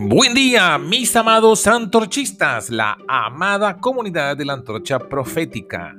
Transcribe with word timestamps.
Buen 0.00 0.32
día, 0.32 0.78
mis 0.78 1.16
amados 1.16 1.66
antorchistas, 1.66 2.70
la 2.70 2.96
amada 3.08 3.78
comunidad 3.78 4.36
de 4.36 4.44
la 4.44 4.52
antorcha 4.52 5.00
profética. 5.00 5.96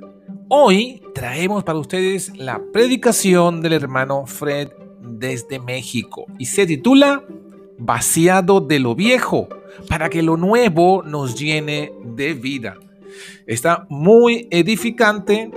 Hoy 0.48 1.02
traemos 1.14 1.64
para 1.64 1.78
ustedes 1.78 2.34
la 2.34 2.62
predicación 2.72 3.60
del 3.60 3.74
hermano 3.74 4.24
Fred 4.24 4.70
desde 5.02 5.58
México 5.58 6.24
y 6.38 6.46
se 6.46 6.64
titula 6.64 7.22
Vaciado 7.76 8.62
de 8.62 8.78
lo 8.78 8.94
viejo, 8.94 9.48
para 9.86 10.08
que 10.08 10.22
lo 10.22 10.38
nuevo 10.38 11.02
nos 11.02 11.34
llene 11.38 11.92
de 12.02 12.32
vida. 12.32 12.78
Está 13.46 13.86
muy 13.90 14.48
edificante, 14.50 15.50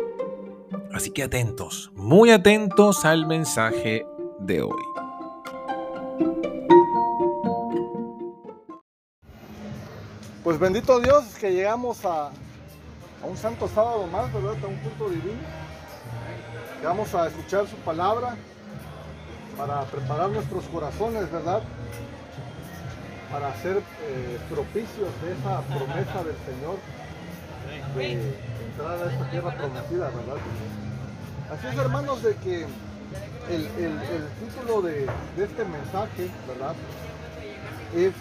así 0.91 1.11
que 1.11 1.23
atentos, 1.23 1.93
muy 1.95 2.29
atentos 2.29 3.05
al 3.05 3.25
mensaje 3.25 4.05
de 4.39 4.63
hoy. 4.63 4.92
Pues 10.43 10.59
bendito 10.59 10.99
Dios 10.99 11.23
que 11.39 11.53
llegamos 11.53 12.03
a, 12.03 12.29
un 13.23 13.37
santo 13.37 13.69
sábado 13.69 14.05
más, 14.07 14.31
¿verdad? 14.33 14.55
A 14.61 14.67
un 14.67 14.77
punto 14.79 15.09
divino. 15.09 15.39
Que 16.81 16.85
vamos 16.85 17.15
a 17.15 17.27
escuchar 17.27 17.65
su 17.65 17.77
palabra 17.77 18.35
para 19.57 19.83
preparar 19.83 20.31
nuestros 20.31 20.65
corazones, 20.65 21.31
¿verdad? 21.31 21.61
Para 23.31 23.55
ser 23.61 23.77
eh, 23.77 24.37
propicios 24.49 25.09
de 25.21 25.31
esa 25.31 25.61
promesa 25.61 26.23
del 26.25 26.35
Señor 26.43 26.75
de 27.95 28.11
entrar 28.11 29.01
a 29.01 29.11
esta 29.13 29.31
tierra 29.31 29.55
prometida, 29.55 30.09
¿verdad? 30.09 30.37
Así 31.53 31.67
es, 31.67 31.77
hermanos, 31.77 32.21
de 32.21 32.35
que 32.35 32.65
el, 33.49 34.29
título 34.41 34.81
de, 34.81 35.07
de 35.37 35.43
este 35.45 35.63
mensaje, 35.63 36.29
¿verdad? 36.49 36.75
Es 37.95 38.11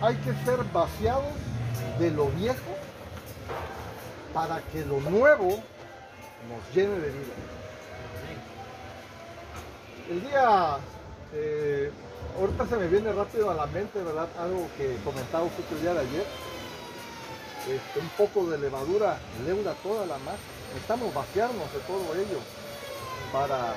hay 0.00 0.16
que 0.16 0.32
ser 0.44 0.62
vaciados 0.72 1.24
de 1.98 2.10
lo 2.10 2.26
viejo 2.30 2.76
para 4.32 4.60
que 4.72 4.84
lo 4.84 5.00
nuevo 5.00 5.62
nos 6.48 6.74
llene 6.74 6.98
de 6.98 7.10
vida. 7.10 7.34
El 10.10 10.20
día, 10.22 10.76
eh, 11.32 11.90
ahorita 12.38 12.66
se 12.66 12.76
me 12.76 12.88
viene 12.88 13.12
rápido 13.12 13.50
a 13.50 13.54
la 13.54 13.66
mente, 13.66 14.02
¿verdad? 14.02 14.28
Algo 14.38 14.68
que 14.76 14.96
comentaba 15.04 15.44
usted 15.44 15.64
el 15.72 15.80
día 15.80 15.94
de 15.94 16.00
ayer. 16.00 16.26
Este, 17.60 18.00
un 18.00 18.08
poco 18.10 18.46
de 18.50 18.58
levadura 18.58 19.16
leuda 19.46 19.72
toda 19.82 20.04
la 20.04 20.18
masa. 20.18 20.36
Necesitamos 20.68 21.14
vaciarnos 21.14 21.72
de 21.72 21.78
todo 21.80 22.14
ello 22.14 22.38
para, 23.32 23.74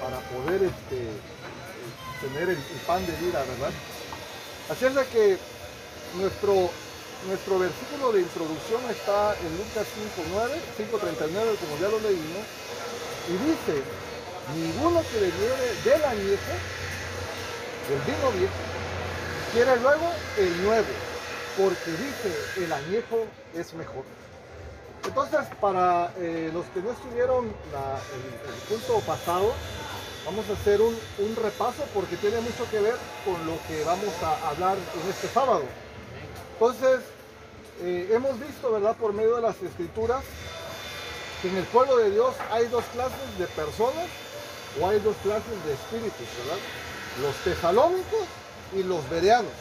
para 0.00 0.18
poder 0.30 0.64
este, 0.64 1.06
tener 2.20 2.48
el, 2.48 2.56
el 2.56 2.80
pan 2.86 3.06
de 3.06 3.12
vida, 3.12 3.38
¿verdad? 3.38 3.70
Así 4.70 4.84
es 4.86 4.94
de 4.94 5.06
que 5.06 5.38
nuestro, 6.16 6.70
nuestro 7.26 7.58
versículo 7.58 8.12
de 8.12 8.20
introducción 8.22 8.80
está 8.90 9.34
en 9.36 9.56
Lucas 9.58 9.86
5.9, 10.32 10.56
5.39, 10.78 11.56
como 11.58 11.78
ya 11.80 11.88
lo 11.88 12.00
leímos, 12.00 12.44
y 13.28 13.32
dice, 13.44 13.82
ninguno 14.54 15.02
que 15.12 15.20
bebiere 15.20 15.74
del 15.84 16.04
añejo, 16.04 16.54
del 17.88 18.00
vino 18.06 18.30
viejo, 18.32 18.54
quiere 19.52 19.76
luego 19.80 20.10
el 20.38 20.62
nuevo, 20.62 20.88
porque 21.56 21.90
dice, 21.90 22.64
el 22.64 22.72
añejo 22.72 23.26
es 23.54 23.74
mejor. 23.74 24.04
Entonces, 25.06 25.40
para 25.60 26.12
eh, 26.18 26.50
los 26.52 26.66
que 26.66 26.80
no 26.80 26.90
estuvieron 26.92 27.46
el, 27.46 28.68
punto 28.68 29.00
pasado, 29.06 29.54
vamos 30.26 30.44
a 30.50 30.52
hacer 30.52 30.80
un, 30.80 30.94
un, 31.18 31.36
repaso 31.36 31.84
porque 31.94 32.16
tiene 32.16 32.40
mucho 32.40 32.68
que 32.70 32.80
ver 32.80 32.96
con 33.24 33.46
lo 33.46 33.58
que 33.66 33.84
vamos 33.84 34.12
a 34.22 34.50
hablar 34.50 34.76
en 34.76 35.10
este 35.10 35.28
sábado. 35.28 35.62
Entonces, 36.60 37.02
eh, 37.82 38.10
hemos 38.10 38.40
visto, 38.40 38.72
¿verdad?, 38.72 38.96
por 38.96 39.12
medio 39.12 39.36
de 39.36 39.42
las 39.42 39.62
escrituras, 39.62 40.24
que 41.40 41.48
en 41.48 41.56
el 41.56 41.64
pueblo 41.66 41.98
de 41.98 42.10
Dios 42.10 42.34
hay 42.50 42.66
dos 42.66 42.84
clases 42.92 43.38
de 43.38 43.46
personas 43.46 44.06
o 44.80 44.88
hay 44.88 44.98
dos 44.98 45.14
clases 45.22 45.64
de 45.64 45.72
espíritus, 45.72 46.26
¿verdad? 46.42 46.58
Los 47.22 47.36
tesalónicos 47.44 48.26
y 48.74 48.82
los 48.82 49.08
bereanos. 49.08 49.52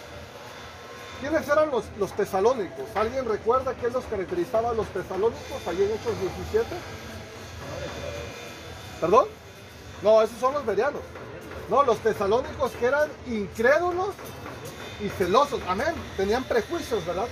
¿Quiénes 1.21 1.47
eran 1.47 1.69
los, 1.69 1.85
los 1.99 2.11
tesalónicos? 2.13 2.87
¿Alguien 2.95 3.25
recuerda 3.25 3.75
qué 3.75 3.91
los 3.91 4.03
caracterizaba 4.05 4.71
a 4.71 4.73
los 4.73 4.87
tesalónicos 4.87 5.67
allí 5.67 5.83
en 5.83 5.91
Hechos 5.91 6.19
17? 6.51 6.65
¿Perdón? 8.99 9.27
No, 10.01 10.23
esos 10.23 10.39
son 10.39 10.55
los 10.55 10.65
bereanos. 10.65 11.01
No, 11.69 11.83
los 11.83 11.99
tesalónicos 11.99 12.71
que 12.71 12.87
eran 12.87 13.07
incrédulos 13.27 14.15
y 14.99 15.09
celosos. 15.09 15.59
Amén. 15.67 15.93
Tenían 16.15 16.43
prejuicios, 16.43 17.05
¿verdad? 17.05 17.27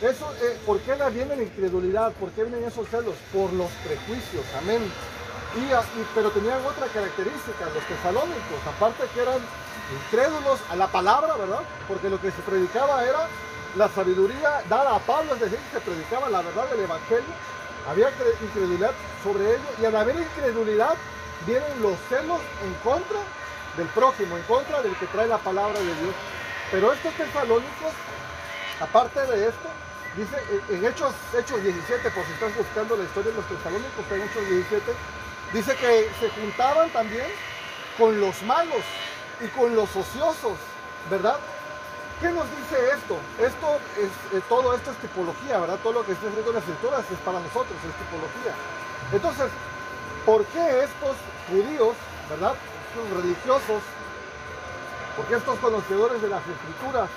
Eso, 0.00 0.30
eh, 0.42 0.58
¿Por 0.66 0.78
qué 0.80 0.94
viene 1.10 1.36
la 1.36 1.42
incredulidad? 1.42 2.12
¿Por 2.12 2.30
qué 2.30 2.44
vienen 2.44 2.64
esos 2.64 2.88
celos? 2.88 3.14
Por 3.32 3.52
los 3.52 3.70
prejuicios. 3.84 4.44
Amén. 4.58 4.82
Y, 5.56 5.70
pero 6.14 6.30
tenían 6.30 6.58
otra 6.66 6.86
característica, 6.88 7.64
los 7.72 7.84
tesalónicos, 7.86 8.60
aparte 8.66 9.04
que 9.14 9.22
eran 9.22 9.40
incrédulos 9.94 10.60
a 10.70 10.76
la 10.76 10.86
palabra, 10.88 11.34
¿verdad? 11.36 11.60
Porque 11.88 12.10
lo 12.10 12.20
que 12.20 12.30
se 12.30 12.42
predicaba 12.42 13.04
era 13.04 13.26
la 13.76 13.88
sabiduría 13.88 14.62
dada 14.68 14.96
a 14.96 14.98
Pablo, 14.98 15.34
es 15.34 15.40
decir, 15.40 15.58
se 15.72 15.80
predicaba 15.80 16.28
la 16.28 16.42
verdad 16.42 16.68
del 16.68 16.80
Evangelio, 16.80 17.32
había 17.88 18.10
incredulidad 18.42 18.92
sobre 19.22 19.54
ello, 19.54 19.68
y 19.80 19.84
al 19.86 19.96
haber 19.96 20.16
incredulidad 20.16 20.94
vienen 21.46 21.80
los 21.80 21.96
celos 22.08 22.40
en 22.64 22.74
contra 22.84 23.20
del 23.78 23.86
prójimo, 23.88 24.36
en 24.36 24.42
contra 24.44 24.82
del 24.82 24.94
que 24.96 25.06
trae 25.06 25.28
la 25.28 25.38
palabra 25.38 25.78
de 25.78 25.84
Dios. 25.84 26.14
Pero 26.70 26.92
estos 26.92 27.14
tesalónicos, 27.14 27.92
aparte 28.80 29.20
de 29.20 29.48
esto, 29.48 29.68
dice 30.16 30.36
en 30.68 30.84
Hechos, 30.84 31.14
Hechos 31.32 31.62
17, 31.62 32.10
por 32.10 32.24
si 32.24 32.32
estás 32.32 32.56
buscando 32.56 32.96
la 32.96 33.04
historia 33.04 33.30
de 33.30 33.36
los 33.36 33.46
tesalónicos, 33.46 34.04
en 34.10 34.22
Hechos 34.22 34.48
17, 34.48 34.92
dice 35.52 35.76
que 35.76 36.10
se 36.18 36.30
juntaban 36.30 36.90
también 36.90 37.26
con 37.96 38.20
los 38.20 38.42
malos 38.42 38.82
y 39.40 39.46
con 39.48 39.76
los 39.76 39.94
ociosos, 39.94 40.58
¿verdad? 41.08 41.38
¿Qué 42.20 42.30
nos 42.30 42.48
dice 42.50 42.76
esto? 42.96 43.16
Esto 43.38 43.78
es, 44.00 44.36
eh, 44.36 44.42
todo 44.48 44.74
esto 44.74 44.90
es 44.90 44.96
tipología, 44.98 45.58
¿verdad? 45.58 45.78
Todo 45.82 45.92
lo 45.92 46.06
que 46.06 46.12
está 46.12 46.26
escrito 46.26 46.48
en 46.48 46.56
las 46.56 46.64
escrituras 46.64 47.04
es 47.12 47.18
para 47.18 47.38
nosotros, 47.38 47.76
es 47.76 47.94
tipología. 47.94 48.54
Entonces, 49.12 49.52
¿por 50.24 50.44
qué 50.46 50.82
estos 50.82 51.14
judíos, 51.48 51.94
¿verdad? 52.30 52.54
Estos 52.88 53.22
religiosos 53.22 53.82
porque 55.16 55.34
estos 55.34 55.58
conocedores 55.58 56.20
de 56.20 56.28
las 56.28 56.42
escrituras 56.46 57.08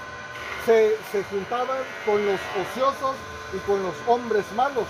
se, 0.66 1.24
juntaban 1.30 1.78
con 2.06 2.26
los 2.26 2.40
ociosos 2.56 3.16
y 3.54 3.58
con 3.60 3.84
los 3.84 3.96
hombres 4.08 4.46
malos. 4.56 4.86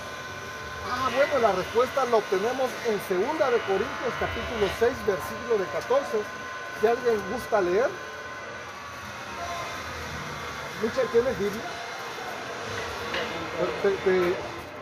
Ah, 0.92 1.09
bueno, 1.16 1.40
la 1.40 1.52
respuesta 1.53 2.06
la 2.06 2.18
obtenemos 2.18 2.69
en 2.88 2.98
2 2.98 3.09
de 3.09 3.59
Corintios 3.62 4.14
capítulo 4.19 4.68
6, 4.80 4.92
versículo 5.08 5.58
de 5.58 5.66
14. 5.74 6.08
Si 6.80 6.88
alguien 6.88 7.22
gusta 7.31 7.62
leer. 7.62 7.90
Michel, 10.81 11.08
¿tienes 11.12 11.38
Biblia? 11.38 11.62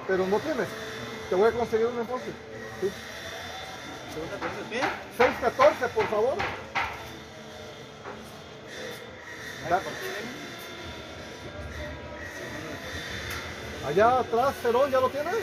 Pero, 0.07 0.27
no 0.27 0.39
tienes. 0.39 0.67
Te 1.29 1.35
voy 1.35 1.49
a 1.49 1.51
conseguir 1.51 1.87
un 1.87 1.99
enfoque. 1.99 2.31
¿Sí? 2.81 2.91
6.14, 5.17 5.89
por 5.89 6.07
favor. 6.07 6.37
Allá 13.88 14.19
atrás, 14.19 14.56
Cerón, 14.62 14.91
¿ya 14.91 15.00
lo 15.00 15.09
tienes? 15.09 15.35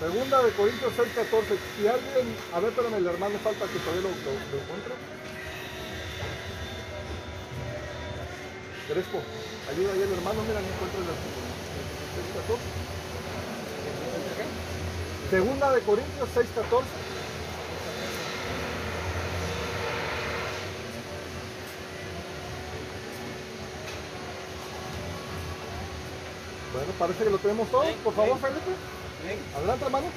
Segunda 0.00 0.42
de 0.42 0.52
Corintios 0.52 0.92
6, 0.96 1.08
14. 1.14 1.58
Si 1.76 1.88
alguien, 1.88 2.36
a 2.54 2.60
ver, 2.60 2.72
pero 2.76 2.88
el 2.94 3.06
hermano 3.06 3.38
falta 3.38 3.66
que 3.66 3.78
todavía 3.78 4.02
lo, 4.02 4.08
lo, 4.08 4.14
encuentre. 4.62 4.94
Crespo, 8.88 9.18
ayuda 9.70 9.92
ahí 9.92 10.02
el 10.02 10.12
hermano, 10.12 10.42
mira, 10.46 10.60
no 10.60 10.68
encuentro 10.68 11.00
el 11.00 11.06
6, 11.06 11.16
14. 12.46 12.86
Segunda 15.30 15.72
de 15.72 15.80
Corintios 15.80 16.28
6, 16.34 16.46
14. 16.54 17.05
Bueno, 26.76 26.92
parece 26.98 27.24
que 27.24 27.30
lo 27.30 27.38
tenemos 27.40 27.72
todo. 27.72 27.88
Por 28.04 28.12
favor, 28.12 28.36
Felipe. 28.36 28.76
Adelante, 29.56 29.84
hermano. 29.88 30.12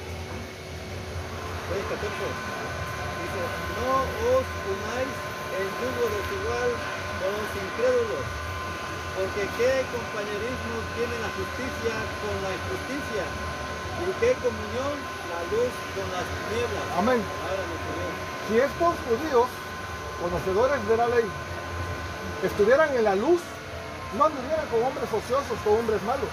Dice, 1.70 3.40
no 3.80 4.04
os 4.04 4.44
unáis 4.44 5.14
en 5.56 5.66
yugo 5.80 6.04
desigual 6.20 6.68
con 7.16 7.32
los 7.32 7.48
incrédulos, 7.56 8.24
porque 9.16 9.48
qué 9.56 9.72
compañerismo 9.88 10.76
tiene 11.00 11.16
la 11.24 11.32
justicia 11.32 11.94
con 12.20 12.34
la 12.44 12.50
injusticia, 12.52 13.24
y 13.24 14.12
qué 14.20 14.36
comunión 14.44 14.94
la 15.32 15.40
luz 15.48 15.72
con 15.96 16.06
las 16.12 16.26
tinieblas. 16.28 16.84
Amén. 17.00 17.20
Si 18.48 18.60
estos 18.60 18.94
judíos, 19.08 19.48
conocedores 20.20 20.80
de 20.88 20.96
la 20.96 21.08
ley, 21.08 21.24
estuvieran 22.44 22.92
en 22.96 23.04
la 23.04 23.16
luz, 23.16 23.40
no 24.18 24.24
anduvieran 24.26 24.66
con 24.68 24.84
hombres 24.84 25.08
ociosos, 25.08 25.56
con 25.64 25.80
hombres 25.80 26.02
malos. 26.02 26.28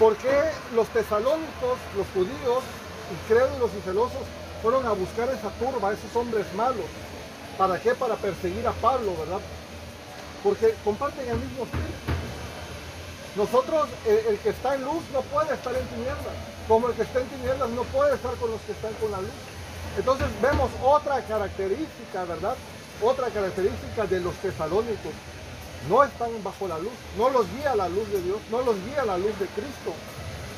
¿Por 0.00 0.16
qué 0.16 0.32
los 0.74 0.88
tesalónicos, 0.88 1.76
los 1.94 2.06
judíos, 2.14 2.64
incrédulos 3.12 3.70
y 3.78 3.82
celosos, 3.82 4.24
fueron 4.62 4.86
a 4.86 4.92
buscar 4.92 5.28
esa 5.28 5.50
turba, 5.60 5.92
esos 5.92 6.16
hombres 6.16 6.46
malos? 6.54 6.88
¿Para 7.58 7.78
qué? 7.78 7.94
Para 7.94 8.16
perseguir 8.16 8.66
a 8.66 8.72
Pablo, 8.72 9.14
¿verdad? 9.18 9.40
Porque 10.42 10.74
comparten 10.84 11.28
el 11.28 11.36
mismo 11.36 11.64
espíritu. 11.64 12.00
Nosotros, 13.36 13.90
el, 14.06 14.32
el, 14.32 14.38
que 14.38 14.48
está 14.48 14.74
en 14.74 14.86
luz 14.86 15.04
no 15.12 15.20
puede 15.20 15.52
estar 15.52 15.76
en 15.76 15.86
tinieblas, 15.88 16.34
como 16.66 16.88
el 16.88 16.94
que 16.94 17.02
está 17.02 17.20
en 17.20 17.28
tinieblas 17.28 17.68
no 17.68 17.82
puede 17.82 18.14
estar 18.14 18.34
con 18.36 18.50
los 18.52 18.60
que 18.62 18.72
están 18.72 18.94
con 18.94 19.10
la 19.10 19.20
luz. 19.20 19.36
Entonces 19.98 20.28
vemos 20.40 20.70
otra 20.82 21.20
característica, 21.24 22.24
¿verdad? 22.24 22.56
Otra 23.02 23.28
característica 23.28 24.06
de 24.06 24.20
los 24.20 24.34
tesalónicos. 24.36 25.12
No 25.88 26.04
están 26.04 26.30
bajo 26.44 26.68
la 26.68 26.78
luz, 26.78 26.92
no 27.16 27.30
los 27.30 27.50
guía 27.52 27.74
la 27.74 27.88
luz 27.88 28.10
de 28.10 28.20
Dios, 28.22 28.38
no 28.50 28.60
los 28.62 28.76
guía 28.84 29.04
la 29.04 29.16
luz 29.16 29.38
de 29.38 29.46
Cristo. 29.46 29.94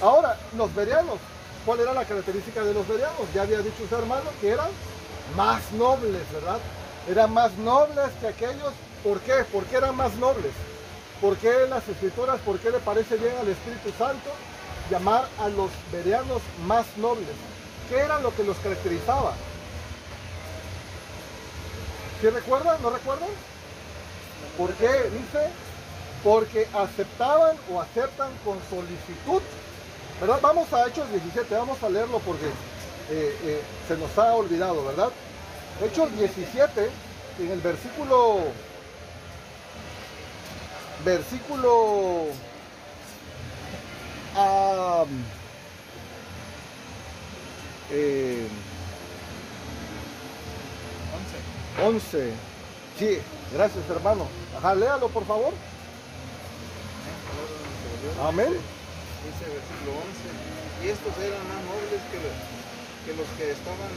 Ahora, 0.03 0.37
los 0.57 0.75
verianos, 0.75 1.19
¿cuál 1.65 1.81
era 1.81 1.95
la 1.95 2.05
característica 2.05 2.65
de 2.65 2.75
los 2.75 2.87
verianos? 2.89 3.33
Ya 3.33 3.43
había 3.43 3.59
dicho 3.59 3.85
usted, 3.85 3.99
hermano, 3.99 4.31
que 4.41 4.49
eran 4.49 4.69
más 5.37 5.71
nobles, 5.73 6.23
¿verdad? 6.33 6.59
Eran 7.09 7.33
más 7.33 7.53
nobles 7.59 8.11
que 8.21 8.27
aquellos. 8.27 8.73
¿Por 9.05 9.21
qué? 9.21 9.45
¿Por 9.53 9.65
qué 9.65 9.77
eran 9.77 9.97
más 9.97 10.15
nobles? 10.15 10.53
¿Por 11.21 11.37
qué 11.37 11.67
las 11.69 11.89
escrituras, 11.89 12.41
por 12.41 12.59
qué 12.59 12.71
le 12.71 12.79
parece 12.81 13.17
bien 13.17 13.37
al 13.41 13.49
Espíritu 13.49 13.91
Santo 13.97 14.31
llamar 14.91 15.29
a 15.39 15.49
los 15.49 15.71
verianos 15.93 16.43
más 16.67 16.85
nobles? 16.97 17.29
¿Qué 17.89 17.99
era 17.99 18.19
lo 18.19 18.35
que 18.35 18.43
los 18.43 18.57
caracterizaba? 18.59 19.35
¿Sí 22.21 22.29
recuerdan? 22.29 22.83
¿No 22.83 22.91
recuerdan? 22.91 23.29
¿Por 24.57 24.73
qué? 24.75 24.87
Dice, 24.87 25.49
porque 26.23 26.69
aceptaban 26.75 27.57
o 27.71 27.81
aceptan 27.81 28.31
con 28.45 28.59
solicitud. 28.71 29.43
¿Verdad? 30.21 30.39
Vamos 30.41 30.73
a 30.73 30.87
Hechos 30.87 31.11
17, 31.11 31.55
vamos 31.55 31.83
a 31.83 31.89
leerlo 31.89 32.21
porque 32.21 32.47
eh, 33.11 33.37
eh, 33.45 33.63
se 33.89 33.97
nos 33.97 34.17
ha 34.17 34.35
olvidado, 34.35 34.85
¿verdad? 34.85 35.11
Hechos 35.85 36.17
17, 36.17 36.91
en 37.41 37.51
el 37.51 37.61
versículo, 37.61 38.39
versículo 41.05 42.27
um, 44.37 45.09
eh, 47.91 48.47
11. 51.83 52.33
Sí, 52.99 53.19
gracias 53.53 53.85
hermano. 53.89 54.27
Ajá, 54.57 54.75
léalo 54.75 55.09
por 55.09 55.25
favor. 55.27 55.53
Amén. 58.23 58.53
Dice 58.53 59.45
versículo 59.47 59.95
11. 59.95 60.83
Y 60.83 60.89
estos 60.91 61.15
eran 61.23 61.43
más 61.47 61.63
nobles 61.71 62.03
que, 62.11 62.19
que 62.19 63.13
los 63.15 63.29
que 63.39 63.55
estaban 63.55 63.93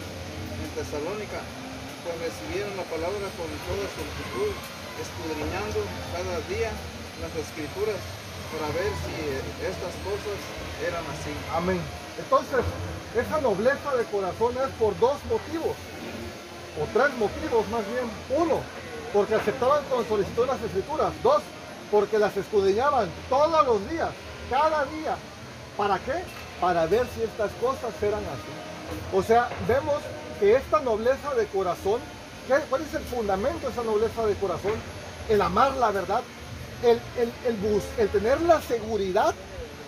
en 0.62 0.70
Tesalónica, 0.78 1.42
pues 2.06 2.16
recibieron 2.22 2.78
la 2.78 2.86
palabra 2.86 3.26
con 3.34 3.50
toda 3.66 3.86
solicitud, 3.98 4.54
escudriñando 5.02 5.82
cada 6.14 6.38
día 6.46 6.70
las 7.22 7.34
escrituras 7.34 7.98
para 8.54 8.70
ver 8.78 8.92
si 9.02 9.14
estas 9.66 9.94
cosas 10.06 10.38
eran 10.86 11.04
así. 11.10 11.34
Amén. 11.54 11.82
Entonces, 12.18 12.62
esa 13.18 13.42
nobleza 13.42 13.96
de 13.98 14.06
corazón 14.06 14.56
es 14.62 14.72
por 14.78 14.98
dos 15.00 15.18
motivos, 15.26 15.76
o 16.78 16.84
tres 16.94 17.12
motivos 17.18 17.68
más 17.70 17.84
bien. 17.90 18.08
Uno, 18.38 18.62
porque 19.16 19.36
aceptaban 19.36 19.82
con 19.86 20.06
solicitud 20.06 20.46
las 20.46 20.62
escrituras. 20.62 21.14
Dos, 21.24 21.42
porque 21.90 22.20
las 22.20 22.36
escudriñaban 22.36 23.10
todos 23.30 23.66
los 23.66 23.90
días, 23.90 24.10
cada 24.50 24.84
día. 24.88 25.16
¿Para 25.78 25.98
qué? 26.00 26.22
Para 26.60 26.86
ver 26.86 27.08
si 27.16 27.24
estas 27.24 27.50
cosas 27.62 27.94
eran 28.02 28.20
así. 28.20 29.16
O 29.18 29.24
sea, 29.24 29.48
vemos 29.70 29.96
que 30.42 30.58
esta 30.58 30.82
nobleza 30.82 31.34
de 31.34 31.46
corazón, 31.48 32.02
¿qué, 32.46 32.56
¿cuál 32.70 32.82
es 32.82 32.94
el 32.94 33.04
fundamento 33.04 33.66
de 33.66 33.72
esa 33.72 33.84
nobleza 33.84 34.26
de 34.26 34.36
corazón? 34.36 34.74
El 35.30 35.42
amar 35.42 35.78
la 35.78 35.92
verdad, 35.92 36.22
el, 36.84 37.00
el, 37.18 37.32
el, 37.46 37.56
bus, 37.56 37.84
el 37.98 38.10
tener 38.10 38.42
la 38.42 38.62
seguridad 38.62 39.34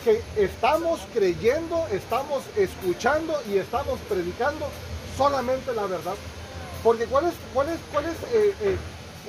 que 0.05 0.21
estamos 0.37 1.01
creyendo, 1.13 1.85
estamos 1.91 2.43
escuchando 2.55 3.37
y 3.51 3.57
estamos 3.57 3.99
predicando 4.07 4.69
solamente 5.17 5.73
la 5.73 5.85
verdad. 5.85 6.15
Porque 6.81 7.05
¿cuál 7.07 7.25
es, 7.25 7.33
cuál 7.53 7.67
eh, 7.67 8.55
eh, 8.61 8.77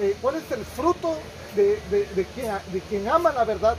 eh, 0.01 0.17
cuál 0.21 0.37
es 0.37 0.51
el 0.53 0.65
fruto 0.65 1.17
de, 1.57 1.81
de, 1.91 2.07
de, 2.15 2.25
quien, 2.27 2.53
de 2.73 2.81
quien 2.89 3.09
ama 3.09 3.33
la 3.33 3.45
verdad? 3.45 3.77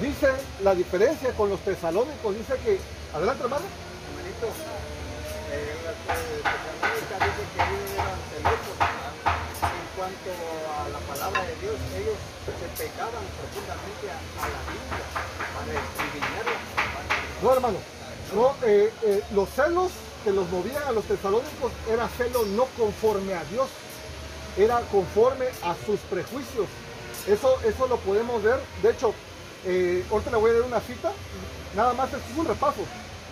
Dice 0.00 0.28
la 0.62 0.74
diferencia 0.74 1.32
con 1.32 1.50
los 1.50 1.60
tesalónicos, 1.60 2.36
dice 2.36 2.54
que, 2.64 2.78
adelante 3.14 3.42
hermano. 3.42 3.64
Hermanito, 4.08 4.46
eh, 5.50 5.74
la 6.06 6.14
dice 7.26 7.42
que 7.54 7.60
ellos 7.62 7.90
eran 7.94 8.20
celosos 8.30 8.78
en 9.62 9.86
cuanto 9.96 10.30
a 10.70 10.88
la 10.88 11.00
palabra 11.00 11.42
de 11.42 11.54
Dios. 11.56 11.74
Ellos 11.96 12.18
se 12.46 12.68
pegaban 12.82 13.24
profundamente 13.38 14.06
a, 14.08 14.18
a 14.38 14.46
la 14.48 14.60
Biblia 14.70 15.06
para 15.54 15.72
escribirla. 15.82 16.54
No, 17.42 17.52
hermano. 17.52 17.78
No, 18.34 18.54
eh, 18.62 18.92
eh, 19.04 19.22
los 19.34 19.48
celos 19.48 19.90
que 20.22 20.30
los 20.32 20.48
movían 20.50 20.82
a 20.86 20.92
los 20.92 21.04
tesalónicos 21.04 21.72
era 21.90 22.08
celo 22.08 22.44
no 22.44 22.66
conforme 22.76 23.32
a 23.34 23.42
Dios, 23.44 23.68
era 24.58 24.80
conforme 24.90 25.46
a 25.62 25.74
sus 25.86 26.00
prejuicios. 26.10 26.66
Eso, 27.26 27.56
eso 27.64 27.86
lo 27.86 27.96
podemos 27.98 28.42
ver. 28.42 28.60
De 28.82 28.90
hecho, 28.90 29.14
eh, 29.64 30.04
ahorita 30.10 30.30
le 30.30 30.36
voy 30.36 30.50
a 30.50 30.54
dar 30.54 30.62
una 30.62 30.80
cita, 30.80 31.12
nada 31.76 31.92
más 31.94 32.12
es 32.12 32.20
un 32.36 32.46
repaso, 32.46 32.80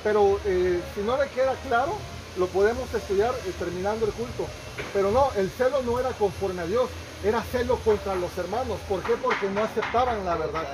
pero 0.03 0.39
eh, 0.45 0.81
si 0.95 1.01
no 1.03 1.17
le 1.21 1.29
queda 1.31 1.55
claro, 1.67 1.97
lo 2.39 2.47
podemos 2.47 2.93
estudiar 2.95 3.35
eh, 3.47 3.53
terminando 3.59 4.07
el 4.07 4.13
culto. 4.13 4.47
Pero 4.93 5.11
no, 5.11 5.31
el 5.37 5.51
celo 5.51 5.83
no 5.83 5.99
era 5.99 6.11
conforme 6.11 6.63
a 6.63 6.67
Dios, 6.67 6.89
era 7.25 7.43
celo 7.51 7.77
contra 7.79 8.15
los 8.15 8.37
hermanos. 8.39 8.79
¿Por 8.89 9.03
qué? 9.03 9.15
Porque 9.17 9.49
no 9.49 9.65
aceptaban 9.65 10.25
la 10.25 10.37
verdad. 10.37 10.67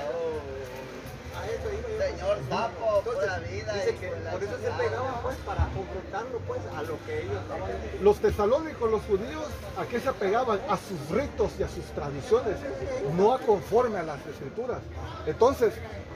Señor 1.97 2.37
sapo, 2.49 3.01
pura 3.03 3.39
vida 3.39 3.73
dice 3.73 3.89
y 3.91 3.93
que 3.99 4.07
por 4.09 4.43
eso 4.43 4.53
se 4.57 4.71
pegaban 4.83 5.21
pues 5.21 5.37
para 5.45 5.67
confrontarlo 5.69 6.39
pues 6.47 6.61
a 6.75 6.81
lo 6.83 6.97
que 7.05 7.21
ellos 7.23 7.37
estaban 7.41 7.71
Los 8.01 8.19
tesalónicos, 8.19 8.91
los 8.91 9.01
judíos, 9.03 9.45
¿a 9.77 9.85
qué 9.85 9.99
se 9.99 10.09
apegaban? 10.09 10.59
A 10.69 10.77
sus 10.77 11.09
ritos 11.15 11.51
y 11.59 11.63
a 11.63 11.67
sus 11.69 11.85
tradiciones, 11.95 12.55
no 13.17 13.33
a 13.33 13.39
conforme 13.39 13.99
a 13.99 14.03
las 14.03 14.19
escrituras. 14.25 14.79
Entonces, 15.25 15.73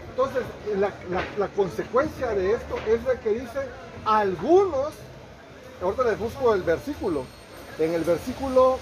entonces 0.09 0.43
la, 0.77 0.91
la- 1.09 1.25
la 1.37 1.47
consecuencia 1.49 2.29
de 2.29 2.53
esto 2.53 2.75
es 2.87 3.05
de 3.05 3.19
que 3.19 3.29
dice 3.31 3.59
algunos, 4.05 4.93
ahorita 5.81 6.03
les 6.05 6.19
busco 6.19 6.53
el 6.53 6.63
versículo, 6.63 7.23
en 7.79 7.93
el 7.93 8.03
versículo, 8.03 8.79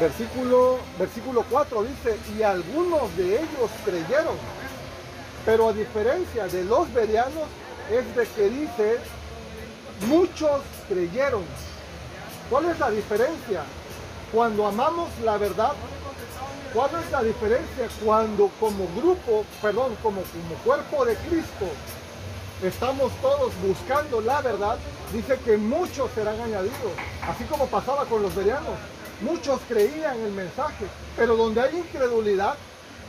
versículo, 0.00 0.78
versículo 0.98 1.44
4 1.50 1.82
dice, 1.84 2.18
y 2.36 2.42
algunos 2.42 3.16
de 3.16 3.36
ellos 3.36 3.70
creyeron, 3.84 4.36
pero 5.44 5.68
a 5.68 5.72
diferencia 5.72 6.46
de 6.48 6.64
los 6.64 6.92
verianos, 6.92 7.44
es 7.90 8.16
de 8.16 8.26
que 8.26 8.50
dice, 8.50 8.98
muchos 10.08 10.60
creyeron. 10.88 11.42
¿Cuál 12.50 12.66
es 12.66 12.78
la 12.78 12.90
diferencia? 12.90 13.62
Cuando 14.32 14.66
amamos 14.66 15.08
la 15.24 15.36
verdad, 15.36 15.72
¿cuál 16.74 16.90
es 17.02 17.10
la 17.10 17.22
diferencia 17.22 17.88
cuando 18.04 18.50
como 18.60 18.86
grupo, 18.96 19.44
perdón, 19.62 19.96
como, 20.02 20.22
como 20.22 20.54
cuerpo 20.64 21.04
de 21.04 21.16
Cristo, 21.16 21.66
estamos 22.62 23.12
todos 23.22 23.52
buscando 23.64 24.20
la 24.20 24.40
verdad? 24.42 24.78
Dice 25.12 25.38
que 25.44 25.56
muchos 25.56 26.10
serán 26.12 26.40
añadidos, 26.40 26.92
así 27.22 27.44
como 27.44 27.66
pasaba 27.66 28.04
con 28.06 28.22
los 28.22 28.34
verianos. 28.34 28.74
Muchos 29.20 29.60
creían 29.68 30.20
el 30.20 30.32
mensaje, 30.32 30.84
pero 31.16 31.36
donde 31.36 31.62
hay 31.62 31.76
incredulidad, 31.76 32.54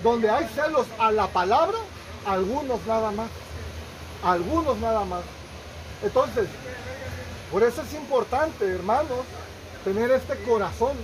donde 0.04 0.30
hay 0.30 0.48
celos 0.56 0.88
a 1.00 1.12
la 1.12 1.28
palabra, 1.28 1.78
algunos 2.26 2.86
nada 2.86 3.12
más. 3.12 3.30
Algunos 4.24 4.78
nada 4.78 5.04
más. 5.06 5.22
Entonces, 6.04 6.48
por 7.52 7.64
eso 7.64 7.82
es 7.82 7.94
importante, 7.94 8.66
hermanos, 8.66 9.26
tener 9.84 10.12
este 10.12 10.36
corazón. 10.44 10.98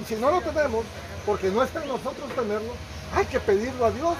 Y 0.00 0.04
si 0.04 0.16
no 0.16 0.30
lo 0.30 0.40
tenemos, 0.40 0.84
porque 1.24 1.50
no 1.50 1.62
está 1.62 1.82
en 1.82 1.88
nosotros 1.88 2.28
tenerlo, 2.34 2.72
hay 3.14 3.24
que 3.26 3.40
pedirlo 3.40 3.86
a 3.86 3.90
Dios. 3.90 4.14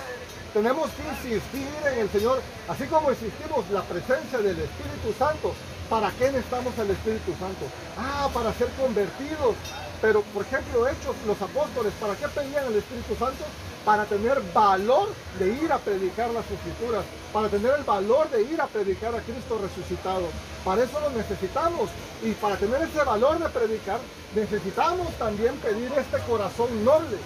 Tenemos 0.52 0.88
que 0.90 1.28
insistir 1.28 1.66
en 1.92 1.98
el 1.98 2.10
Señor, 2.10 2.40
así 2.68 2.84
como 2.86 3.10
insistimos 3.10 3.68
la 3.70 3.82
presencia 3.82 4.38
del 4.38 4.58
Espíritu 4.58 5.12
Santo. 5.18 5.52
¿Para 5.90 6.10
qué 6.12 6.26
necesitamos 6.26 6.78
el 6.78 6.90
Espíritu 6.90 7.32
Santo? 7.32 7.66
Ah, 7.98 8.28
para 8.32 8.52
ser 8.54 8.68
convertidos. 8.80 9.56
Pero, 10.04 10.20
por 10.20 10.42
ejemplo, 10.42 10.86
hechos, 10.86 11.16
los 11.26 11.40
apóstoles, 11.40 11.90
¿para 11.98 12.14
qué 12.14 12.28
pedían 12.28 12.66
el 12.66 12.76
Espíritu 12.76 13.16
Santo? 13.18 13.42
para 13.86 14.04
tener 14.04 14.40
valor 14.54 15.08
de 15.38 15.48
ir 15.48 15.70
a 15.70 15.78
predicar 15.78 16.30
las 16.30 16.50
escrituras, 16.50 17.04
para 17.32 17.48
tener 17.48 17.72
el 17.78 17.84
valor 17.84 18.30
de 18.30 18.42
ir 18.42 18.60
a 18.60 18.66
predicar 18.66 19.14
a 19.14 19.20
Cristo 19.20 19.60
resucitado. 19.60 20.26
Para 20.64 20.84
eso 20.84 20.98
lo 21.00 21.10
necesitamos. 21.10 21.90
Y 22.22 22.32
para 22.32 22.56
tener 22.56 22.80
ese 22.82 23.04
valor 23.04 23.38
de 23.38 23.48
predicar, 23.50 24.00
necesitamos 24.34 25.12
también 25.18 25.54
pedir 25.56 25.92
este 25.98 26.18
corazón 26.26 26.84
noble 26.84 27.18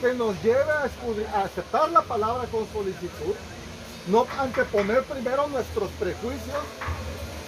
que 0.00 0.14
nos 0.14 0.40
lleve 0.42 0.70
a, 0.70 1.38
a 1.38 1.44
aceptar 1.44 1.90
la 1.90 2.02
palabra 2.02 2.46
con 2.50 2.66
solicitud, 2.72 3.34
no 4.06 4.26
anteponer 4.38 5.02
primero 5.04 5.48
nuestros 5.48 5.90
prejuicios, 5.98 6.62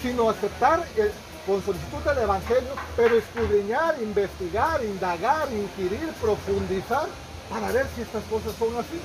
sino 0.03 0.29
aceptar 0.29 0.85
el, 0.97 1.13
con 1.47 1.65
solicitud 1.65 1.99
del 2.05 2.19
Evangelio, 2.19 2.73
pero 2.97 3.17
escudriñar, 3.17 3.97
investigar, 4.03 4.83
indagar, 4.85 5.49
inquirir, 5.53 6.13
profundizar 6.21 7.07
para 7.49 7.71
ver 7.71 7.87
si 7.95 8.03
estas 8.03 8.25
cosas 8.25 8.53
son 8.59 8.77
así. 8.77 9.01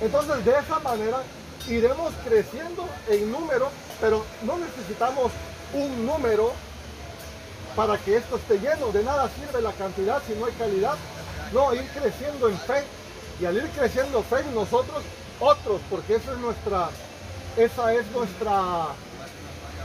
Entonces 0.00 0.44
de 0.44 0.50
esa 0.50 0.80
manera 0.80 1.22
iremos 1.68 2.12
creciendo 2.24 2.88
en 3.08 3.30
número, 3.30 3.70
pero 4.00 4.24
no 4.42 4.58
necesitamos 4.58 5.30
un 5.72 6.04
número 6.04 6.52
para 7.76 7.96
que 7.98 8.16
esto 8.16 8.36
esté 8.36 8.58
lleno. 8.58 8.90
De 8.92 9.04
nada 9.04 9.30
sirve 9.30 9.62
la 9.62 9.72
cantidad 9.72 10.20
si 10.26 10.34
no 10.34 10.46
hay 10.46 10.52
calidad. 10.52 10.96
No, 11.52 11.72
ir 11.72 11.86
creciendo 11.94 12.48
en 12.48 12.58
fe. 12.58 12.82
Y 13.40 13.44
al 13.46 13.56
ir 13.56 13.68
creciendo 13.70 14.22
fe 14.24 14.42
nosotros, 14.52 15.04
otros, 15.38 15.80
porque 15.88 16.16
esa 16.16 16.32
es 16.32 16.38
nuestra, 16.38 16.90
esa 17.56 17.94
es 17.94 18.10
nuestra, 18.10 18.88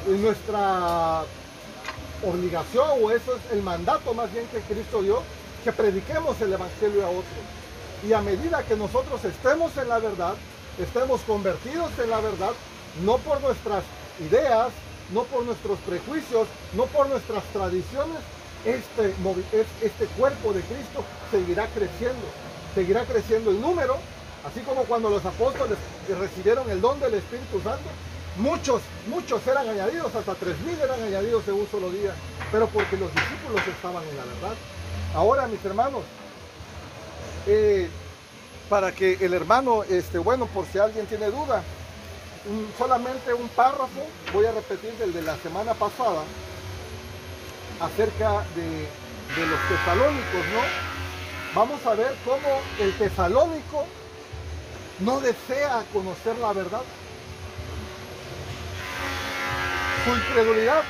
nuestra 0.08 1.24
obligación 2.26 2.90
o 3.02 3.12
eso 3.12 3.36
es 3.36 3.52
el 3.52 3.62
mandato 3.62 4.14
más 4.14 4.32
bien 4.34 4.46
que 4.48 4.60
Cristo 4.62 5.02
dio, 5.02 5.22
que 5.64 5.72
prediquemos 5.72 6.40
el 6.42 6.54
Evangelio 6.54 7.06
a 7.06 7.10
otros. 7.10 7.44
Y 8.08 8.14
a 8.14 8.22
medida 8.22 8.64
que 8.64 8.76
nosotros 8.76 9.24
estemos 9.24 9.76
en 9.78 9.90
la 9.90 10.00
verdad, 10.00 10.36
estemos 10.80 11.22
convertidos 11.22 11.92
en 12.04 12.10
la 12.10 12.20
verdad, 12.20 12.52
no 13.04 13.18
por 13.18 13.42
nuestras 13.42 13.84
ideas, 14.20 14.70
no 15.14 15.24
por 15.24 15.44
nuestros 15.44 15.80
prejuicios, 15.80 16.48
no 16.74 16.86
por 16.88 17.08
nuestras 17.10 17.44
tradiciones, 17.54 18.18
este, 18.66 19.14
este 19.82 20.06
cuerpo 20.18 20.54
de 20.54 20.62
Cristo 20.62 21.04
seguirá 21.32 21.68
creciendo, 21.68 22.26
seguirá 22.74 23.06
creciendo 23.06 23.52
en 23.52 23.62
número, 23.62 23.98
así 24.46 24.62
como 24.62 24.84
cuando 24.84 25.10
los 25.10 25.26
apóstoles 25.26 25.78
recibieron 26.20 26.70
el 26.70 26.82
don 26.82 27.00
del 27.00 27.16
Espíritu 27.16 27.62
Santo, 27.62 27.90
muchos, 28.38 28.82
muchos 29.08 29.46
eran 29.48 29.68
añadidos, 29.70 30.14
hasta 30.16 30.34
3.000 30.34 30.84
eran 30.84 31.02
añadidos 31.04 31.48
en 31.48 31.54
un 31.56 31.68
solo 31.70 31.90
día, 31.90 32.14
pero 32.52 32.68
porque 32.68 32.98
los 32.98 33.14
discípulos 33.14 33.62
estaban 33.68 34.04
en 34.04 34.18
la 34.18 34.24
verdad. 34.26 34.56
Ahora, 35.16 35.48
mis 35.48 35.64
hermanos, 35.64 36.02
eh, 37.48 37.90
para 38.70 38.92
que 38.92 39.18
el 39.22 39.34
hermano, 39.34 39.84
este, 39.84 40.18
bueno, 40.18 40.48
por 40.48 40.66
si 40.66 40.80
alguien 40.80 41.06
tiene 41.06 41.28
duda, 41.28 41.64
solamente 42.78 43.34
un 43.34 43.48
párrafo, 43.50 44.06
voy 44.34 44.46
a 44.46 44.52
repetir 44.52 44.92
del 44.94 45.14
de 45.14 45.22
la 45.22 45.38
semana 45.38 45.74
pasada, 45.74 46.24
acerca 47.80 48.44
de, 48.56 48.88
de 49.36 49.48
los 49.48 49.60
tesalónicos, 49.68 50.46
¿no? 50.54 50.94
Vamos 51.56 51.86
a 51.86 51.94
ver 51.94 52.16
cómo 52.26 52.60
el 52.80 52.98
tesalónico 52.98 53.86
no 55.00 55.20
desea 55.20 55.84
conocer 55.92 56.38
la 56.40 56.54
verdad. 56.54 56.82
Su 60.04 60.10
incredulidad, 60.10 60.84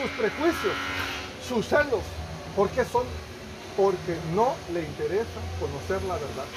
sus 0.00 0.10
prejuicios, 0.12 0.74
sus 1.46 1.66
celos, 1.66 2.02
¿por 2.56 2.68
qué 2.70 2.84
son? 2.84 3.04
porque 3.78 4.18
no 4.34 4.56
le 4.74 4.82
interesa 4.82 5.38
conocer 5.60 6.02
la 6.08 6.14
verdad. 6.14 6.50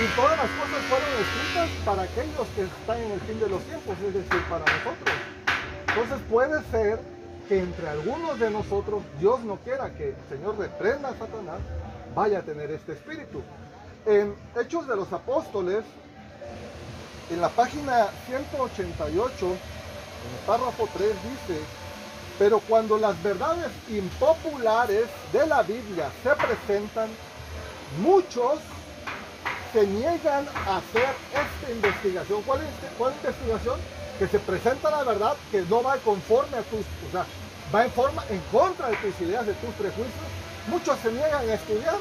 Y 0.00 0.06
todas 0.14 0.36
las 0.38 0.50
cosas 0.50 0.84
fueron 0.88 1.08
escritas 1.18 1.68
para 1.84 2.02
aquellos 2.02 2.46
que 2.54 2.62
están 2.62 2.98
en 3.00 3.10
el 3.10 3.20
fin 3.20 3.40
de 3.40 3.48
los 3.48 3.60
tiempos, 3.64 3.96
es 4.06 4.14
decir, 4.14 4.40
para 4.48 4.64
nosotros. 4.64 5.16
Entonces 5.88 6.18
puede 6.30 6.62
ser 6.70 7.00
que 7.48 7.58
entre 7.58 7.88
algunos 7.88 8.38
de 8.38 8.50
nosotros 8.50 9.02
Dios 9.18 9.40
no 9.40 9.56
quiera 9.56 9.90
que 9.90 10.10
el 10.10 10.16
Señor 10.28 10.58
reprenda 10.58 11.08
a 11.08 11.18
Satanás, 11.18 11.58
vaya 12.14 12.38
a 12.38 12.42
tener 12.42 12.70
este 12.70 12.92
espíritu. 12.92 13.42
En 14.06 14.32
Hechos 14.56 14.86
de 14.86 14.94
los 14.94 15.12
Apóstoles, 15.12 15.82
en 17.30 17.40
la 17.40 17.48
página 17.48 18.08
188, 18.26 19.46
en 19.46 19.52
el 19.52 20.46
párrafo 20.46 20.88
3 20.96 21.08
dice, 21.08 21.60
pero 22.38 22.60
cuando 22.60 22.98
las 22.98 23.20
verdades 23.22 23.70
impopulares 23.88 25.06
de 25.32 25.46
la 25.46 25.62
Biblia 25.62 26.10
se 26.22 26.30
presentan, 26.30 27.08
muchos 28.00 28.58
se 29.72 29.86
niegan 29.86 30.46
a 30.66 30.76
hacer 30.76 31.08
esta 31.32 31.72
investigación. 31.72 32.42
¿Cuál, 32.42 32.60
es, 32.60 32.68
investigación? 33.24 33.80
Que 34.18 34.28
se 34.28 34.38
presenta 34.38 34.90
la 34.90 35.02
verdad 35.02 35.34
que 35.50 35.62
no 35.62 35.82
va 35.82 35.96
conforme 35.98 36.56
a 36.56 36.62
tus, 36.62 36.80
o 36.80 37.10
sea, 37.10 37.26
va 37.74 37.84
en 37.84 37.90
forma 37.90 38.24
en 38.30 38.40
contra 38.52 38.88
de 38.88 38.96
tus 38.96 39.20
ideas, 39.20 39.46
de 39.46 39.54
tus 39.54 39.74
prejuicios. 39.74 40.26
Muchos 40.68 40.98
se 41.00 41.12
niegan 41.12 41.48
a 41.48 41.54
estudiar. 41.54 41.96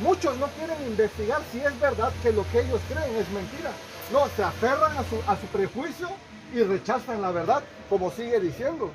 Muchos 0.00 0.36
no 0.36 0.46
quieren 0.56 0.80
investigar 0.86 1.42
si 1.50 1.58
es 1.60 1.80
verdad 1.80 2.12
que 2.22 2.30
lo 2.30 2.48
que 2.50 2.60
ellos 2.60 2.80
creen 2.88 3.16
es 3.16 3.28
mentira. 3.30 3.72
No, 4.12 4.26
se 4.36 4.42
aferran 4.42 4.96
a 4.96 5.04
su, 5.04 5.16
a 5.26 5.36
su 5.36 5.46
prejuicio 5.48 6.08
y 6.54 6.62
rechazan 6.62 7.20
la 7.20 7.30
verdad, 7.30 7.62
como 7.88 8.10
sigue 8.10 8.40
diciendo 8.40 8.90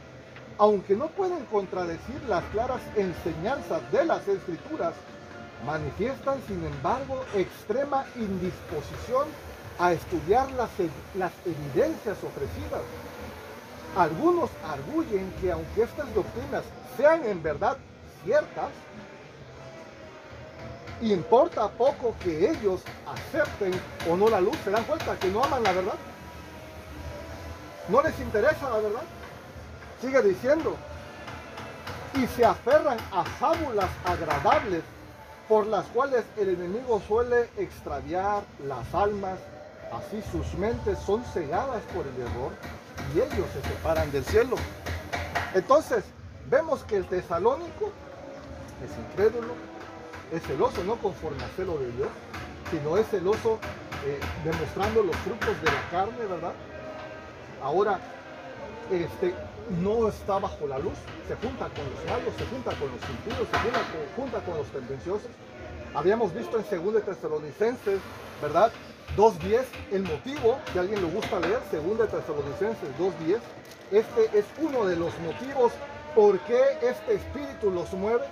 aunque 0.58 0.96
no 0.96 1.08
pueden 1.08 1.46
contradecir 1.46 2.22
las 2.28 2.44
claras 2.46 2.82
enseñanzas 2.96 3.82
de 3.92 4.06
las 4.06 4.28
escrituras, 4.28 4.94
manifiestan 5.66 6.42
sin 6.48 6.64
embargo 6.66 7.24
extrema 7.36 8.06
indisposición 8.16 9.28
a 9.80 9.94
estudiar 9.94 10.52
las, 10.52 10.70
las 11.16 11.32
evidencias 11.46 12.18
ofrecidas. 12.24 12.82
Algunos 13.96 14.50
arguyen 14.68 15.32
que 15.42 15.52
aunque 15.52 15.84
estas 15.84 16.14
doctrinas 16.14 16.64
sean 16.98 17.26
en 17.26 17.42
verdad 17.42 17.78
ciertas, 18.24 18.70
importa 21.12 21.68
poco 21.70 22.16
que 22.24 22.50
ellos 22.50 22.82
acepten 23.08 23.74
o 24.10 24.16
no 24.16 24.30
la 24.30 24.40
luz. 24.40 24.56
¿Se 24.64 24.72
dan 24.72 24.84
cuenta 24.86 25.18
que 25.20 25.30
no 25.30 25.44
aman 25.44 25.64
la 25.64 25.72
verdad? 25.74 25.96
No 27.90 28.02
les 28.02 28.18
interesa 28.20 28.70
la 28.70 28.78
verdad. 28.78 29.04
Sigue 30.00 30.22
diciendo, 30.22 30.76
y 32.16 32.28
se 32.28 32.46
aferran 32.46 32.98
a 33.12 33.24
fábulas 33.24 33.90
agradables 34.06 34.84
por 35.48 35.68
las 35.68 35.86
cuales 35.88 36.24
el 36.38 36.50
enemigo 36.50 37.02
suele 37.08 37.50
extraviar 37.58 38.44
las 38.66 38.94
almas, 38.94 39.40
así 39.92 40.22
sus 40.32 40.54
mentes 40.56 40.98
son 41.00 41.24
cegadas 41.26 41.82
por 41.94 42.06
el 42.08 42.22
error 42.22 42.52
y 43.14 43.20
ellos 43.20 43.48
se 43.54 43.68
separan 43.68 44.12
del 44.12 44.24
cielo. 44.26 44.56
Entonces, 45.54 46.04
vemos 46.50 46.84
que 46.84 46.98
el 46.98 47.06
tesalónico 47.06 47.92
es 48.84 48.92
incrédulo, 49.10 49.54
es 50.34 50.44
celoso, 50.44 50.84
no 50.84 50.96
conforme 50.96 51.44
al 51.44 51.50
celo 51.52 51.78
de 51.78 51.92
Dios, 51.92 52.10
sino 52.72 52.98
es 52.98 53.08
celoso 53.08 53.60
eh, 54.06 54.20
demostrando 54.44 55.04
los 55.04 55.16
frutos 55.18 55.62
de 55.62 55.72
la 55.72 55.90
carne, 55.92 56.26
¿verdad? 56.28 56.54
Ahora, 57.62 58.00
este, 58.92 59.34
no 59.82 60.08
está 60.08 60.40
bajo 60.40 60.68
la 60.68 60.80
luz, 60.80 60.98
se 61.28 61.36
junta 61.36 61.70
con 61.70 61.86
los 61.90 62.06
malos, 62.06 62.34
se 62.38 62.46
junta 62.46 62.72
con 62.72 62.92
los 62.92 63.10
impíos, 63.10 63.48
se 63.48 64.22
junta, 64.22 64.40
con 64.42 64.58
los 64.58 64.68
tendenciosos. 64.68 65.30
Habíamos 65.94 66.34
visto 66.34 66.58
en 66.58 66.94
2 66.94 67.04
Tesalonicenses, 67.06 68.00
¿verdad? 68.42 68.72
2.10, 69.16 69.64
el 69.92 70.04
motivo, 70.04 70.58
si 70.74 70.80
alguien 70.80 71.02
le 71.02 71.14
gusta 71.14 71.40
leer, 71.40 71.60
2 71.72 72.10
Tesalonicenses 72.10 72.90
2.10, 73.00 73.40
este 73.92 74.40
es 74.40 74.46
uno 74.60 74.86
de 74.86 74.96
los 74.96 75.18
motivos 75.20 75.72
por 76.16 76.40
qué 76.42 76.62
este 76.82 77.14
espíritu 77.16 77.72
los 77.72 77.94
mueve, 77.94 78.26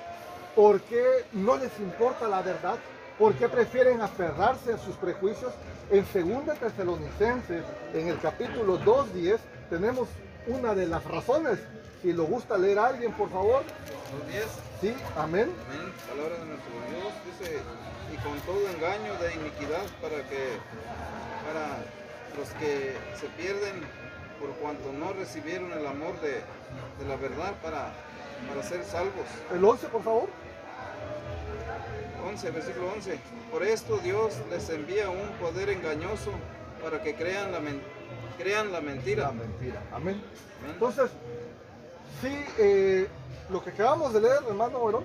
por 0.55 0.81
qué 0.81 1.03
no 1.33 1.57
les 1.57 1.77
importa 1.79 2.27
la 2.27 2.41
verdad, 2.41 2.75
por 3.17 3.33
qué 3.35 3.47
prefieren 3.47 4.01
aferrarse 4.01 4.73
a 4.73 4.77
sus 4.77 4.95
prejuicios. 4.95 5.53
En 5.89 6.05
2 6.45 6.57
Tesalonicenses, 6.57 7.63
en 7.93 8.07
el 8.07 8.19
capítulo 8.19 8.79
2.10, 8.79 9.39
tenemos 9.69 10.07
una 10.47 10.73
de 10.73 10.87
las 10.87 11.03
razones. 11.03 11.59
Si 12.01 12.13
lo 12.13 12.23
gusta 12.23 12.57
leer 12.57 12.79
a 12.79 12.87
alguien, 12.87 13.13
por 13.13 13.29
favor. 13.29 13.63
Los 14.17 14.27
10. 14.31 14.45
Sí, 14.81 14.95
amén. 15.15 15.51
Amén. 15.69 15.93
Palabra 16.09 16.39
de 16.39 16.45
nuestro 16.45 16.73
Dios 16.89 17.13
dice, 17.25 17.59
y 18.11 18.17
con 18.23 18.39
todo 18.41 18.67
engaño 18.69 19.13
de 19.21 19.33
iniquidad 19.35 19.85
para 20.01 20.27
que, 20.27 20.57
para 21.45 21.77
los 22.37 22.49
que 22.59 22.95
se 23.19 23.27
pierden 23.37 23.85
por 24.39 24.49
cuanto 24.55 24.91
no 24.91 25.13
recibieron 25.13 25.71
el 25.71 25.85
amor 25.85 26.19
de, 26.21 26.41
de 26.97 27.05
la 27.07 27.15
verdad 27.15 27.53
para, 27.61 27.93
para 28.47 28.63
ser 28.63 28.83
salvos. 28.83 29.25
El 29.53 29.63
11, 29.63 29.87
por 29.87 30.03
favor. 30.03 30.29
11, 32.29 32.51
versículo 32.51 32.91
11. 32.93 33.19
Por 33.51 33.63
esto 33.63 33.97
Dios 33.97 34.33
les 34.49 34.69
envía 34.69 35.09
un 35.09 35.29
poder 35.39 35.69
engañoso 35.69 36.31
para 36.81 37.01
que 37.01 37.15
crean 37.15 37.51
la 37.51 37.59
mentira 37.59 38.01
crean 38.41 38.71
la 38.71 38.81
mentira. 38.81 39.25
La 39.25 39.31
mentira. 39.31 39.81
Amén. 39.93 40.21
Entonces, 40.67 41.11
sí, 42.21 42.45
eh, 42.57 43.07
lo 43.49 43.63
que 43.63 43.69
acabamos 43.71 44.13
de 44.13 44.21
leer, 44.21 44.39
hermano 44.47 45.03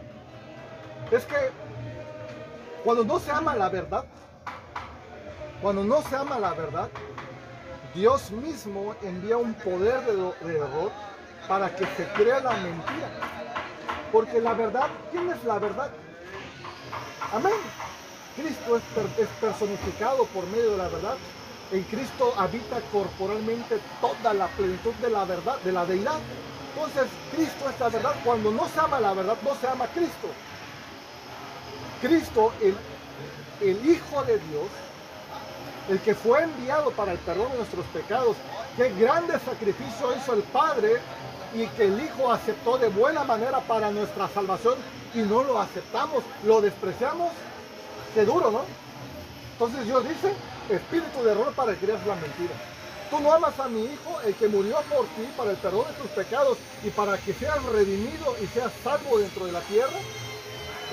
es 1.11 1.25
que 1.25 1.37
Cuando 2.85 3.05
no 3.05 3.19
se 3.19 3.31
ama 3.31 3.55
la 3.57 3.69
verdad, 3.69 4.05
cuando 5.61 5.83
no 5.83 6.03
se 6.03 6.15
ama 6.15 6.39
la 6.39 6.55
verdad, 6.55 6.89
Dios 7.95 8.31
mismo 8.31 8.95
envía 9.03 9.37
un 9.37 9.55
poder 9.55 10.01
de, 10.05 10.13
de 10.47 10.59
error 10.59 10.93
para 11.49 11.75
que 11.75 11.85
se 11.97 12.05
crea 12.15 12.41
la 12.41 12.53
mentira. 12.53 13.09
Porque 14.13 14.41
la 14.41 14.55
verdad, 14.55 14.89
¿quién 15.11 15.31
es 15.31 15.43
la 15.45 15.59
verdad? 15.59 15.91
Amén. 17.33 17.53
Cristo 18.37 18.77
es, 18.77 18.83
per- 18.95 19.23
es 19.25 19.29
personificado 19.41 20.25
por 20.27 20.47
medio 20.49 20.73
de 20.73 20.79
la 20.79 20.89
verdad. 20.89 21.17
En 21.73 21.83
Cristo 21.85 22.33
habita 22.39 22.81
corporalmente 22.93 23.79
toda 24.01 24.33
la 24.35 24.47
plenitud 24.49 24.95
de 24.95 25.11
la 25.11 25.25
verdad, 25.25 25.57
de 25.65 25.73
la 25.73 25.85
deidad. 25.85 26.19
Entonces, 26.75 27.11
Cristo 27.35 27.69
es 27.69 27.81
la 27.81 27.89
verdad. 27.89 28.15
Cuando 28.25 28.51
no 28.53 28.69
se 28.69 28.79
ama 28.79 29.01
la 29.01 29.15
verdad, 29.15 29.37
no 29.43 29.55
se 29.57 29.67
ama 29.67 29.87
Cristo. 29.89 30.29
Cristo, 32.01 32.53
el, 32.61 32.77
el 33.67 33.87
Hijo 33.91 34.23
de 34.25 34.39
Dios, 34.39 34.69
el 35.89 35.99
que 36.01 36.15
fue 36.15 36.43
enviado 36.43 36.91
para 36.93 37.13
el 37.13 37.19
perdón 37.19 37.51
de 37.53 37.59
nuestros 37.59 37.87
pecados, 37.87 38.37
qué 38.77 38.91
grande 38.91 39.39
sacrificio 39.45 40.15
hizo 40.17 40.35
el 40.35 40.43
Padre 40.43 40.97
y 41.57 41.67
que 41.69 41.85
el 41.85 42.01
Hijo 42.03 42.31
aceptó 42.31 42.77
de 42.77 42.89
buena 42.89 43.25
manera 43.25 43.61
para 43.61 43.91
nuestra 43.91 44.29
salvación 44.29 44.75
y 45.15 45.21
no 45.21 45.43
lo 45.43 45.59
aceptamos, 45.59 46.23
lo 46.45 46.61
despreciamos, 46.61 47.33
qué 48.15 48.25
duro, 48.25 48.51
¿no? 48.51 48.61
Entonces 49.53 49.87
Dios 49.87 50.07
dice, 50.07 50.35
espíritu 50.69 51.23
de 51.25 51.33
error 51.33 51.53
para 51.55 51.73
que 51.73 51.87
creas 51.87 52.07
la 52.07 52.15
mentira. 52.15 52.53
Tú 53.11 53.21
no 53.21 53.33
amas 53.33 53.59
a 53.59 53.69
mi 53.69 53.85
Hijo, 53.85 54.21
el 54.27 54.35
que 54.35 54.49
murió 54.49 54.77
por 54.91 55.07
ti 55.07 55.27
para 55.37 55.53
el 55.53 55.57
perdón 55.57 55.87
de 55.87 55.95
tus 55.95 56.11
pecados 56.11 56.59
y 56.85 56.91
para 56.91 57.17
que 57.17 57.33
seas 57.33 57.63
redimido 57.65 58.37
y 58.43 58.47
seas 58.49 58.73
salvo 58.85 59.19
dentro 59.19 59.47
de 59.47 59.53
la 59.53 59.61
tierra. 59.61 59.99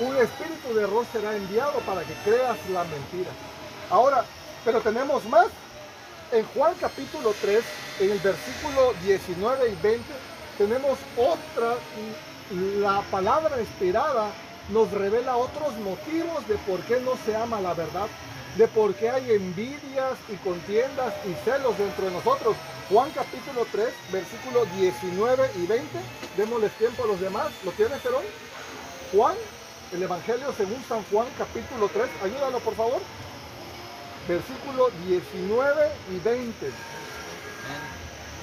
Un 0.00 0.16
espíritu 0.16 0.74
de 0.74 0.84
error 0.84 1.04
será 1.12 1.36
enviado 1.36 1.78
para 1.80 2.02
que 2.04 2.14
creas 2.24 2.56
la 2.72 2.84
mentira. 2.84 3.30
Ahora, 3.90 4.24
pero 4.64 4.80
tenemos 4.80 5.24
más. 5.26 5.48
En 6.32 6.44
Juan 6.46 6.74
capítulo 6.80 7.34
3, 7.42 7.62
en 8.00 8.10
el 8.10 8.18
versículo 8.18 8.94
19 9.04 9.68
y 9.68 9.82
20, 9.82 10.02
tenemos 10.58 10.98
otra, 11.16 11.74
la 12.80 13.02
palabra 13.10 13.60
inspirada 13.60 14.30
nos 14.70 14.90
revela 14.92 15.36
otros 15.36 15.74
motivos 15.78 16.46
de 16.48 16.56
por 16.58 16.80
qué 16.80 17.00
no 17.00 17.12
se 17.24 17.36
ama 17.36 17.60
la 17.60 17.74
verdad, 17.74 18.06
de 18.56 18.68
por 18.68 18.94
qué 18.94 19.10
hay 19.10 19.32
envidias 19.32 20.16
y 20.28 20.36
contiendas 20.36 21.12
y 21.26 21.34
celos 21.44 21.76
dentro 21.76 22.06
de 22.06 22.12
nosotros. 22.12 22.56
Juan 22.88 23.10
capítulo 23.10 23.66
3, 23.72 23.88
versículo 24.12 24.64
19 24.76 25.50
y 25.56 25.66
20. 25.66 25.98
Démosles 26.36 26.72
tiempo 26.72 27.04
a 27.04 27.06
los 27.06 27.20
demás. 27.20 27.48
¿Lo 27.64 27.72
tiene 27.72 27.96
Perón? 27.96 28.22
Juan, 29.12 29.34
el 29.92 30.02
Evangelio 30.02 30.52
según 30.56 30.82
San 30.88 31.02
Juan 31.10 31.26
capítulo 31.38 31.88
3. 31.88 32.06
Ayúdalo 32.22 32.60
por 32.60 32.74
favor. 32.74 33.00
Versículo 34.28 34.90
19 35.06 35.90
y 36.12 36.18
20. 36.20 36.66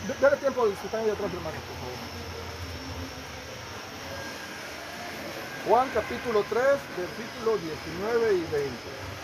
Dale 0.02 0.38
tiempo 0.38 0.66
que 0.66 0.74
están 0.74 1.02
ahí 1.02 1.12
atrás, 1.12 1.30
hermanos, 1.30 1.62
por 1.62 1.78
favor. 1.78 2.00
Juan 5.68 5.90
capítulo 5.94 6.44
3, 6.50 6.58
versículo 6.98 7.58
19 7.62 8.34
y 8.34 8.42
20. 8.50 9.22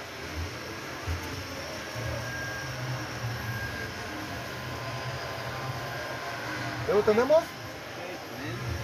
¿Ya 6.87 6.93
lo 6.93 7.01
tenemos? 7.01 7.41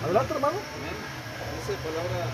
Adelante, 0.04 0.34
hermano. 0.34 0.58
Amén. 0.58 0.98
Dice 1.62 1.78
palabra, 1.86 2.26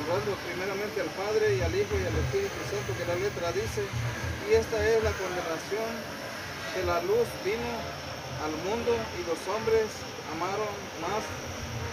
honrando 0.00 0.32
primeramente 0.48 0.96
al 1.04 1.12
Padre 1.12 1.56
y 1.56 1.60
al 1.60 1.76
Hijo 1.76 1.92
y 1.92 2.08
al 2.08 2.16
Espíritu 2.24 2.56
Santo, 2.72 2.96
que 2.96 3.04
la 3.04 3.20
letra 3.20 3.52
dice, 3.52 3.84
y 4.48 4.54
esta 4.54 4.80
es 4.80 5.04
la 5.04 5.12
condenación, 5.12 5.92
que 6.72 6.82
la 6.88 7.02
luz 7.04 7.28
vino 7.44 8.05
al 8.44 8.52
mundo 8.68 8.92
y 9.16 9.20
los 9.28 9.40
hombres 9.54 9.86
amaron 10.32 10.72
más 11.00 11.22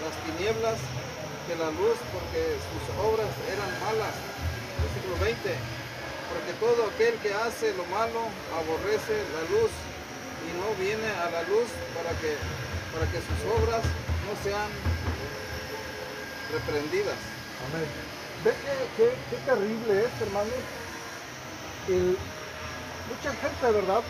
las 0.03 0.15
tinieblas 0.27 0.77
que 1.47 1.55
la 1.55 1.71
luz 1.71 1.97
porque 2.11 2.57
sus 2.71 2.85
obras 3.03 3.29
eran 3.51 3.71
malas. 3.83 4.15
Versículo 4.83 5.15
20. 5.23 5.55
Porque 6.33 6.51
todo 6.59 6.87
aquel 6.89 7.13
que 7.21 7.33
hace 7.33 7.73
lo 7.75 7.85
malo 7.87 8.27
aborrece 8.57 9.15
la 9.37 9.43
luz 9.53 9.71
y 10.43 10.49
no 10.59 10.67
viene 10.81 11.07
a 11.23 11.29
la 11.29 11.43
luz 11.43 11.67
para 11.95 12.11
que, 12.19 12.35
para 12.91 13.05
que 13.11 13.19
sus 13.21 13.39
obras 13.59 13.83
no 14.27 14.33
sean 14.43 14.69
reprendidas. 16.51 17.19
Amén. 17.69 17.87
Ve 18.43 18.51
qué, 18.63 18.75
qué- 18.97 19.15
qué 19.29 19.37
terrible 19.45 20.05
es, 20.05 20.11
hermanos. 20.21 20.61
El- 21.87 22.17
mucha 23.09 23.31
gente, 23.39 23.71
¿verdad? 23.71 24.01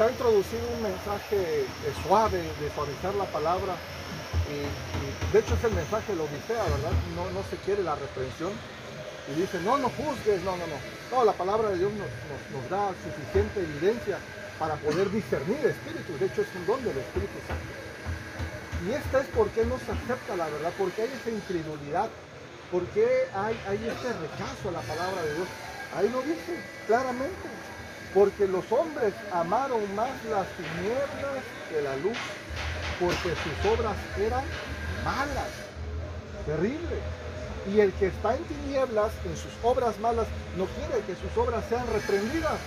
Se 0.00 0.04
ha 0.06 0.16
introducido 0.16 0.64
un 0.80 0.82
mensaje 0.82 1.36
eh, 1.60 1.92
suave, 2.08 2.40
de 2.40 2.72
suavizar 2.72 3.12
la 3.20 3.26
palabra. 3.26 3.76
Y, 4.48 4.64
de 5.28 5.38
hecho 5.38 5.52
es 5.52 5.64
el 5.64 5.76
mensaje 5.76 6.12
de 6.12 6.16
la 6.16 6.24
Odisea, 6.24 6.64
¿verdad? 6.72 6.96
No, 7.12 7.28
no 7.36 7.44
se 7.44 7.60
quiere 7.68 7.84
la 7.84 7.92
reprensión. 8.00 8.48
Y 9.28 9.36
dice, 9.36 9.60
no, 9.60 9.76
no 9.76 9.92
juzgues, 9.92 10.40
no, 10.40 10.56
no, 10.56 10.64
no. 10.72 10.80
No, 11.12 11.24
la 11.28 11.36
palabra 11.36 11.68
de 11.68 11.84
Dios 11.84 11.92
nos, 11.92 12.08
nos- 12.32 12.48
nos 12.48 12.64
da 12.72 12.96
suficiente 12.96 13.60
evidencia 13.60 14.16
para 14.56 14.80
poder 14.80 15.12
discernir 15.12 15.60
espíritus. 15.68 16.16
De 16.16 16.32
hecho 16.32 16.48
es 16.48 16.52
un 16.56 16.64
don 16.64 16.80
del 16.80 16.96
Espíritu 16.96 17.36
Santo. 17.44 17.68
Y 18.88 18.96
esta 18.96 19.20
es 19.20 19.28
porque 19.36 19.68
no 19.68 19.76
se 19.84 19.92
acepta 19.92 20.32
la 20.32 20.48
verdad, 20.48 20.72
porque 20.80 21.02
hay 21.04 21.12
esa 21.12 21.28
incredulidad, 21.28 22.08
porque 22.72 23.04
hay, 23.36 23.52
hay 23.68 23.84
este 23.84 24.08
rechazo 24.16 24.72
a 24.72 24.80
la 24.80 24.80
palabra 24.80 25.20
de 25.28 25.34
Dios. 25.44 25.48
Ahí 25.92 26.08
lo 26.08 26.24
dice 26.24 26.56
claramente. 26.88 27.49
Porque 28.14 28.48
los 28.48 28.70
hombres 28.72 29.14
amaron 29.32 29.94
más 29.94 30.10
las 30.28 30.46
tinieblas 30.56 31.44
que 31.70 31.80
la 31.82 31.96
luz, 31.96 32.18
porque 32.98 33.30
sus 33.36 33.70
obras 33.70 33.96
eran 34.18 34.44
malas, 35.04 35.48
terrible. 36.44 36.96
Y 37.72 37.80
el 37.80 37.92
que 37.92 38.08
está 38.08 38.34
en 38.34 38.42
tinieblas, 38.44 39.12
en 39.24 39.36
sus 39.36 39.52
obras 39.62 39.98
malas, 40.00 40.26
no 40.56 40.66
quiere 40.66 41.04
que 41.04 41.14
sus 41.14 41.36
obras 41.36 41.64
sean 41.68 41.86
reprendidas. 41.86 42.58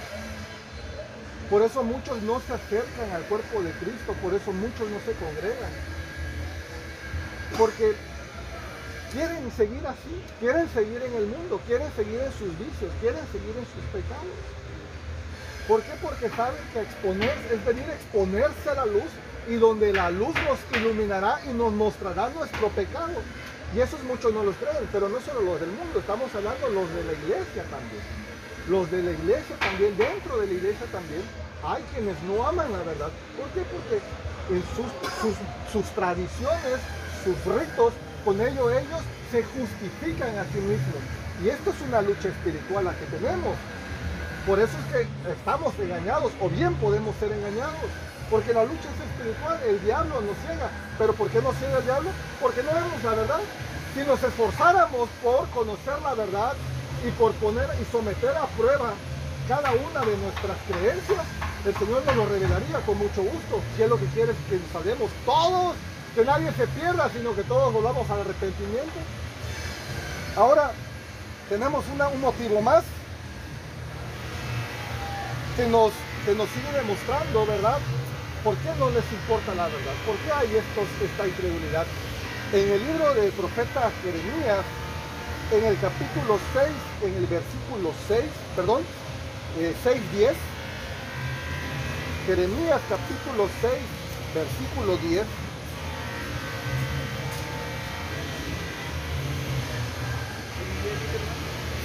Por 1.50 1.62
eso 1.62 1.84
muchos 1.84 2.22
no 2.22 2.40
se 2.40 2.54
acercan 2.54 3.12
al 3.12 3.24
cuerpo 3.24 3.62
de 3.62 3.72
Cristo, 3.74 4.14
por 4.22 4.34
eso 4.34 4.52
muchos 4.54 4.90
no 4.90 5.00
se 5.02 5.14
congregan. 5.14 5.72
Porque 7.58 7.96
quieren 9.12 9.52
seguir 9.52 9.86
así, 9.86 10.24
quieren 10.40 10.70
seguir 10.70 11.04
en 11.04 11.14
el 11.16 11.28
mundo, 11.28 11.60
quieren 11.68 11.92
seguir 11.96 12.22
en 12.22 12.32
sus 12.32 12.58
vicios, 12.58 12.92
quieren 13.02 13.28
seguir 13.32 13.56
en 13.58 13.66
sus 13.66 13.84
pecados. 13.92 14.63
¿Por 15.68 15.82
qué? 15.82 15.92
Porque 16.02 16.30
saben 16.30 16.60
que 16.74 16.82
exponer 16.82 17.38
es 17.52 17.66
venir 17.66 17.86
a 17.90 17.94
exponerse 17.94 18.70
a 18.70 18.76
la 18.76 18.86
luz 18.86 19.10
y 19.48 19.56
donde 19.56 19.94
la 19.94 20.12
luz 20.12 20.36
nos 20.48 20.60
iluminará 20.80 21.40
y 21.50 21.54
nos 21.54 21.72
mostrará 21.72 22.30
nuestro 22.30 22.68
pecado. 22.70 23.14
Y 23.74 23.80
esos 23.80 24.04
muchos 24.04 24.34
no 24.34 24.44
los 24.44 24.56
creen, 24.58 24.88
pero 24.92 25.08
no 25.10 25.20
solo 25.22 25.42
los 25.42 25.60
del 25.60 25.72
mundo, 25.72 26.00
estamos 26.00 26.34
hablando 26.36 26.68
los 26.70 26.88
de 26.94 27.04
la 27.06 27.14
iglesia 27.14 27.64
también. 27.72 28.04
Los 28.68 28.92
de 28.92 29.04
la 29.04 29.12
iglesia 29.12 29.56
también, 29.60 29.98
dentro 29.98 30.38
de 30.38 30.48
la 30.48 30.54
iglesia 30.54 30.86
también, 30.92 31.24
hay 31.64 31.82
quienes 31.94 32.22
no 32.24 32.46
aman 32.46 32.72
la 32.72 32.84
verdad. 32.84 33.10
¿Por 33.40 33.48
qué? 33.56 33.64
Porque 33.72 34.00
en 34.52 34.64
sus 35.72 35.86
tradiciones, 35.96 36.80
sus 37.24 37.36
ritos, 37.56 37.94
con 38.24 38.40
ello 38.40 38.70
ellos 38.70 39.02
se 39.32 39.44
justifican 39.44 40.38
a 40.38 40.44
sí 40.52 40.60
mismos. 40.60 41.02
Y 41.44 41.50
esto 41.50 41.72
es 41.72 41.82
una 41.88 42.02
lucha 42.02 42.28
espiritual 42.30 42.86
la 42.86 42.94
que 42.94 43.06
tenemos. 43.06 43.56
Por 44.46 44.60
eso 44.60 44.74
es 44.78 44.86
que 44.92 45.32
estamos 45.32 45.74
engañados, 45.80 46.32
o 46.42 46.50
bien 46.50 46.74
podemos 46.76 47.16
ser 47.16 47.32
engañados. 47.32 47.90
Porque 48.30 48.54
la 48.54 48.64
lucha 48.64 48.90
es 48.90 49.10
espiritual, 49.10 49.60
el 49.68 49.82
diablo 49.84 50.22
nos 50.22 50.36
ciega. 50.46 50.70
¿Pero 50.98 51.14
por 51.14 51.30
qué 51.30 51.42
nos 51.42 51.56
ciega 51.58 51.78
el 51.78 51.84
diablo? 51.84 52.10
Porque 52.42 52.64
no 52.64 52.74
vemos 52.74 53.04
la 53.04 53.12
verdad. 53.12 53.40
Si 53.94 54.02
nos 54.02 54.24
esforzáramos 54.24 55.08
por 55.22 55.48
conocer 55.50 56.02
la 56.02 56.14
verdad 56.16 56.54
y 57.06 57.12
por 57.12 57.32
poner 57.34 57.70
y 57.80 57.92
someter 57.92 58.36
a 58.36 58.48
prueba 58.58 58.94
cada 59.48 59.72
una 59.72 60.00
de 60.02 60.18
nuestras 60.18 60.58
creencias, 60.68 61.26
el 61.66 61.76
Señor 61.76 62.04
nos 62.06 62.16
lo 62.16 62.26
revelaría 62.26 62.80
con 62.86 62.98
mucho 62.98 63.22
gusto. 63.22 63.62
Si 63.76 63.84
es 63.84 63.90
lo 63.90 63.98
que 63.98 64.06
quiere 64.08 64.32
es 64.32 64.38
que 64.50 64.60
salgamos 64.72 65.12
todos, 65.26 65.76
que 66.16 66.26
nadie 66.26 66.52
se 66.54 66.68
pierda, 66.68 67.10
sino 67.10 67.36
que 67.36 67.44
todos 67.44 67.72
volvamos 67.72 68.10
al 68.10 68.22
arrepentimiento. 68.22 69.00
Ahora, 70.36 70.72
tenemos 71.50 71.86
un 71.88 72.22
motivo 72.22 72.62
más 72.62 72.84
que 75.56 75.68
nos, 75.68 75.94
sigue 76.26 76.72
demostrando, 76.76 77.46
¿verdad? 77.46 77.78
¿Por 78.44 78.56
qué 78.58 78.70
no 78.80 78.90
les 78.90 79.04
importa 79.12 79.54
la 79.54 79.66
verdad? 79.66 79.94
¿Por 80.06 80.16
qué 80.18 80.32
hay 80.32 80.56
estos, 80.58 80.88
esta 81.02 81.28
incredulidad? 81.28 81.86
En 82.52 82.70
el 82.72 82.84
libro 82.86 83.14
del 83.14 83.32
profeta 83.32 83.92
Jeremías, 84.02 84.66
en 85.52 85.66
el 85.66 85.80
capítulo 85.80 86.40
6, 86.54 86.68
en 87.04 87.16
el 87.18 87.28
versículo 87.28 87.94
6, 88.08 88.24
perdón, 88.56 88.84
eh, 89.60 89.76
6.10, 89.86 90.34
Jeremías 92.26 92.82
capítulo 92.90 93.48
6, 93.62 93.74
versículo 94.34 94.98
10, 94.98 95.26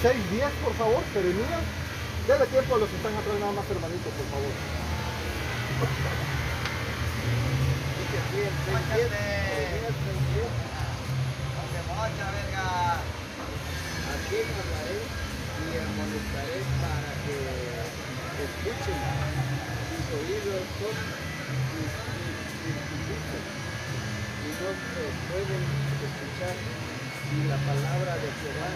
6.10, 0.01 0.49
por 0.63 0.73
favor, 0.73 1.03
Jeremías. 1.13 1.88
Dele 2.27 2.45
tiempo 2.47 2.75
a 2.75 2.77
los 2.79 2.89
que 2.89 2.97
están 2.97 3.15
atrás 3.15 3.39
nada 3.39 3.51
más, 3.51 3.65
hermanitos, 3.69 4.13
por 4.13 4.27
favor. 4.29 4.53
Aquí 8.19 8.39
en 8.41 8.55
6.10, 8.69 9.09
Jeremías 9.49 9.97
6.10, 10.05 10.49
Hace 11.59 11.79
mucha 11.89 12.27
verga. 12.31 13.01
Aquí 14.09 14.37
hablaré 14.45 14.99
y 15.59 15.77
amonestaré 15.77 16.59
para 16.79 17.11
que 17.25 17.35
escuchen 18.39 18.99
sus 19.89 20.05
oídos 20.17 20.63
son 20.79 20.95
circuncistos 22.63 23.43
y 24.39 24.49
no 24.49 24.69
pueden 25.29 25.63
escuchar 26.07 26.55
y 26.55 27.47
la 27.47 27.57
palabra 27.57 28.15
de 28.15 28.29
Jehová 28.39 28.71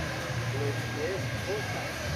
es 0.64 1.24
cosa 1.48 2.13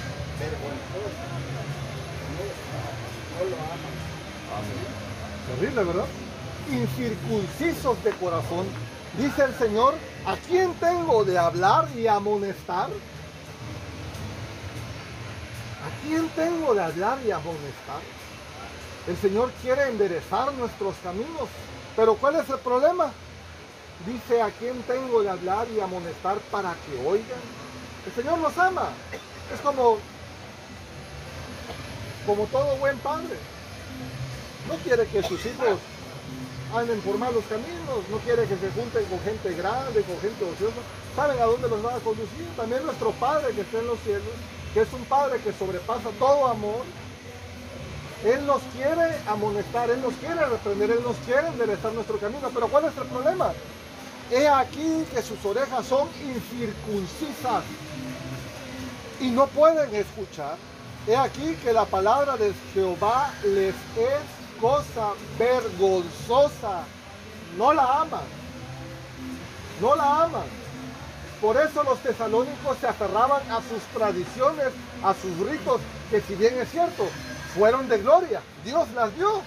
Terrible, 5.48 5.84
¿verdad? 5.84 6.06
Incircuncisos 6.70 8.04
de 8.04 8.10
corazón. 8.12 8.66
Dice 9.18 9.44
el 9.44 9.54
Señor, 9.54 9.94
¿a 10.26 10.36
quién 10.36 10.72
tengo 10.74 11.24
de 11.24 11.38
hablar 11.38 11.88
y 11.96 12.06
amonestar? 12.06 12.88
¿A 15.80 16.06
quién 16.06 16.28
tengo 16.30 16.74
de 16.74 16.82
hablar 16.82 17.18
y 17.26 17.30
amonestar? 17.30 18.00
El 19.08 19.16
Señor 19.16 19.50
quiere 19.62 19.88
enderezar 19.88 20.52
nuestros 20.52 20.94
caminos. 21.02 21.48
Pero 21.96 22.14
¿cuál 22.14 22.36
es 22.36 22.48
el 22.48 22.58
problema? 22.58 23.10
Dice, 24.06 24.40
¿a 24.42 24.50
quién 24.50 24.80
tengo 24.82 25.22
de 25.22 25.30
hablar 25.30 25.66
y 25.74 25.80
amonestar 25.80 26.38
para 26.50 26.74
que 26.74 27.08
oigan? 27.08 27.40
El 28.06 28.12
Señor 28.12 28.38
nos 28.38 28.56
ama. 28.56 28.90
Es 29.52 29.60
como, 29.60 29.98
como 32.28 32.44
todo 32.44 32.76
buen 32.76 32.98
padre. 32.98 33.36
No 34.68 34.76
quiere 34.84 35.06
que 35.06 35.22
sus 35.22 35.40
hijos 35.46 35.80
anden 36.76 37.00
por 37.00 37.16
malos 37.16 37.42
caminos, 37.48 38.04
no 38.10 38.18
quiere 38.18 38.42
que 38.42 38.56
se 38.56 38.70
junten 38.70 39.04
con 39.06 39.18
gente 39.20 39.54
grande, 39.54 40.02
con 40.02 40.20
gente 40.20 40.44
ociosa. 40.44 40.76
¿Saben 41.16 41.40
a 41.40 41.46
dónde 41.46 41.70
los 41.70 41.82
va 41.84 41.94
a 41.96 42.00
conducir? 42.00 42.46
También 42.54 42.84
nuestro 42.84 43.12
Padre 43.12 43.54
que 43.54 43.62
está 43.62 43.78
en 43.78 43.86
los 43.86 43.98
cielos, 44.00 44.36
que 44.74 44.82
es 44.82 44.92
un 44.92 45.04
Padre 45.06 45.40
que 45.40 45.54
sobrepasa 45.54 46.10
todo 46.18 46.46
amor. 46.46 46.84
Él 48.26 48.44
nos 48.44 48.60
quiere 48.76 49.16
amonestar, 49.26 49.88
Él 49.88 50.02
nos 50.02 50.12
quiere 50.14 50.44
reprender, 50.44 50.90
Él 50.90 51.02
nos 51.02 51.16
quiere 51.24 51.48
enderezar 51.48 51.94
nuestro 51.94 52.18
camino. 52.18 52.50
Pero 52.52 52.68
¿cuál 52.68 52.84
es 52.84 52.96
el 52.98 53.04
problema? 53.04 53.52
He 54.30 54.46
aquí 54.46 55.06
que 55.14 55.22
sus 55.22 55.42
orejas 55.46 55.86
son 55.86 56.06
incircuncisas 56.22 57.64
y 59.18 59.30
no 59.30 59.46
pueden 59.46 59.94
escuchar. 59.94 60.56
He 61.06 61.16
aquí 61.16 61.56
que 61.62 61.72
la 61.72 61.84
palabra 61.84 62.36
de 62.36 62.52
Jehová 62.74 63.30
les 63.44 63.74
es 63.96 64.60
cosa 64.60 65.12
vergonzosa. 65.38 66.84
No 67.56 67.72
la 67.72 68.00
aman. 68.00 68.24
No 69.80 69.96
la 69.96 70.24
aman. 70.24 70.44
Por 71.40 71.56
eso 71.56 71.84
los 71.84 71.98
tesalónicos 72.00 72.78
se 72.80 72.88
aferraban 72.88 73.42
a 73.50 73.60
sus 73.62 73.82
tradiciones, 73.94 74.68
a 75.04 75.14
sus 75.14 75.48
ritos, 75.48 75.80
que 76.10 76.20
si 76.20 76.34
bien 76.34 76.58
es 76.58 76.68
cierto, 76.70 77.08
fueron 77.54 77.88
de 77.88 77.98
gloria. 77.98 78.42
Dios 78.64 78.88
las 78.94 79.14
dio. 79.16 79.40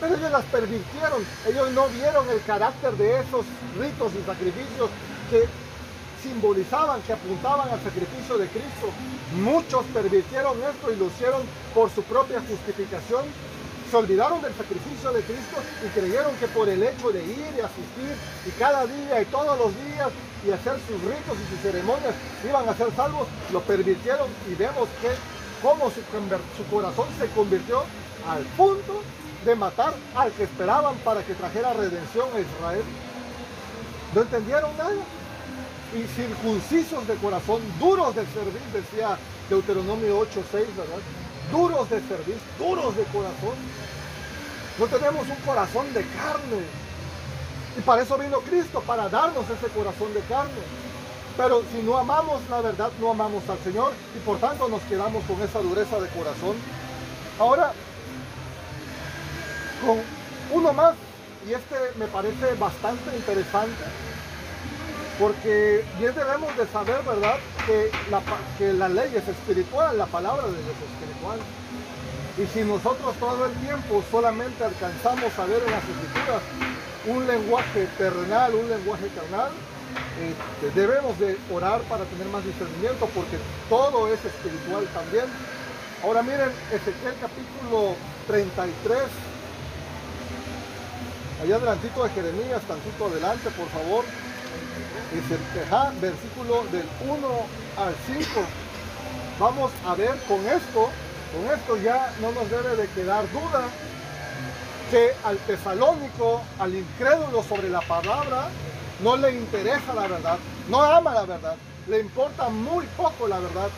Pero 0.00 0.14
ellos 0.14 0.30
las 0.30 0.44
pervirtieron. 0.44 1.26
Ellos 1.48 1.72
no 1.72 1.88
vieron 1.88 2.28
el 2.30 2.40
carácter 2.44 2.92
de 2.92 3.18
esos 3.18 3.44
ritos 3.78 4.12
y 4.14 4.24
sacrificios 4.24 4.90
que 5.28 5.48
simbolizaban, 6.22 7.02
que 7.02 7.12
apuntaban 7.12 7.68
al 7.68 7.82
sacrificio 7.82 8.38
de 8.38 8.46
Cristo. 8.48 8.88
Muchos 9.42 9.84
pervirtieron 9.92 10.56
esto 10.62 10.92
y 10.92 10.96
lo 10.96 11.06
hicieron 11.06 11.42
por 11.74 11.90
su 11.90 12.02
propia 12.02 12.40
justificación. 12.40 13.24
Se 13.90 13.96
olvidaron 13.96 14.42
del 14.42 14.52
sacrificio 14.54 15.12
de 15.12 15.22
Cristo 15.22 15.56
y 15.84 15.88
creyeron 15.98 16.34
que 16.36 16.46
por 16.48 16.68
el 16.68 16.82
hecho 16.82 17.10
de 17.10 17.24
ir 17.24 17.48
y 17.56 17.60
asistir 17.60 18.12
y 18.46 18.50
cada 18.58 18.86
día 18.86 19.22
y 19.22 19.24
todos 19.26 19.58
los 19.58 19.72
días 19.86 20.10
y 20.46 20.50
hacer 20.50 20.76
sus 20.86 21.00
ritos 21.00 21.36
y 21.40 21.50
sus 21.50 21.60
ceremonias 21.62 22.14
iban 22.46 22.68
a 22.68 22.76
ser 22.76 22.88
salvos, 22.94 23.26
lo 23.50 23.62
pervirtieron 23.62 24.28
y 24.50 24.54
vemos 24.54 24.88
que 25.00 25.08
cómo 25.62 25.90
su, 25.90 26.00
su 26.56 26.70
corazón 26.70 27.08
se 27.18 27.28
convirtió 27.28 27.82
al 28.28 28.44
punto 28.58 29.00
de 29.44 29.54
matar 29.54 29.94
al 30.14 30.32
que 30.32 30.44
esperaban 30.44 30.96
para 30.98 31.22
que 31.22 31.34
trajera 31.34 31.72
redención 31.72 32.28
a 32.34 32.40
Israel. 32.40 32.84
No 34.14 34.22
entendieron 34.22 34.76
nada 34.76 34.92
y 35.94 36.06
circuncisos 36.14 37.06
de 37.06 37.14
corazón, 37.16 37.60
duros 37.78 38.14
de 38.14 38.26
servir, 38.26 38.60
decía 38.72 39.18
Deuteronomio 39.48 40.20
8:6, 40.20 40.52
¿verdad? 40.76 41.00
Duros 41.50 41.88
de 41.88 42.00
servir, 42.00 42.38
duros 42.58 42.96
de 42.96 43.04
corazón. 43.04 43.56
No 44.78 44.86
tenemos 44.86 45.26
un 45.28 45.36
corazón 45.46 45.92
de 45.94 46.02
carne. 46.02 46.62
Y 47.76 47.80
para 47.80 48.02
eso 48.02 48.18
vino 48.18 48.40
Cristo, 48.40 48.82
para 48.86 49.08
darnos 49.08 49.44
ese 49.48 49.68
corazón 49.68 50.12
de 50.12 50.20
carne. 50.22 50.60
Pero 51.36 51.62
si 51.72 51.82
no 51.82 51.96
amamos 51.96 52.42
la 52.50 52.60
verdad, 52.60 52.90
no 53.00 53.10
amamos 53.10 53.48
al 53.48 53.58
Señor 53.60 53.92
y 54.14 54.18
por 54.20 54.38
tanto 54.38 54.68
nos 54.68 54.82
quedamos 54.82 55.24
con 55.24 55.40
esa 55.40 55.60
dureza 55.60 56.00
de 56.00 56.08
corazón. 56.08 56.56
Ahora, 57.38 57.72
con 59.80 59.98
uno 60.58 60.72
más, 60.72 60.94
y 61.48 61.52
este 61.52 61.76
me 61.96 62.06
parece 62.06 62.54
bastante 62.54 63.16
interesante, 63.16 63.84
porque 65.18 65.84
bien 65.98 66.14
debemos 66.14 66.56
de 66.56 66.66
saber, 66.68 67.02
¿verdad?, 67.02 67.36
que 67.66 67.90
la, 68.10 68.22
que 68.56 68.72
la 68.72 68.88
ley 68.88 69.12
es 69.16 69.26
espiritual, 69.26 69.98
la 69.98 70.06
palabra 70.06 70.46
de 70.46 70.52
Dios 70.52 70.76
es 70.76 71.02
espiritual. 71.02 71.40
Y 72.38 72.46
si 72.46 72.64
nosotros 72.64 73.16
todo 73.18 73.46
el 73.46 73.52
tiempo 73.54 74.04
solamente 74.10 74.62
alcanzamos 74.62 75.36
a 75.36 75.44
ver 75.46 75.60
en 75.66 75.70
las 75.72 75.82
escrituras 75.82 76.42
un 77.06 77.26
lenguaje 77.26 77.88
terrenal, 77.98 78.54
un 78.54 78.68
lenguaje 78.68 79.08
carnal, 79.08 79.50
este, 80.22 80.78
debemos 80.78 81.18
de 81.18 81.36
orar 81.52 81.80
para 81.82 82.04
tener 82.04 82.28
más 82.28 82.44
discernimiento 82.44 83.08
porque 83.14 83.38
todo 83.68 84.06
es 84.12 84.24
espiritual 84.24 84.86
también. 84.94 85.24
Ahora 86.04 86.22
miren, 86.22 86.50
Ezequiel 86.70 87.14
capítulo 87.20 87.96
33, 88.28 88.98
allá 91.42 91.56
adelantito 91.56 92.04
de 92.04 92.10
Jeremías, 92.10 92.62
tantito 92.68 93.06
adelante, 93.06 93.50
por 93.50 93.68
favor. 93.68 94.04
Dice, 95.12 95.38
ajá, 95.64 95.92
versículo 96.00 96.64
del 96.70 96.86
1 97.00 97.28
al 97.78 97.94
5. 98.06 98.40
Vamos 99.38 99.70
a 99.86 99.94
ver 99.94 100.16
con 100.28 100.38
esto, 100.46 100.90
con 101.32 101.56
esto 101.56 101.76
ya 101.78 102.12
no 102.20 102.32
nos 102.32 102.50
debe 102.50 102.76
de 102.76 102.88
quedar 102.88 103.24
duda 103.32 103.68
que 104.90 105.12
al 105.24 105.38
tesalónico, 105.38 106.42
al 106.58 106.74
incrédulo 106.74 107.42
sobre 107.42 107.68
la 107.68 107.80
palabra, 107.80 108.48
no 109.00 109.16
le 109.16 109.32
interesa 109.32 109.94
la 109.94 110.08
verdad, 110.08 110.38
no 110.68 110.82
ama 110.82 111.14
la 111.14 111.24
verdad, 111.24 111.56
le 111.86 112.00
importa 112.00 112.48
muy 112.48 112.84
poco 112.96 113.28
la 113.28 113.38
verdad. 113.38 113.68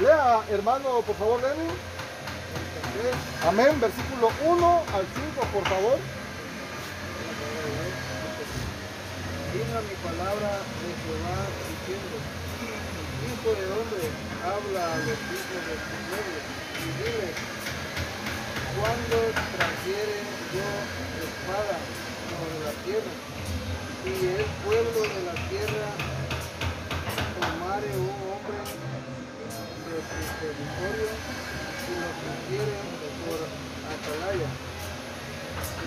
Lea, 0.00 0.40
hermano, 0.50 1.00
por 1.06 1.16
favor, 1.16 1.40
Lenin. 1.42 1.72
Amén, 3.46 3.80
versículo 3.80 4.30
1 4.44 4.82
al 4.94 5.06
5, 5.34 5.46
por 5.52 5.64
favor. 5.68 5.98
Vino 9.52 9.82
mi 9.84 9.96
palabra 10.00 10.64
de 10.80 10.88
Jehová 10.96 11.44
diciendo, 11.68 12.16
Hijo 13.20 13.50
de 13.52 13.66
hombre, 13.68 14.08
habla 14.40 14.80
a 14.80 14.96
los 14.96 15.20
hijos 15.28 15.60
de 15.68 15.76
tu 15.76 15.96
pueblo 16.08 16.40
y 16.80 16.88
dile, 16.96 17.28
cuando 18.80 19.16
trajere 19.52 20.24
yo 20.56 20.68
espada 21.20 21.76
sobre 22.32 22.64
la 22.64 22.72
tierra 22.80 23.12
y 24.08 24.40
el 24.40 24.48
pueblo 24.64 25.00
de 25.04 25.20
la 25.20 25.36
tierra 25.52 25.88
tomare 27.36 27.92
un 27.92 28.16
hombre 28.32 28.56
de 28.56 29.98
su 30.00 30.32
territorio 30.40 31.12
y 31.12 31.94
lo 32.00 32.08
pusiere 32.24 32.76
por 33.28 33.40
atalaya. 33.84 34.48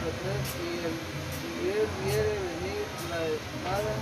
Y 0.05 0.77
el, 0.85 1.87
si 1.97 2.13
él 2.13 2.54
la 3.15 3.23
espada 3.31 3.95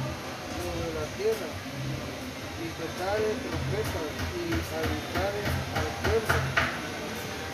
sobre 0.58 0.89
la 0.97 1.06
tierra 1.21 1.45
y 1.45 2.67
tocare 2.82 3.30
trompetas 3.45 4.10
y 4.41 4.58
avisare 4.58 5.43
al 5.78 5.89
pueblo. 6.02 6.34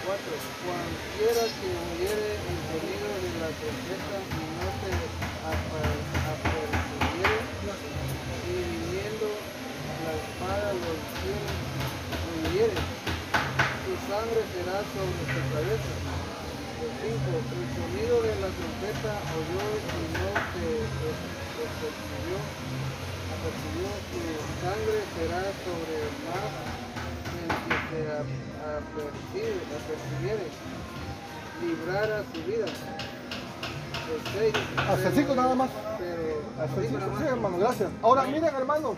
4. 0.07 0.23
Cualquiera 0.63 1.43
que 1.59 1.69
oyere 1.83 2.29
el 2.39 2.59
sonido 2.63 3.09
de 3.19 3.31
la 3.43 3.51
trompeta 3.59 4.17
y 4.23 4.43
no 4.55 4.67
se 4.79 4.91
apercibiere, 6.31 7.39
y 8.47 8.55
viniendo 8.71 9.27
la 10.07 10.13
espada 10.15 10.67
lo 10.79 10.89
hiciere, 10.95 11.51
lo 12.23 12.31
hiriere, 12.39 12.79
su 13.83 13.93
sangre 14.07 14.41
será 14.55 14.79
sobre 14.95 15.21
su 15.27 15.41
cabeza. 15.51 15.93
5. 16.79 17.11
El 17.11 17.67
sonido 17.75 18.15
de 18.23 18.33
la 18.39 18.47
trompeta 18.55 19.11
oyó 19.35 19.67
y 19.83 20.07
no 20.15 20.31
se 20.55 21.38
percibió, 21.79 22.37
apercibió, 23.35 23.89
su 24.09 24.21
sangre 24.63 24.97
será 25.15 25.43
sobre 25.65 25.97
más 26.27 26.51
el 27.39 27.49
que 27.65 27.77
se 27.89 28.01
ap- 28.11 28.39
apercibe, 28.79 29.59
apercibiere, 29.79 30.47
librara 31.61 32.23
su 32.33 32.39
vida. 32.43 32.65
El 34.09 34.21
seis, 34.39 34.53
Hasta 34.77 35.07
el 35.09 35.15
cinco 35.15 35.35
nada 35.35 35.55
más. 35.55 35.69
Pero 35.99 36.41
Hasta 36.63 36.81
el 36.81 36.87
cinco. 36.87 36.99
Sí, 37.19 37.23
hermano, 37.27 37.57
gracias. 37.57 37.89
Ahora 38.01 38.23
miren, 38.23 38.55
hermanos, 38.55 38.95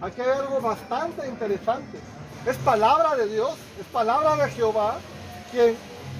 aquí 0.00 0.20
hay 0.20 0.30
algo 0.38 0.60
bastante 0.60 1.26
interesante. 1.26 1.98
Es 2.46 2.56
palabra 2.58 3.16
de 3.16 3.26
Dios, 3.26 3.54
es 3.80 3.86
palabra 3.86 4.36
de 4.36 4.50
Jehová, 4.52 4.96
quien 5.50 5.76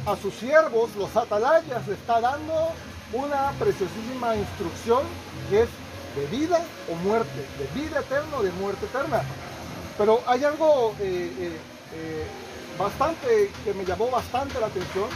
a 0.06 0.16
sus 0.16 0.34
siervos, 0.34 0.94
los 0.96 1.14
atalayas, 1.16 1.86
le 1.86 1.94
está 1.94 2.20
dando 2.20 2.70
una 3.14 3.52
preciosísima 3.58 4.36
instrucción 4.36 5.02
que 5.48 5.62
es 5.62 5.68
de 6.16 6.26
vida 6.26 6.60
o 6.90 6.94
muerte, 6.96 7.46
de 7.58 7.80
vida 7.80 8.00
eterna 8.00 8.38
o 8.38 8.42
de 8.42 8.52
muerte 8.52 8.86
eterna. 8.86 9.22
Pero 9.96 10.20
hay 10.26 10.44
algo 10.44 10.94
eh, 11.00 11.32
eh, 11.38 11.60
eh, 11.94 12.26
bastante 12.78 13.50
que 13.64 13.74
me 13.74 13.84
llamó 13.84 14.10
bastante 14.10 14.60
la 14.60 14.66
atención. 14.66 15.08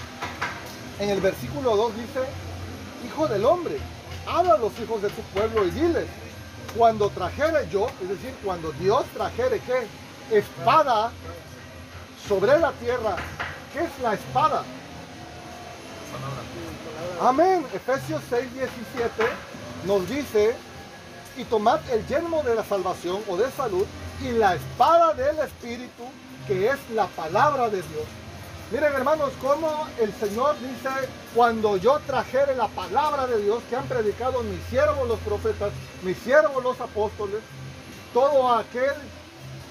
En 1.01 1.11
el 1.11 1.21
versículo 1.21 1.77
2 1.77 1.97
dice, 1.97 2.21
Hijo 3.07 3.29
del 3.29 3.45
hombre, 3.45 3.79
habla 4.27 4.55
a 4.55 4.59
los 4.59 4.79
hijos 4.81 5.03
de 5.03 5.09
tu 5.11 5.23
pueblo 5.35 5.65
y 5.65 5.71
diles, 5.71 6.07
cuando 6.77 7.11
trajere 7.11 7.69
yo, 7.71 7.89
es 8.03 8.09
decir, 8.09 8.35
cuando 8.45 8.73
Dios 8.73 9.05
trajere 9.15 9.61
qué? 9.61 10.37
Espada 10.37 11.11
sobre 12.29 12.59
la 12.59 12.73
tierra. 12.73 13.17
¿Qué 13.73 13.81
es 13.81 13.91
la 14.03 14.15
espada? 14.15 14.65
Amén. 17.21 17.67
Efesios 17.75 18.23
6, 18.31 18.55
17 18.55 19.25
nos 19.85 20.09
dice, 20.09 20.55
y 21.37 21.45
tomad 21.45 21.81
el 21.91 22.07
yermo 22.07 22.43
de 22.43 22.55
la 22.55 22.65
salvación 22.65 23.23
o 23.29 23.37
de 23.37 23.51
salud 23.53 23.87
y 24.21 24.33
la 24.33 24.55
espada 24.55 25.15
del 25.15 25.39
Espíritu, 25.39 26.05
que 26.47 26.69
es 26.69 26.79
la 26.95 27.07
palabra 27.07 27.69
de 27.69 27.83
Dios. 27.83 28.05
Miren 28.71 28.93
hermanos, 28.93 29.31
cómo 29.41 29.87
el 29.99 30.13
Señor 30.15 30.57
dice, 30.61 30.91
cuando 31.35 31.77
yo 31.77 31.99
trajere 32.07 32.55
la 32.55 32.69
palabra 32.69 33.27
de 33.27 33.41
Dios 33.43 33.63
que 33.71 33.77
han 33.77 33.87
predicado 33.87 34.43
mis 34.43 34.63
siervos 34.65 35.09
los 35.09 35.19
profetas, 35.21 35.71
mis 36.03 36.19
siervos 36.19 36.63
los 36.63 36.79
apóstoles, 36.81 37.41
todo 38.13 38.53
aquel 38.53 38.95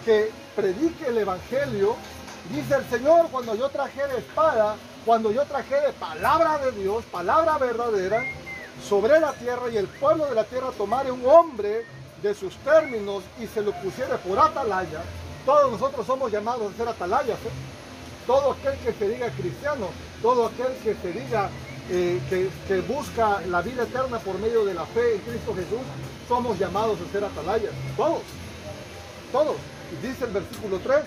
que 0.04 0.32
predique 0.56 1.08
el 1.08 1.18
Evangelio, 1.20 1.96
dice 2.50 2.76
el 2.76 2.86
Señor, 2.90 3.28
cuando 3.30 3.56
yo 3.56 3.70
trajere 3.70 4.18
espada, 4.18 4.76
cuando 5.08 5.32
yo 5.32 5.46
trajere 5.46 5.94
palabra 5.94 6.58
de 6.58 6.74
Dios, 6.74 7.06
palabra 7.06 7.58
verdadera, 7.58 8.26
sobre 8.88 9.18
la 9.22 9.32
tierra 9.32 9.70
y 9.72 9.78
el 9.78 9.88
pueblo 9.88 10.26
de 10.26 10.36
la 10.36 10.44
tierra 10.44 10.68
tomare 10.78 11.12
un 11.12 11.26
hombre 11.26 11.86
de 12.22 12.34
sus 12.36 12.54
términos 12.58 13.24
y 13.40 13.48
se 13.48 13.62
lo 13.62 13.72
pusiere 13.72 14.18
por 14.18 14.38
atalaya, 14.38 15.02
todos 15.46 15.72
nosotros 15.72 16.06
somos 16.06 16.30
llamados 16.30 16.74
a 16.74 16.78
ser 16.78 16.90
atalayas, 16.90 17.40
¿eh? 17.40 17.52
todo 18.28 18.52
aquel 18.52 18.78
que 18.80 18.92
se 18.92 19.08
diga 19.08 19.30
cristiano, 19.30 19.88
todo 20.22 20.48
aquel 20.48 20.76
que 20.84 20.94
se 20.96 21.14
diga 21.14 21.50
eh, 21.90 22.20
que, 22.68 22.82
busca 22.82 23.40
la 23.48 23.62
vida 23.62 23.84
eterna 23.84 24.20
por 24.20 24.38
medio 24.40 24.66
de 24.66 24.74
la 24.74 24.86
fe 24.88 25.16
en 25.16 25.22
Cristo 25.22 25.56
Jesús, 25.56 25.88
somos 26.28 26.60
llamados 26.60 26.98
a 27.00 27.12
ser 27.14 27.24
atalayas, 27.24 27.72
todos, 27.96 28.24
todos. 29.32 29.56
Dice 30.02 30.26
el 30.26 30.32
versículo 30.32 30.80
3, 30.80 31.00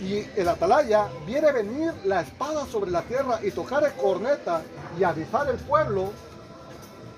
y 0.00 0.26
el 0.36 0.48
atalaya 0.48 1.08
viene 1.26 1.52
venir 1.52 1.92
la 2.04 2.20
espada 2.20 2.66
sobre 2.66 2.90
la 2.90 3.02
tierra 3.02 3.40
y 3.42 3.50
tocar 3.50 3.84
el 3.84 3.92
corneta 3.92 4.62
y 4.98 5.04
avisar 5.04 5.48
el 5.48 5.56
pueblo. 5.56 6.10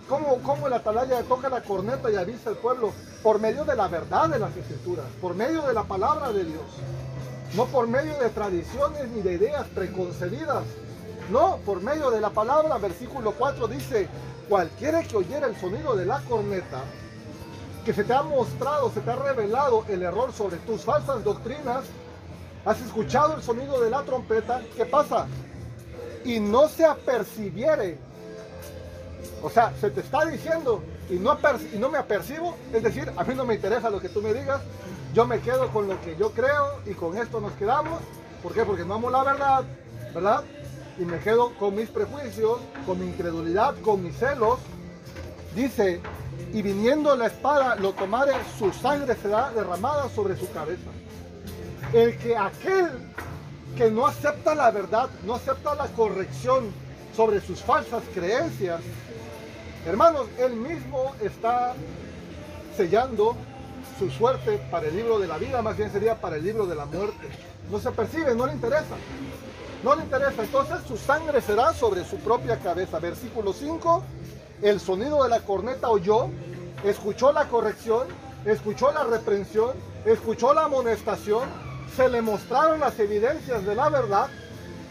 ¿Cómo, 0.09 0.39
¿Cómo 0.43 0.69
el 0.69 0.73
atalaya 0.73 1.23
toca 1.23 1.49
la 1.49 1.63
corneta 1.63 2.11
y 2.11 2.17
avisa 2.17 2.51
al 2.51 2.57
pueblo? 2.57 2.93
Por 3.23 3.41
medio 3.41 3.65
de 3.65 3.77
la 3.77 3.89
verdad 3.89 4.29
de 4.29 4.39
las 4.39 4.57
escrituras, 4.57 5.07
por 5.21 5.35
medio 5.35 5.63
de 5.63 5.75
la 5.75 5.83
palabra 5.85 6.33
de 6.33 6.45
Dios. 6.45 6.65
No 7.55 7.65
por 7.67 7.89
medio 7.89 8.17
de 8.19 8.29
tradiciones 8.31 9.09
ni 9.09 9.23
de 9.23 9.35
ideas 9.35 9.67
preconcebidas. 9.75 10.65
No, 11.31 11.59
por 11.65 11.83
medio 11.83 12.11
de 12.11 12.21
la 12.21 12.31
palabra. 12.31 12.79
Versículo 12.79 13.33
4 13.33 13.69
dice, 13.69 14.09
cualquiera 14.49 15.03
que 15.03 15.17
oyera 15.17 15.47
el 15.47 15.57
sonido 15.57 15.97
de 15.97 16.07
la 16.07 16.21
corneta, 16.21 16.81
que 17.85 17.93
se 17.93 18.05
te 18.05 18.15
ha 18.15 18.23
mostrado, 18.23 18.91
se 18.93 19.01
te 19.01 19.11
ha 19.11 19.17
revelado 19.17 19.85
el 19.89 20.03
error 20.03 20.33
sobre 20.33 20.59
tus 20.59 20.83
falsas 20.83 21.25
doctrinas, 21.25 21.85
has 22.69 22.81
escuchado 22.83 23.35
el 23.35 23.43
sonido 23.43 23.81
de 23.81 23.89
la 23.89 24.03
trompeta, 24.03 24.61
¿qué 24.77 24.85
pasa? 24.85 25.27
Y 26.25 26.39
no 26.39 26.69
se 26.69 26.85
apercibiere. 26.85 27.97
O 29.43 29.49
sea, 29.49 29.73
se 29.81 29.91
te 29.91 30.01
está 30.01 30.27
diciendo 30.27 30.83
y 31.09 31.15
no, 31.15 31.39
me 31.91 31.99
apercibo, 31.99 32.57
es 32.71 32.83
decir, 32.83 33.11
a 33.17 33.25
mí 33.25 33.35
no 33.35 33.47
me 33.47 33.55
interesa 33.55 33.89
lo 33.89 34.01
que 34.01 34.11
tú 34.11 34.21
me 34.21 34.35
digas, 34.35 34.61
yo 35.15 35.27
me 35.27 35.41
quedo 35.41 35.69
con 35.73 35.89
lo 35.89 35.99
que 36.03 36.15
yo 36.17 36.33
creo 36.33 36.81
y 36.85 36.93
con 36.93 37.17
esto 37.17 37.41
nos 37.41 37.53
quedamos. 37.53 38.03
¿Por 38.43 38.53
qué? 38.53 38.65
Porque 38.65 38.85
no 38.85 38.95
amo 38.95 39.09
la 39.09 39.23
verdad, 39.25 39.65
¿verdad? 40.15 40.45
Y 40.99 41.07
me 41.07 41.19
quedo 41.21 41.55
con 41.55 41.75
mis 41.75 41.89
prejuicios, 41.89 42.59
con 42.85 43.01
mi 43.01 43.07
incredulidad, 43.07 43.77
con 43.81 44.03
mis 44.03 44.15
celos. 44.19 44.59
Dice, 45.55 46.03
y 46.53 46.61
viniendo 46.61 47.17
la 47.17 47.29
espada 47.29 47.77
lo 47.77 47.95
tomare, 47.95 48.33
su 48.59 48.71
sangre 48.75 49.17
será 49.17 49.51
derramada 49.53 50.11
sobre 50.11 50.37
su 50.37 50.51
cabeza. 50.53 50.91
El 51.93 52.19
que 52.19 52.37
aquel 52.37 52.91
que 53.77 53.91
no 53.91 54.07
acepta 54.07 54.55
la 54.55 54.71
verdad, 54.71 55.09
no 55.25 55.35
acepta 55.35 55.75
la 55.75 55.87
corrección 55.89 56.71
sobre 57.17 57.41
sus 57.41 57.63
falsas 57.63 58.03
creencias, 58.15 58.81
hermanos, 59.87 60.27
él 60.39 60.55
mismo 60.55 61.15
está 61.23 61.75
sellando 62.77 63.37
su 63.99 64.11
suerte 64.11 64.59
para 64.71 64.89
el 64.89 64.97
libro 64.97 65.19
de 65.19 65.27
la 65.27 65.39
vida, 65.39 65.63
más 65.63 65.77
bien 65.77 65.91
sería 65.91 66.21
para 66.21 66.37
el 66.37 66.45
libro 66.45 66.67
de 66.67 66.75
la 66.75 66.85
muerte. 66.85 67.29
No 67.71 67.79
se 67.79 67.91
percibe, 67.91 68.35
no 68.35 68.47
le 68.47 68.53
interesa. 68.53 68.97
No 69.83 69.95
le 69.95 70.03
interesa. 70.05 70.43
Entonces 70.43 70.79
su 70.87 70.97
sangre 70.97 71.41
será 71.41 71.73
sobre 71.73 72.05
su 72.05 72.17
propia 72.19 72.59
cabeza. 72.59 72.99
Versículo 72.99 73.53
5. 73.53 74.03
El 74.63 74.81
sonido 74.81 75.23
de 75.23 75.31
la 75.31 75.41
corneta 75.41 75.89
oyó, 75.89 76.29
escuchó 76.85 77.33
la 77.33 77.49
corrección, 77.49 78.09
escuchó 78.45 78.93
la 78.93 79.05
reprensión, 79.05 79.73
escuchó 80.05 80.53
la 80.53 80.65
amonestación, 80.65 81.49
se 81.97 82.09
le 82.09 82.23
mostraron 82.23 82.81
las 82.81 82.99
evidencias 82.99 83.65
de 83.65 83.75
la 83.75 83.89
verdad, 83.89 84.29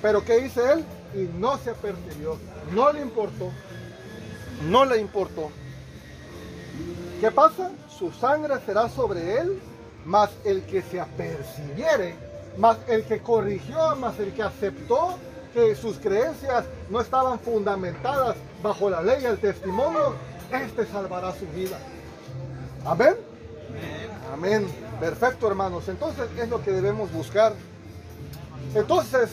pero 0.02 0.24
¿qué 0.24 0.42
dice 0.42 0.62
él? 0.74 0.86
Y 1.14 1.40
no 1.40 1.58
se 1.58 1.72
apercibió, 1.72 2.38
no 2.72 2.92
le 2.92 3.02
importó, 3.02 3.52
no 4.70 4.86
le 4.86 5.00
importó. 5.00 5.50
¿Qué 7.22 7.32
pasa? 7.32 7.72
Su 7.90 8.12
sangre 8.12 8.56
será 8.66 8.90
sobre 8.90 9.40
él, 9.40 9.60
más 10.06 10.30
el 10.46 10.64
que 10.64 10.82
se 10.82 11.00
apercibiere, 11.00 12.16
más 12.58 12.78
el 12.88 13.04
que 13.04 13.20
corrigió, 13.20 13.96
más 13.96 14.20
el 14.20 14.34
que 14.34 14.44
aceptó 14.44 15.18
que 15.54 15.76
sus 15.76 15.98
creencias 15.98 16.66
no 16.90 17.02
estaban 17.02 17.40
fundamentadas 17.40 18.36
bajo 18.62 18.90
la 18.90 19.02
ley 19.02 19.24
y 19.24 19.26
el 19.26 19.40
testimonio, 19.40 20.14
este 20.52 20.86
salvará 20.86 21.34
su 21.34 21.48
vida. 21.48 21.80
Amén. 22.86 23.16
Amén. 24.34 24.68
Perfecto, 25.00 25.48
hermanos. 25.48 25.88
Entonces 25.88 26.28
es 26.38 26.50
lo 26.50 26.64
que 26.64 26.72
debemos 26.72 27.12
buscar. 27.12 27.54
Entonces, 28.76 29.30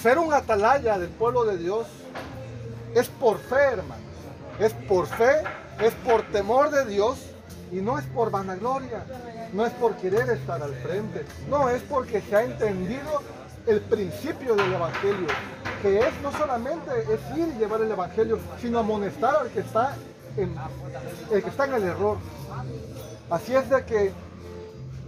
ser 0.00 0.18
un 0.18 0.32
atalaya 0.32 0.98
del 0.98 1.10
pueblo 1.10 1.44
de 1.44 1.58
Dios 1.58 1.86
es 2.94 3.08
por 3.08 3.38
fe, 3.38 3.62
hermanos. 3.72 4.04
Es 4.58 4.72
por 4.72 5.06
fe, 5.06 5.42
es 5.80 5.94
por 6.04 6.22
temor 6.30 6.70
de 6.70 6.84
Dios 6.86 7.18
y 7.70 7.76
no 7.76 7.98
es 7.98 8.04
por 8.06 8.30
vanagloria, 8.30 9.04
no 9.52 9.66
es 9.66 9.72
por 9.74 9.94
querer 9.96 10.28
estar 10.30 10.62
al 10.62 10.74
frente, 10.74 11.24
no 11.48 11.68
es 11.68 11.82
porque 11.82 12.20
se 12.22 12.36
ha 12.36 12.42
entendido 12.42 13.22
el 13.66 13.80
principio 13.82 14.54
del 14.56 14.72
Evangelio, 14.72 15.28
que 15.82 15.98
es 16.00 16.12
no 16.22 16.32
solamente 16.32 16.90
es 17.02 17.38
ir 17.38 17.48
y 17.54 17.58
llevar 17.58 17.82
el 17.82 17.90
Evangelio, 17.90 18.38
sino 18.60 18.78
amonestar 18.78 19.36
al 19.36 19.48
que 19.50 19.60
está 19.60 19.94
en, 20.36 20.56
el 21.30 21.42
que 21.42 21.50
está 21.50 21.66
en 21.66 21.74
el 21.74 21.84
error. 21.84 22.16
Así 23.30 23.54
es 23.54 23.68
de 23.68 23.84
que, 23.84 24.12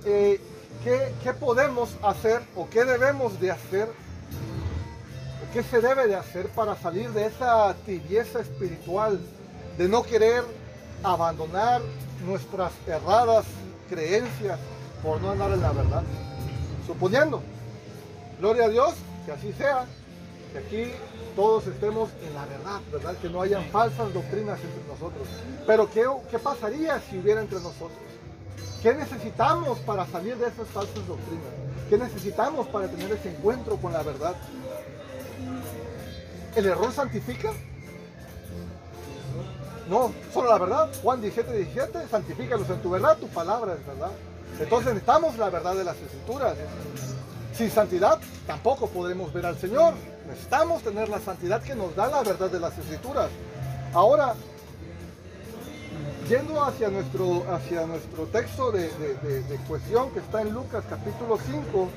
eh, 0.05 0.41
¿qué, 0.85 1.15
qué 1.23 1.33
podemos 1.33 1.97
hacer 2.03 2.43
o 2.55 2.69
qué 2.69 2.85
debemos 2.85 3.41
de 3.41 3.51
hacer? 3.51 3.89
¿Qué 5.55 5.63
se 5.63 5.81
debe 5.81 6.07
de 6.07 6.17
hacer 6.17 6.49
para 6.49 6.77
salir 6.77 7.11
de 7.11 7.27
esa 7.27 7.75
tibieza 7.87 8.41
espiritual, 8.41 9.19
de 9.79 9.89
no 9.89 10.03
querer 10.03 10.45
abandonar 11.03 11.81
nuestras 12.27 12.73
erradas 12.87 13.47
creencias 13.89 14.59
por 15.03 15.21
no 15.21 15.31
andar 15.31 15.53
en 15.53 15.63
la 15.63 15.73
verdad? 15.73 16.03
Suponiendo, 16.87 17.43
gloria 18.39 18.67
a 18.67 18.69
Dios, 18.69 18.95
que 19.25 19.33
así 19.33 19.53
sea, 19.55 19.87
que 20.53 20.59
aquí 20.59 20.93
todos 21.35 21.67
estemos 21.67 22.11
en 22.23 22.35
la 22.35 22.45
verdad, 22.45 22.81
¿verdad? 22.93 23.17
Que 23.17 23.29
no 23.31 23.41
hayan 23.41 23.65
falsas 23.71 24.13
doctrinas 24.13 24.61
entre 24.61 24.87
nosotros. 24.89 25.27
Pero 25.67 25.91
¿qué, 25.91 26.05
qué 26.31 26.39
pasaría 26.39 27.01
si 27.09 27.19
hubiera 27.19 27.41
entre 27.41 27.61
nosotros? 27.61 28.10
¿Qué 28.83 28.95
necesitamos 28.95 29.79
para 29.81 30.07
salir 30.07 30.37
de 30.37 30.49
esas 30.49 30.67
falsas 30.69 31.07
doctrinas? 31.07 31.53
¿Qué 31.91 31.99
necesitamos 31.99 32.67
para 32.69 32.89
tener 32.89 33.13
ese 33.13 33.31
encuentro 33.31 33.77
con 33.77 33.93
la 33.93 34.03
verdad? 34.03 34.35
¿El 36.57 36.67
error 36.67 36.91
santifica? 36.93 37.51
No, 39.89 40.13
solo 40.33 40.49
la 40.49 40.59
verdad. 40.59 40.89
Juan 41.03 41.21
17, 41.21 41.53
17, 41.53 42.09
santifícalos 42.09 42.71
en 42.71 42.81
tu 42.81 42.91
verdad, 42.91 43.19
tu 43.19 43.29
palabra 43.29 43.75
es 43.75 43.87
verdad. 43.87 44.13
Entonces 44.59 44.95
necesitamos 44.95 45.37
la 45.37 45.51
verdad 45.51 45.75
de 45.75 45.85
las 45.85 45.97
escrituras. 45.97 46.57
Sin 47.55 47.71
santidad 47.71 48.19
tampoco 48.47 48.89
podremos 48.89 49.33
ver 49.33 49.45
al 49.45 49.59
Señor. 49.59 49.95
Necesitamos 50.27 50.83
tener 50.83 51.09
la 51.09 51.19
santidad 51.21 51.63
que 51.63 51.75
nos 51.75 51.95
da 51.95 52.09
la 52.09 52.23
verdad 52.23 52.49
de 52.49 52.61
las 52.61 52.79
escrituras. 52.79 53.29
Ahora, 53.93 54.35
yendo 56.31 56.63
hacia 56.63 56.89
nuestro, 56.91 57.45
hacia 57.53 57.85
nuestro 57.87 58.25
texto 58.27 58.71
de, 58.71 58.89
de- 58.89 59.43
de- 59.43 59.57
cuestión 59.67 60.11
que 60.13 60.21
está 60.21 60.43
en 60.43 60.53
Lucas 60.55 60.85
capítulo 60.89 61.37
5, 61.45 61.89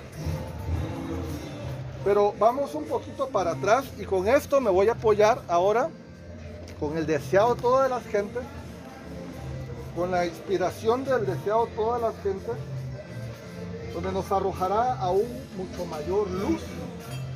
pero 2.03 2.33
vamos 2.39 2.73
un 2.73 2.85
poquito 2.85 3.27
para 3.29 3.51
atrás 3.51 3.85
y 3.99 4.05
con 4.05 4.27
esto 4.27 4.59
me 4.59 4.71
voy 4.71 4.89
a 4.89 4.93
apoyar 4.93 5.39
ahora 5.47 5.89
con 6.79 6.97
el 6.97 7.05
deseado 7.05 7.53
de 7.53 7.61
todas 7.61 7.89
las 7.91 8.03
gentes, 8.07 8.41
con 9.95 10.09
la 10.09 10.25
inspiración 10.25 11.05
del 11.05 11.27
deseado 11.27 11.67
de 11.67 11.71
todas 11.73 12.01
las 12.01 12.15
gentes, 12.23 12.55
donde 13.93 14.11
nos 14.11 14.31
arrojará 14.31 14.95
aún 14.95 15.27
mucho 15.55 15.85
mayor 15.85 16.27
luz 16.31 16.61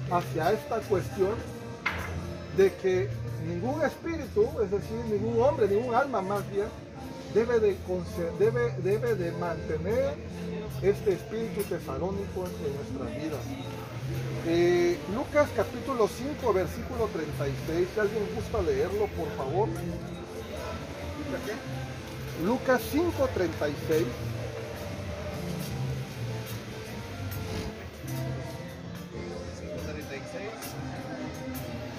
hacia 0.10 0.51
esta 0.51 0.79
cuestión 0.79 1.36
de 2.57 2.73
que 2.73 3.07
ningún 3.47 3.83
espíritu, 3.83 4.47
es 4.63 4.71
decir, 4.71 4.97
ningún 5.12 5.39
hombre, 5.43 5.67
ningún 5.67 5.93
alma 5.93 6.23
más 6.23 6.41
bien, 6.49 6.65
debe 7.38 7.60
de, 7.60 7.78
debe, 8.39 8.71
debe 8.82 9.15
de 9.15 9.32
mantener 9.34 10.15
este 10.82 11.13
espíritu 11.13 11.62
tesalónico 11.69 12.45
en 12.45 12.76
nuestras 12.76 13.23
vidas. 13.23 13.41
Eh, 14.47 14.97
Lucas 15.13 15.47
capítulo 15.56 16.08
5, 16.08 16.54
versículo 16.54 17.08
36, 17.13 17.88
si 17.93 18.00
alguien 18.00 18.23
gusta 18.34 18.62
leerlo, 18.63 19.06
por 19.08 19.30
favor. 19.38 19.69
Lucas 22.43 22.82
5, 22.91 23.30
36. 23.36 24.06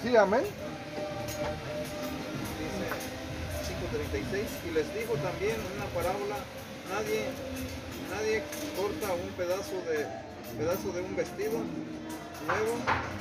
Sí, 0.03 0.15
amén. 0.17 0.43
Dice 3.79 4.03
5.36 4.65 4.69
y 4.69 4.71
les 4.73 4.93
dijo 4.93 5.13
también 5.23 5.55
una 5.75 5.85
parábola, 5.95 6.35
nadie, 6.91 7.27
nadie 8.11 8.43
corta 8.75 9.13
un 9.13 9.29
pedazo 9.39 9.75
de, 9.87 10.05
pedazo 10.57 10.91
de 10.91 11.01
un 11.01 11.15
vestido 11.15 11.59
nuevo 12.47 12.73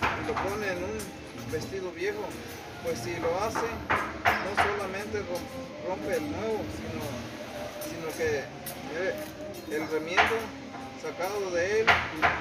y 0.03 0.27
lo 0.27 0.35
pone 0.35 0.67
en 0.73 0.79
un 0.85 0.97
vestido 1.53 1.91
viejo, 1.93 2.25
pues 2.83 2.99
si 2.99 3.15
lo 3.21 3.31
hace, 3.43 3.67
no 3.67 4.51
solamente 4.63 5.19
rom- 5.21 5.89
rompe 5.89 6.17
el 6.17 6.31
nuevo, 6.31 6.61
sino, 6.75 7.03
sino 7.87 8.09
que 8.19 8.39
eh, 8.99 9.15
el 9.71 9.89
remiendo 9.91 10.37
sacado 11.03 11.51
de 11.53 11.81
él 11.81 11.87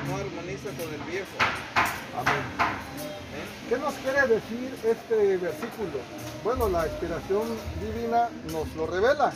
no 0.07 0.17
armoniza 0.17 0.69
con 0.77 0.93
el 0.93 1.01
viejo. 1.09 1.37
Amén. 2.17 2.66
¿Eh? 3.87 3.93
¿Qué 4.03 4.11
nos 4.11 4.13
quiere 4.13 4.27
decir 4.27 4.75
este 4.83 5.37
versículo? 5.37 5.99
Bueno, 6.43 6.69
la 6.69 6.87
inspiración 6.87 7.43
divina 7.81 8.29
nos 8.51 8.73
lo 8.75 8.87
revela. 8.87 9.31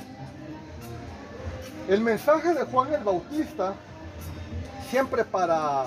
El 1.87 2.01
mensaje 2.01 2.53
de 2.53 2.63
Juan 2.65 2.93
el 2.93 3.03
Bautista, 3.03 3.73
siempre 4.89 5.25
para, 5.25 5.85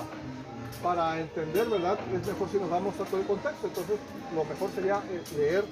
para 0.83 1.21
entender, 1.21 1.69
¿verdad? 1.69 1.99
Es 2.13 2.27
mejor 2.27 2.49
si 2.51 2.59
nos 2.59 2.71
vamos 2.71 2.95
a 3.01 3.05
todo 3.05 3.21
el 3.21 3.27
contexto. 3.27 3.67
Entonces, 3.67 3.97
lo 4.35 4.45
mejor 4.45 4.71
sería 4.75 4.97
eh, 5.11 5.23
leer 5.37 5.65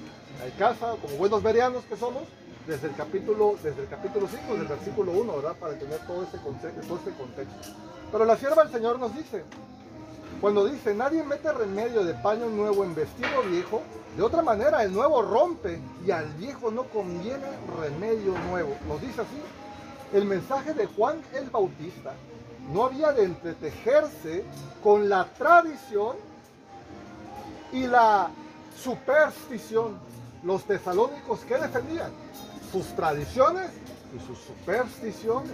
en 0.43 0.51
casa, 0.51 0.95
como 1.01 1.17
buenos 1.17 1.43
verianos 1.43 1.83
que 1.85 1.97
somos, 1.97 2.23
desde 2.65 2.87
el 2.87 2.95
capítulo, 2.95 3.55
desde 3.61 3.81
el 3.81 3.89
capítulo 3.89 4.27
5, 4.27 4.41
desde 4.49 4.61
el 4.61 4.67
versículo 4.67 5.11
1, 5.11 5.35
¿verdad? 5.35 5.55
Para 5.57 5.73
entender 5.73 5.99
todo 6.07 6.25
concepto, 6.43 6.87
todo 6.87 6.97
este 6.97 7.11
contexto. 7.11 7.55
Pero 8.11 8.25
la 8.25 8.37
sierva 8.37 8.63
del 8.63 8.71
Señor 8.71 8.99
nos 8.99 9.15
dice, 9.15 9.43
cuando 10.43 10.65
dice, 10.65 10.93
nadie 10.93 11.23
mete 11.23 11.53
remedio 11.53 12.03
de 12.03 12.13
paño 12.15 12.49
nuevo 12.49 12.83
en 12.83 12.93
vestido 12.93 13.43
viejo, 13.49 13.81
de 14.17 14.23
otra 14.23 14.41
manera 14.41 14.83
el 14.83 14.91
nuevo 14.91 15.21
rompe 15.21 15.79
y 16.05 16.11
al 16.11 16.27
viejo 16.33 16.69
no 16.69 16.83
conviene 16.83 17.47
remedio 17.79 18.37
nuevo. 18.49 18.75
Nos 18.85 18.99
dice 18.99 19.21
así, 19.21 19.41
el 20.11 20.25
mensaje 20.25 20.73
de 20.73 20.85
Juan 20.85 21.21
el 21.33 21.49
Bautista 21.49 22.11
no 22.73 22.83
había 22.83 23.13
de 23.13 23.23
entretejerse 23.23 24.43
con 24.83 25.07
la 25.07 25.29
tradición 25.33 26.17
y 27.71 27.87
la 27.87 28.29
superstición. 28.77 29.97
Los 30.43 30.65
tesalónicos, 30.65 31.39
¿qué 31.47 31.55
defendían? 31.55 32.11
Sus 32.69 32.87
tradiciones 32.97 33.71
y 34.13 34.19
sus 34.27 34.37
supersticiones. 34.39 35.53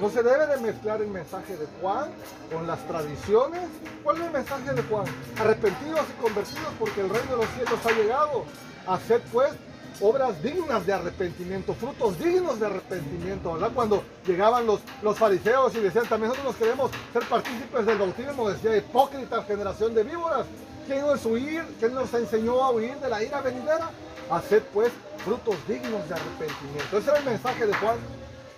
No 0.00 0.08
se 0.08 0.22
debe 0.22 0.46
de 0.46 0.56
mezclar 0.56 1.02
el 1.02 1.08
mensaje 1.08 1.56
de 1.58 1.66
Juan 1.78 2.10
con 2.50 2.66
las 2.66 2.78
tradiciones. 2.86 3.68
¿Cuál 4.02 4.16
es 4.16 4.22
el 4.22 4.30
mensaje 4.30 4.72
de 4.72 4.82
Juan? 4.84 5.04
Arrepentidos 5.38 6.00
y 6.08 6.22
convertidos 6.22 6.72
porque 6.78 7.02
el 7.02 7.10
reino 7.10 7.32
de 7.32 7.36
los 7.36 7.50
cielos 7.50 7.78
ha 7.84 7.90
llegado. 7.90 8.44
Haced 8.86 9.20
pues 9.30 9.52
obras 10.00 10.42
dignas 10.42 10.86
de 10.86 10.94
arrepentimiento, 10.94 11.74
frutos 11.74 12.18
dignos 12.18 12.58
de 12.58 12.66
arrepentimiento, 12.66 13.52
¿verdad? 13.52 13.72
Cuando 13.74 14.02
llegaban 14.26 14.66
los, 14.66 14.80
los 15.02 15.18
fariseos 15.18 15.74
y 15.74 15.80
decían, 15.80 16.06
también 16.06 16.30
nosotros 16.30 16.56
queremos 16.56 16.90
ser 17.12 17.22
partícipes 17.24 17.84
del 17.84 17.98
bautismo, 17.98 18.48
decía, 18.48 18.74
hipócrita 18.78 19.42
generación 19.42 19.94
de 19.94 20.04
víboras. 20.04 20.46
¿Quién 20.86 21.02
nos 21.02 21.26
huir? 21.26 21.62
¿Quién 21.78 21.94
nos 21.94 22.12
enseñó 22.14 22.64
a 22.64 22.70
huir 22.70 22.96
de 22.96 23.08
la 23.10 23.22
ira 23.22 23.42
venidera? 23.42 23.90
Haced 24.30 24.62
pues 24.72 24.90
frutos 25.18 25.56
dignos 25.68 26.08
de 26.08 26.14
arrepentimiento. 26.14 26.96
Ese 26.96 27.10
era 27.10 27.18
el 27.18 27.24
mensaje 27.26 27.66
de 27.66 27.74
Juan. 27.74 27.96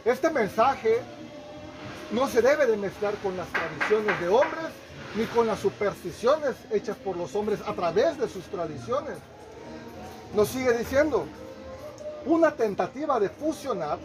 Este 0.04 0.30
mensaje 0.30 1.00
no 2.12 2.28
se 2.28 2.42
debe 2.42 2.66
de 2.66 2.76
mezclar 2.76 3.14
con 3.22 3.36
las 3.36 3.48
tradiciones 3.48 4.20
de 4.20 4.28
hombres 4.28 4.66
ni 5.16 5.24
con 5.26 5.46
las 5.46 5.58
supersticiones 5.58 6.54
hechas 6.70 6.96
por 6.96 7.16
los 7.16 7.34
hombres 7.34 7.60
a 7.66 7.74
través 7.74 8.18
de 8.18 8.28
sus 8.28 8.44
tradiciones. 8.44 9.18
Nos 10.34 10.48
sigue 10.48 10.72
diciendo, 10.78 11.26
una 12.24 12.52
tentativa 12.52 13.20
de 13.20 13.28
fusionar, 13.28 13.98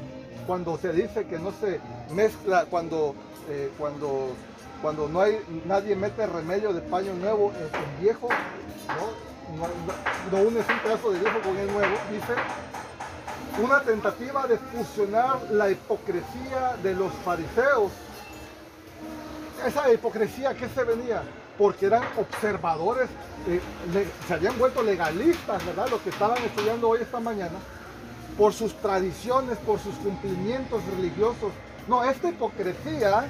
cuando 0.45 0.77
se 0.77 0.91
dice 0.91 1.25
que 1.25 1.39
no 1.39 1.51
se 1.51 1.79
mezcla, 2.13 2.65
cuando, 2.65 3.15
eh, 3.49 3.69
cuando, 3.77 4.29
cuando 4.81 5.07
no 5.07 5.21
hay, 5.21 5.39
nadie 5.65 5.95
mete 5.95 6.25
remedio 6.27 6.73
de 6.73 6.81
paño 6.81 7.13
nuevo 7.13 7.51
en, 7.53 8.01
viejo, 8.03 8.27
¿no? 8.87 9.27
No, 9.57 9.63
no- 9.67 10.37
no 10.43 10.47
unes 10.49 10.65
un 10.67 10.79
pedazo 10.79 11.11
de 11.11 11.19
viejo 11.19 11.39
con 11.41 11.57
el 11.57 11.67
nuevo, 11.67 11.95
dice, 12.11 12.33
una 13.61 13.81
tentativa 13.81 14.45
de 14.45 14.57
fusionar 14.57 15.41
la 15.51 15.69
hipocresía 15.69 16.77
de 16.83 16.93
los 16.93 17.11
fariseos. 17.25 17.91
Esa 19.65 19.91
hipocresía 19.91 20.53
que 20.55 20.69
se 20.69 20.83
venía, 20.83 21.23
porque 21.57 21.87
eran 21.87 22.03
observadores, 22.17 23.09
eh, 23.47 23.59
se 24.27 24.33
habían 24.33 24.57
vuelto 24.59 24.83
legalistas, 24.83 25.65
¿verdad? 25.65 25.87
Lo 25.89 26.01
que 26.03 26.09
estaban 26.09 26.37
estudiando 26.43 26.89
hoy 26.89 26.99
esta 27.01 27.19
mañana, 27.19 27.57
por 28.37 28.53
sus 28.53 28.75
tradiciones, 28.75 29.57
por 29.59 29.79
sus 29.79 29.95
cumplimientos 29.95 30.83
religiosos. 30.95 31.51
No, 31.87 32.03
esta 32.03 32.29
hipocresía 32.29 33.27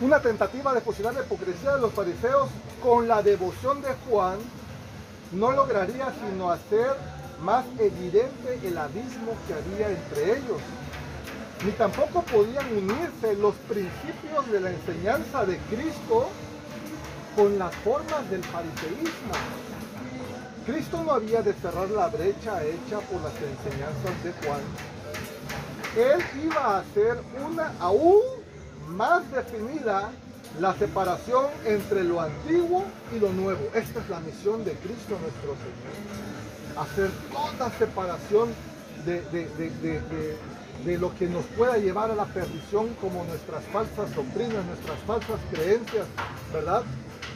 una 0.00 0.20
tentativa 0.20 0.72
de 0.72 0.80
fusionar 0.80 1.14
la 1.14 1.20
hipocresía 1.20 1.74
de 1.74 1.80
los 1.80 1.92
fariseos 1.92 2.48
con 2.82 3.06
la 3.06 3.22
devoción 3.22 3.82
de 3.82 3.88
Juan 4.08 4.38
no 5.32 5.52
lograría 5.52 6.12
sino 6.20 6.50
hacer 6.50 6.96
más 7.42 7.64
evidente 7.78 8.60
el 8.62 8.76
abismo 8.76 9.32
que 9.46 9.54
había 9.54 9.88
entre 9.88 10.38
ellos. 10.38 10.60
Ni 11.64 11.72
tampoco 11.72 12.22
podían 12.22 12.66
unirse 12.76 13.36
los 13.36 13.54
principios 13.68 14.50
de 14.50 14.60
la 14.60 14.70
enseñanza 14.70 15.44
de 15.44 15.58
Cristo 15.58 16.28
con 17.36 17.58
las 17.58 17.74
formas 17.76 18.28
del 18.30 18.42
fariseísmo. 18.44 19.32
Cristo 20.66 21.02
no 21.04 21.12
había 21.12 21.42
de 21.42 21.52
cerrar 21.54 21.88
la 21.90 22.08
brecha 22.08 22.62
hecha 22.64 22.98
por 23.00 23.20
las 23.22 23.34
enseñanzas 23.34 24.24
de 24.24 24.32
Juan. 24.44 24.60
Él 25.96 26.44
iba 26.44 26.60
a 26.60 26.78
hacer 26.78 27.18
una 27.46 27.72
aún 27.80 28.20
más 28.88 29.30
definida 29.32 30.10
la 30.58 30.74
separación 30.74 31.46
entre 31.64 32.04
lo 32.04 32.20
antiguo 32.20 32.84
y 33.14 33.18
lo 33.20 33.32
nuevo. 33.32 33.60
Esta 33.74 34.00
es 34.00 34.08
la 34.08 34.20
misión 34.20 34.64
de 34.64 34.72
Cristo 34.72 35.16
nuestro 35.20 35.54
Señor. 35.56 36.84
Hacer 36.84 37.10
toda 37.32 37.70
separación 37.78 38.48
de, 39.04 39.22
de- 39.22 39.48
de- 39.56 39.70
de- 40.84 40.98
lo 40.98 41.14
que 41.16 41.26
nos 41.26 41.44
pueda 41.58 41.76
llevar 41.76 42.10
a 42.10 42.14
la 42.14 42.24
perdición 42.24 42.88
como 43.02 43.22
nuestras 43.24 43.62
falsas 43.64 44.14
doctrinas, 44.14 44.64
nuestras 44.64 44.98
falsas 45.06 45.38
creencias, 45.52 46.06
¿verdad? 46.52 46.82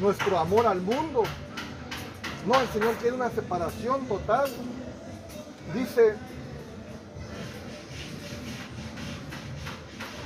Nuestro 0.00 0.38
amor 0.38 0.66
al 0.66 0.80
mundo. 0.80 1.24
No, 2.46 2.58
el 2.60 2.68
Señor 2.68 2.94
quiere 2.96 3.16
una 3.16 3.30
separación 3.30 4.06
total. 4.06 4.50
Dice, 5.74 6.14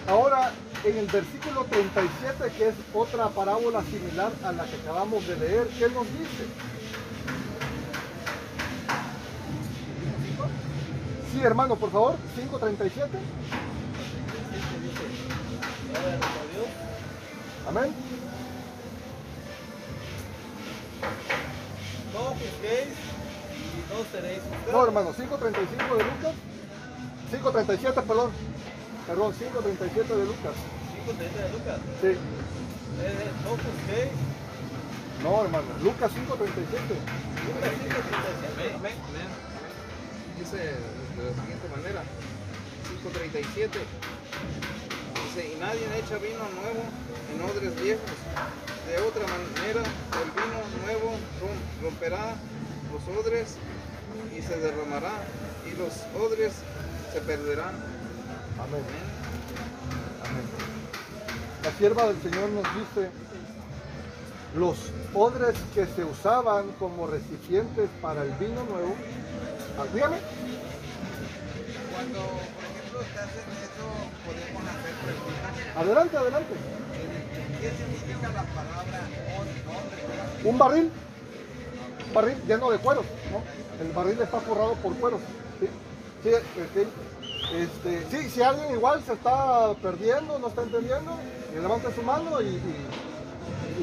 Ahora, 0.09 0.53
en 0.85 0.97
el 0.97 1.07
versículo 1.07 1.65
37, 1.65 2.53
que 2.57 2.69
es 2.69 2.75
otra 2.95 3.29
parábola 3.29 3.83
similar 3.83 4.33
a 4.45 4.53
la 4.53 4.65
que 4.65 4.77
acabamos 4.77 5.27
de 5.27 5.37
leer, 5.37 5.69
¿qué 5.79 5.89
nos 5.89 6.07
dice? 6.07 6.47
Sí, 11.33 11.41
hermano, 11.43 11.77
por 11.77 11.91
favor, 11.91 12.17
537. 12.35 13.19
Amén. 17.69 17.95
No 22.15 22.21
juzguéis 22.31 22.97
y 23.55 23.93
no 23.93 24.11
seréis 24.11 24.41
No, 24.73 24.85
hermano, 24.85 25.13
535 25.13 25.97
de 25.97 26.05
Lucas. 26.05 26.35
537, 27.31 28.03
perdón. 28.03 28.31
Perdón, 29.09 29.33
537 29.33 30.17
de 30.17 30.25
Lucas. 30.25 30.55
5.30 31.09 31.17
de 31.17 31.49
Lucas. 31.57 31.79
Sí. 32.01 32.13
Eh, 32.13 33.31
no 33.45 33.51
juzguéis. 33.57 34.13
No, 35.25 35.43
hermano, 35.43 35.67
Lucas 35.83 36.13
537. 36.13 36.95
Lucas 37.49 37.73
5.37. 37.73 38.77
Amén, 38.79 38.95
amén. 39.09 39.31
Dice 40.39 40.57
de 40.61 41.23
la 41.25 41.33
siguiente 41.41 41.67
manera, 41.75 42.03
5.37. 43.03 43.81
Dice, 45.19 45.41
y 45.51 45.59
nadie 45.59 45.83
echa 45.99 46.19
vino 46.21 46.45
nuevo 46.61 46.85
en 47.33 47.39
odres 47.43 47.75
viejos. 47.83 48.13
De 48.87 48.97
otra 49.03 49.25
manera, 49.27 49.83
el 49.83 50.31
vino 50.37 50.59
nuevo 50.85 51.17
rom- 51.41 51.83
romperá 51.83 52.37
los 52.93 53.03
odres 53.19 53.57
y 54.37 54.41
se 54.43 54.57
derramará, 54.61 55.13
y 55.67 55.77
los 55.77 55.93
odres 56.21 56.53
se 57.13 57.21
perderán. 57.23 57.75
Amén. 58.61 58.83
Amén. 60.25 60.47
La 61.65 61.71
sierva 61.73 62.07
del 62.07 62.21
Señor 62.23 62.49
nos 62.51 62.65
dice, 62.75 63.11
los 64.57 64.77
odres 65.15 65.57
que 65.75 65.87
se 65.87 66.05
usaban 66.05 66.67
como 66.79 67.07
recipientes 67.07 67.89
para 68.01 68.23
el 68.23 68.31
vino 68.33 68.65
nuevo, 68.65 68.95
ah, 69.79 69.85
dígame, 69.95 70.17
Cuando, 71.93 72.19
por 72.21 72.65
ejemplo, 72.65 73.01
te 73.01 73.19
hacen 73.19 73.47
eso, 73.67 73.87
podemos 74.25 74.63
hacer 74.63 74.95
preguntas. 75.05 75.77
adelante, 75.77 76.17
adelante. 76.17 76.55
¿Qué 77.61 77.71
significa 77.71 78.29
la 78.29 78.45
palabra 78.45 79.01
odre? 79.39 80.49
Un 80.49 80.59
barril, 80.59 80.91
un 82.07 82.15
barril 82.15 82.37
lleno 82.47 82.71
de 82.71 82.79
cueros, 82.79 83.05
¿no? 83.33 83.85
El 83.85 83.93
barril 83.93 84.21
está 84.21 84.41
forrado 84.41 84.75
por 84.75 84.95
cueros. 84.97 85.21
Sí, 85.61 85.69
sí, 86.23 86.31
ok. 86.35 86.87
Este, 87.55 88.05
sí, 88.11 88.31
si 88.31 88.43
alguien 88.43 88.75
igual 88.75 89.03
se 89.03 89.15
está 89.15 89.73
perdiendo, 89.81 90.39
no 90.39 90.49
está 90.49 90.63
entendiendo, 90.63 91.13
levante 91.55 91.93
su 91.95 92.03
mano 92.03 92.41
y, 92.43 92.61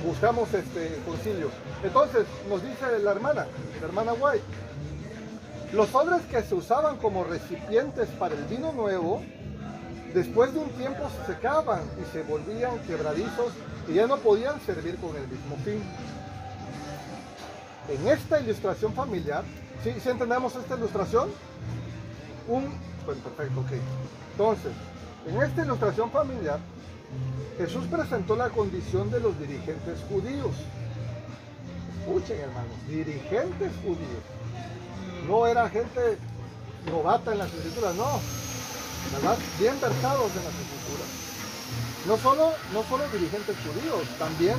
buscamos 0.05 0.53
este 0.53 1.01
concilio. 1.05 1.49
Entonces, 1.81 2.27
nos 2.47 2.61
dice 2.61 2.99
la 3.01 3.11
hermana, 3.11 3.47
la 3.79 3.87
hermana 3.87 4.13
White, 4.13 4.43
los 5.71 5.95
odres 5.95 6.21
que 6.23 6.43
se 6.43 6.53
usaban 6.53 6.97
como 6.97 7.23
recipientes 7.23 8.09
para 8.19 8.35
el 8.35 8.43
vino 8.43 8.71
nuevo, 8.73 9.23
después 10.13 10.53
de 10.53 10.59
un 10.59 10.69
tiempo 10.71 11.09
se 11.09 11.33
secaban 11.33 11.81
y 11.99 12.11
se 12.13 12.21
volvían 12.23 12.77
quebradizos 12.79 13.53
y 13.87 13.93
ya 13.93 14.05
no 14.05 14.17
podían 14.17 14.59
servir 14.61 14.97
con 14.97 15.15
el 15.15 15.27
mismo 15.27 15.55
fin. 15.63 15.81
En 17.89 18.07
esta 18.07 18.39
ilustración 18.39 18.93
familiar, 18.93 19.43
¿sí, 19.83 19.93
¿sí 20.03 20.09
entendemos 20.09 20.55
esta 20.55 20.75
ilustración? 20.75 21.29
Un, 22.47 22.73
bueno, 23.05 23.21
perfecto, 23.21 23.59
ok. 23.61 23.71
Entonces, 24.31 24.71
en 25.27 25.41
esta 25.41 25.63
ilustración 25.63 26.11
familiar, 26.11 26.59
Jesús 27.57 27.85
presentó 27.89 28.35
la 28.35 28.49
condición 28.49 29.09
de 29.11 29.19
los 29.19 29.37
dirigentes 29.39 29.99
judíos. 30.09 30.51
Escuchen, 31.99 32.39
hermanos, 32.39 32.87
dirigentes 32.87 33.71
judíos. 33.83 34.23
No 35.27 35.47
era 35.47 35.69
gente 35.69 36.17
novata 36.91 37.31
en 37.31 37.39
las 37.39 37.53
escrituras, 37.53 37.95
no. 37.95 38.19
¿Verdad? 39.13 39.37
Bien 39.59 39.79
versados 39.79 40.31
en 40.35 40.43
las 40.43 40.53
escrituras. 40.53 41.25
No 42.07 42.17
solo, 42.17 42.51
no 42.73 42.83
solo 42.83 43.07
dirigentes 43.09 43.55
judíos, 43.65 44.01
también 44.19 44.57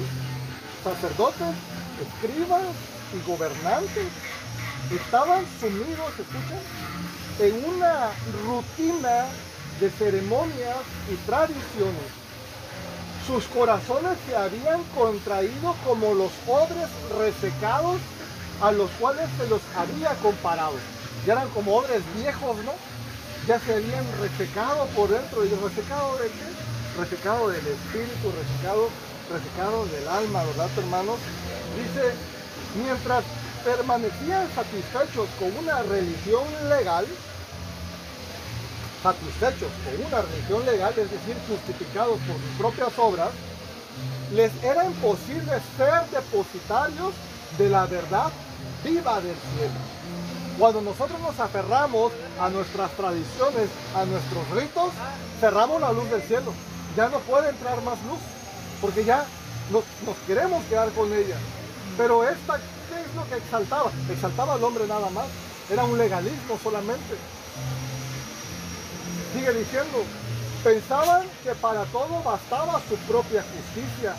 sacerdotes, 0.82 1.54
escribas 2.00 2.62
y 3.14 3.30
gobernantes 3.30 4.06
estaban 4.90 5.44
sumidos, 5.60 6.10
escuchen, 6.18 6.60
en 7.38 7.64
una 7.64 8.10
rutina 8.46 9.26
de 9.80 9.90
ceremonias 9.90 10.78
y 11.10 11.14
tradiciones. 11.26 12.08
Sus 13.26 13.44
corazones 13.46 14.16
se 14.26 14.36
habían 14.36 14.82
contraído 14.94 15.74
como 15.84 16.14
los 16.14 16.30
odres 16.46 16.88
resecados 17.18 17.98
a 18.62 18.72
los 18.72 18.90
cuales 18.92 19.26
se 19.38 19.48
los 19.48 19.60
había 19.76 20.14
comparado. 20.22 20.74
Ya 21.26 21.34
eran 21.34 21.48
como 21.50 21.76
odres 21.76 22.02
viejos, 22.14 22.56
¿no? 22.64 22.72
Ya 23.46 23.60
se 23.60 23.74
habían 23.74 24.04
resecado 24.20 24.86
por 24.94 25.08
dentro. 25.08 25.44
¿Y 25.44 25.48
resecado 25.48 26.16
de 26.18 26.28
qué? 26.28 27.00
Resecado 27.00 27.48
del 27.48 27.66
espíritu, 27.66 28.32
resecado, 28.32 28.88
resecado 29.30 29.86
del 29.86 30.08
alma, 30.08 30.44
¿verdad, 30.44 30.70
hermanos? 30.78 31.18
Dice, 31.76 32.14
mientras 32.82 33.24
permanecían 33.64 34.48
satisfechos 34.54 35.28
con 35.38 35.54
una 35.58 35.82
religión 35.82 36.44
legal, 36.68 37.06
satisfechos 39.06 39.70
con 39.84 40.06
una 40.06 40.22
religión 40.22 40.66
legal, 40.66 40.92
es 40.96 41.10
decir, 41.10 41.36
justificados 41.48 42.18
por 42.26 42.36
sus 42.36 42.58
propias 42.58 42.98
obras, 42.98 43.28
les 44.32 44.50
era 44.64 44.84
imposible 44.84 45.52
ser 45.76 46.02
depositarios 46.10 47.14
de 47.56 47.70
la 47.70 47.86
verdad 47.86 48.32
viva 48.82 49.20
del 49.20 49.36
cielo. 49.54 49.78
Cuando 50.58 50.80
nosotros 50.80 51.20
nos 51.20 51.38
aferramos 51.38 52.10
a 52.40 52.48
nuestras 52.48 52.90
tradiciones, 52.92 53.68
a 53.94 54.04
nuestros 54.06 54.50
ritos, 54.50 54.90
cerramos 55.38 55.80
la 55.80 55.92
luz 55.92 56.10
del 56.10 56.22
cielo. 56.22 56.52
Ya 56.96 57.08
no 57.08 57.18
puede 57.20 57.50
entrar 57.50 57.80
más 57.82 57.98
luz, 58.08 58.18
porque 58.80 59.04
ya 59.04 59.24
nos, 59.70 59.84
nos 60.04 60.16
queremos 60.26 60.64
quedar 60.64 60.90
con 60.92 61.12
ella. 61.12 61.36
Pero 61.96 62.24
esta, 62.24 62.56
¿qué 62.56 63.00
es 63.06 63.14
lo 63.14 63.28
que 63.28 63.36
exaltaba? 63.36 63.90
Exaltaba 64.10 64.54
al 64.54 64.64
hombre 64.64 64.86
nada 64.88 65.10
más. 65.10 65.26
Era 65.70 65.84
un 65.84 65.96
legalismo 65.96 66.58
solamente. 66.60 67.14
Sigue 69.32 69.52
diciendo, 69.52 70.04
pensaban 70.62 71.26
que 71.42 71.54
para 71.54 71.84
todo 71.86 72.22
bastaba 72.24 72.80
su 72.88 72.96
propia 73.10 73.42
justicia 73.42 74.14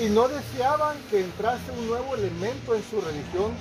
y 0.00 0.08
no 0.08 0.28
deseaban 0.28 0.96
que 1.10 1.20
entrase 1.20 1.70
un 1.78 1.88
nuevo 1.88 2.14
elemento 2.14 2.74
en 2.74 2.82
su 2.88 3.00
religión. 3.00 3.52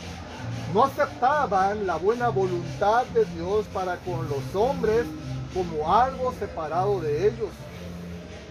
No 0.73 0.85
aceptaban 0.85 1.87
la 1.87 1.95
buena 1.95 2.29
voluntad 2.29 3.05
de 3.07 3.25
Dios 3.25 3.65
para 3.73 3.97
con 3.97 4.27
los 4.29 4.55
hombres 4.55 5.05
como 5.53 5.93
algo 5.93 6.33
separado 6.39 7.01
de 7.01 7.27
ellos. 7.27 7.49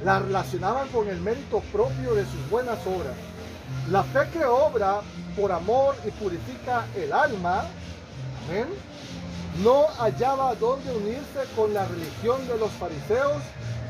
La 0.04 0.18
relacionaban 0.18 0.88
con 0.88 1.08
el 1.08 1.20
mérito 1.20 1.60
propio 1.72 2.14
de 2.14 2.24
sus 2.24 2.50
buenas 2.50 2.78
obras. 2.86 3.14
La 3.90 4.02
fe 4.02 4.20
que 4.32 4.44
obra 4.44 5.00
por 5.38 5.52
amor 5.52 5.96
y 6.04 6.10
purifica 6.10 6.86
el 6.96 7.12
alma, 7.12 7.64
amén, 8.46 8.66
no 9.62 9.86
hallaba 9.98 10.54
dónde 10.54 10.90
unirse 10.94 11.44
con 11.56 11.74
la 11.74 11.84
religión 11.86 12.46
de 12.46 12.58
los 12.58 12.70
fariseos 12.72 13.42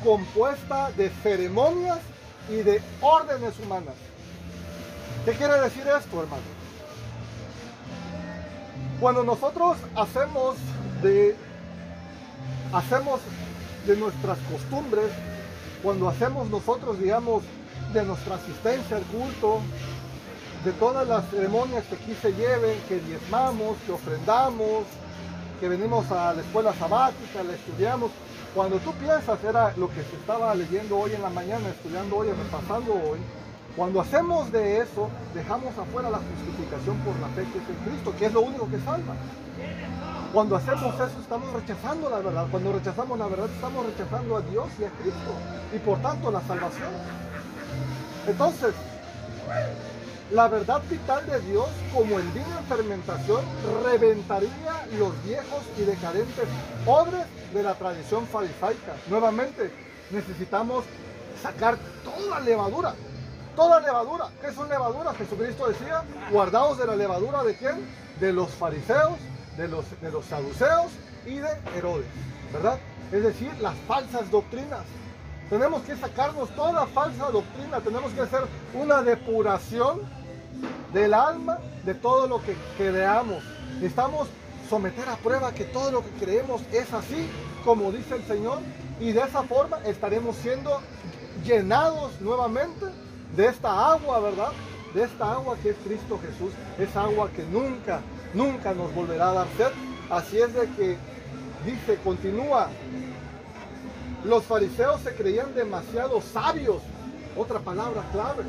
compuesta 0.03 0.91
de 0.93 1.11
ceremonias 1.23 1.99
y 2.49 2.57
de 2.57 2.81
órdenes 3.01 3.59
humanas. 3.59 3.95
¿Qué 5.25 5.33
quiere 5.33 5.61
decir 5.61 5.83
esto, 5.83 6.23
hermano? 6.23 6.43
Cuando 9.01 9.23
nosotros 9.23 9.77
hacemos 9.95 10.57
de 11.03 11.37
hacemos 12.73 13.21
de 13.87 13.97
nuestras 13.97 14.39
costumbres, 14.51 15.07
cuando 15.83 16.09
hacemos 16.09 16.49
nosotros, 16.51 16.99
digamos, 16.99 17.43
de 17.93 18.03
nuestra 18.05 18.37
asistencia 18.37 18.97
al 18.97 19.05
culto, 19.05 19.61
de 20.64 20.73
todas 20.73 21.07
las 21.07 21.29
ceremonias 21.31 21.85
que 21.85 21.95
aquí 21.95 22.14
se 22.21 22.33
lleven, 22.33 22.79
que 22.89 22.99
diezmamos, 23.01 23.77
que 23.87 23.93
ofrendamos, 23.93 24.85
que 25.61 25.68
venimos 25.68 26.11
a 26.11 26.34
la 26.34 26.42
escuela 26.42 26.72
sabática, 26.74 27.42
la 27.42 27.54
estudiamos. 27.54 28.11
Cuando 28.54 28.78
tú 28.78 28.92
piensas, 28.94 29.42
era 29.44 29.72
lo 29.76 29.88
que 29.88 30.02
se 30.02 30.16
estaba 30.16 30.54
leyendo 30.54 30.98
hoy 30.98 31.12
en 31.12 31.22
la 31.22 31.30
mañana, 31.30 31.68
estudiando 31.68 32.16
hoy, 32.16 32.28
repasando 32.28 32.92
hoy, 32.94 33.18
cuando 33.76 34.00
hacemos 34.00 34.50
de 34.50 34.78
eso, 34.78 35.09
dejamos 35.34 35.76
afuera 35.78 36.11
la 36.11 36.18
justificación 36.18 36.96
por 36.98 37.14
la 37.20 37.28
fe 37.28 37.46
que 37.52 37.59
es 37.59 37.68
en 37.68 37.76
Cristo, 37.84 38.12
que 38.18 38.26
es 38.26 38.32
lo 38.32 38.40
único 38.40 38.68
que 38.68 38.78
salva. 38.80 39.14
Cuando 40.32 40.56
hacemos 40.56 40.94
eso, 40.94 41.20
estamos 41.20 41.52
rechazando 41.52 42.11
la 42.11 42.18
verdad. 42.18 42.46
Cuando 42.50 42.72
rechazamos 42.72 43.18
la 43.18 43.26
verdad, 43.28 43.48
estamos 43.54 43.86
rechazando 43.86 44.36
a 44.36 44.40
Dios 44.40 44.66
y 44.80 44.84
a 44.84 44.90
Cristo, 44.90 45.32
y 45.72 45.78
por 45.78 46.02
tanto 46.02 46.30
la 46.30 46.40
salvación. 46.40 46.90
Entonces, 48.26 48.74
la 50.31 50.49
verdad 50.49 50.83
vital 50.91 51.26
de 51.26 51.41
Dios, 51.41 51.66
como 51.95 52.18
el 52.18 52.29
vino 52.29 52.59
en 52.59 52.64
fermentación, 52.66 53.41
reventaría 53.85 54.87
los 54.99 55.24
viejos 55.24 55.62
y 55.79 55.83
decadentes 55.83 56.45
odres 56.87 57.24
de 57.55 57.62
la 57.62 57.74
tradición 57.74 58.26
farisaica. 58.26 58.95
Nuevamente, 59.09 59.70
necesitamos 60.11 60.85
sacar 61.43 61.79
toda 62.05 62.41
levadura. 62.41 62.95
Toda 63.57 63.81
levadura. 63.81 64.26
¿Qué 64.41 64.53
son 64.53 64.68
levaduras? 64.68 65.16
Jesucristo 65.16 65.66
decía, 65.66 66.05
guardados 66.31 66.79
de 66.79 66.87
la 66.87 66.97
levadura 66.97 67.43
de 67.43 67.57
quién? 67.57 67.87
De 68.20 68.33
los 68.33 68.51
fariseos, 68.51 69.18
de 69.57 69.66
los, 69.66 69.85
de 70.01 70.11
los 70.11 70.24
saduceos 70.26 70.93
y 71.26 71.39
de 71.39 71.49
Herodes, 71.76 72.07
¿verdad? 72.53 72.79
Es 73.11 73.22
decir, 73.22 73.51
las 73.61 73.74
falsas 73.87 74.31
doctrinas. 74.31 74.85
Tenemos 75.51 75.83
que 75.83 75.97
sacarnos 75.97 76.51
toda 76.51 76.87
falsa 76.87 77.31
doctrina, 77.31 77.81
tenemos 77.81 78.12
que 78.12 78.20
hacer 78.20 78.43
una 78.74 79.03
depuración 79.03 80.18
del 80.93 81.14
alma 81.14 81.59
de 81.84 81.95
todo 81.95 82.26
lo 82.26 82.43
que 82.43 82.57
creamos. 82.76 83.43
Necesitamos 83.74 84.28
someter 84.68 85.09
a 85.09 85.16
prueba 85.16 85.53
que 85.53 85.64
todo 85.64 85.91
lo 85.91 86.03
que 86.03 86.11
creemos 86.24 86.62
es 86.72 86.93
así, 86.93 87.28
como 87.64 87.91
dice 87.93 88.16
el 88.16 88.24
Señor, 88.24 88.59
y 89.01 89.12
de 89.12 89.20
esa 89.20 89.43
forma 89.43 89.78
estaremos 89.84 90.36
siendo 90.36 90.80
llenados 91.45 92.20
nuevamente 92.20 92.86
de 93.36 93.47
esta 93.47 93.93
agua, 93.93 94.20
¿verdad? 94.20 94.53
De 94.95 95.05
esta 95.05 95.32
agua 95.32 95.57
que 95.62 95.70
es 95.70 95.76
Cristo 95.84 96.18
Jesús, 96.20 96.53
es 96.78 96.97
agua 96.97 97.30
que 97.34 97.45
nunca, 97.45 98.01
nunca 98.34 98.72
nos 98.72 98.95
volverá 98.95 99.30
a 99.30 99.34
dar 99.34 99.47
sed. 99.57 99.70
Así 100.11 100.39
es 100.39 100.53
de 100.55 100.68
que 100.70 100.97
dice, 101.64 101.99
continúa, 102.03 102.68
los 104.24 104.45
fariseos 104.45 105.01
se 105.03 105.14
creían 105.14 105.55
demasiado 105.55 106.20
sabios, 106.20 106.82
otra 107.36 107.61
palabra 107.61 108.03
clave. 108.12 108.45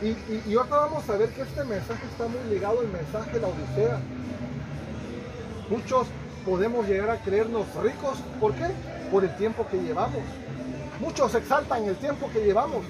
Y, 0.00 0.50
y, 0.50 0.54
ahora 0.54 0.76
vamos 0.76 1.08
a 1.10 1.16
ver 1.16 1.30
que 1.30 1.42
este 1.42 1.64
mensaje 1.64 2.06
está 2.06 2.28
muy 2.28 2.42
ligado 2.50 2.80
al 2.80 2.88
mensaje 2.88 3.32
de 3.32 3.40
la 3.40 3.48
Odisea. 3.48 3.98
Muchos 5.68 6.06
podemos 6.44 6.86
llegar 6.86 7.10
a 7.10 7.16
creernos 7.16 7.66
ricos, 7.82 8.18
¿por 8.40 8.54
qué? 8.54 8.66
Por 9.10 9.24
el 9.24 9.36
tiempo 9.36 9.66
que 9.68 9.78
llevamos. 9.78 10.22
Muchos 11.00 11.34
exaltan 11.34 11.84
el 11.84 11.96
tiempo 11.96 12.30
que 12.32 12.44
llevamos 12.44 12.84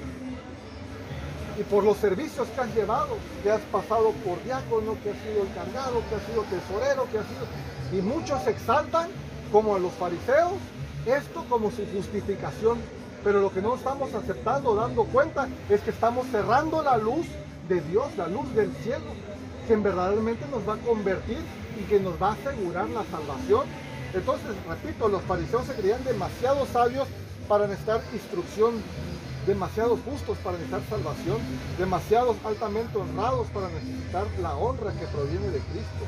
y 1.59 1.63
por 1.65 1.83
los 1.83 1.97
servicios 1.97 2.47
que 2.55 2.61
has 2.61 2.75
llevado, 2.75 3.17
que 3.43 3.51
has 3.51 3.61
pasado 3.73 4.13
por 4.25 4.43
diácono, 4.45 4.97
que 5.03 5.11
has 5.11 5.17
sido 5.19 5.43
el 5.43 5.53
cargado, 5.55 6.03
que 6.09 6.15
has 6.15 6.23
sido 6.23 6.43
tesorero, 6.45 7.09
que 7.11 7.19
has 7.19 7.27
sido... 7.27 7.47
Y 7.99 8.03
muchos 8.03 8.47
exaltan, 8.47 9.09
como 9.51 9.75
a 9.75 9.79
los 9.79 9.93
fariseos, 9.95 10.53
esto 11.05 11.45
como 11.49 11.71
su 11.71 11.85
justificación. 11.87 12.79
Pero 13.25 13.41
lo 13.41 13.53
que 13.53 13.61
no 13.61 13.75
estamos 13.75 14.15
aceptando, 14.15 14.75
dando 14.75 15.05
cuenta, 15.05 15.49
es 15.69 15.81
que 15.81 15.91
estamos 15.91 16.27
cerrando 16.29 16.83
la 16.83 16.97
luz 16.97 17.27
de 17.69 17.81
Dios, 17.83 18.07
la 18.17 18.29
luz 18.29 18.53
del 18.55 18.73
cielo, 18.77 19.05
que 19.67 19.77
verdaderamente 19.77 20.47
nos 20.51 20.67
va 20.67 20.75
a 20.75 20.79
convertir 20.79 21.39
y 21.79 21.83
que 21.85 22.01
nos 22.01 22.21
va 22.21 22.31
a 22.31 22.33
asegurar 22.33 22.89
la 22.89 23.05
salvación. 23.05 23.67
Entonces, 24.15 24.49
repito, 24.69 25.09
los 25.09 25.23
fariseos 25.23 25.67
se 25.67 25.75
creían 25.75 26.03
demasiado 26.05 26.65
sabios 26.67 27.07
para 27.47 27.67
necesitar 27.67 28.01
instrucción, 28.13 28.75
demasiado 29.47 29.97
justos 29.99 30.39
para 30.39 30.57
necesitar 30.57 30.83
salvación, 30.89 31.39
demasiados 31.79 32.37
altamente 32.45 32.97
honrados 32.97 33.49
para 33.49 33.69
necesitar 33.69 34.27
la 34.41 34.55
honra 34.55 34.93
que 34.93 35.07
proviene 35.07 35.49
de 35.49 35.61
Cristo. 35.61 36.05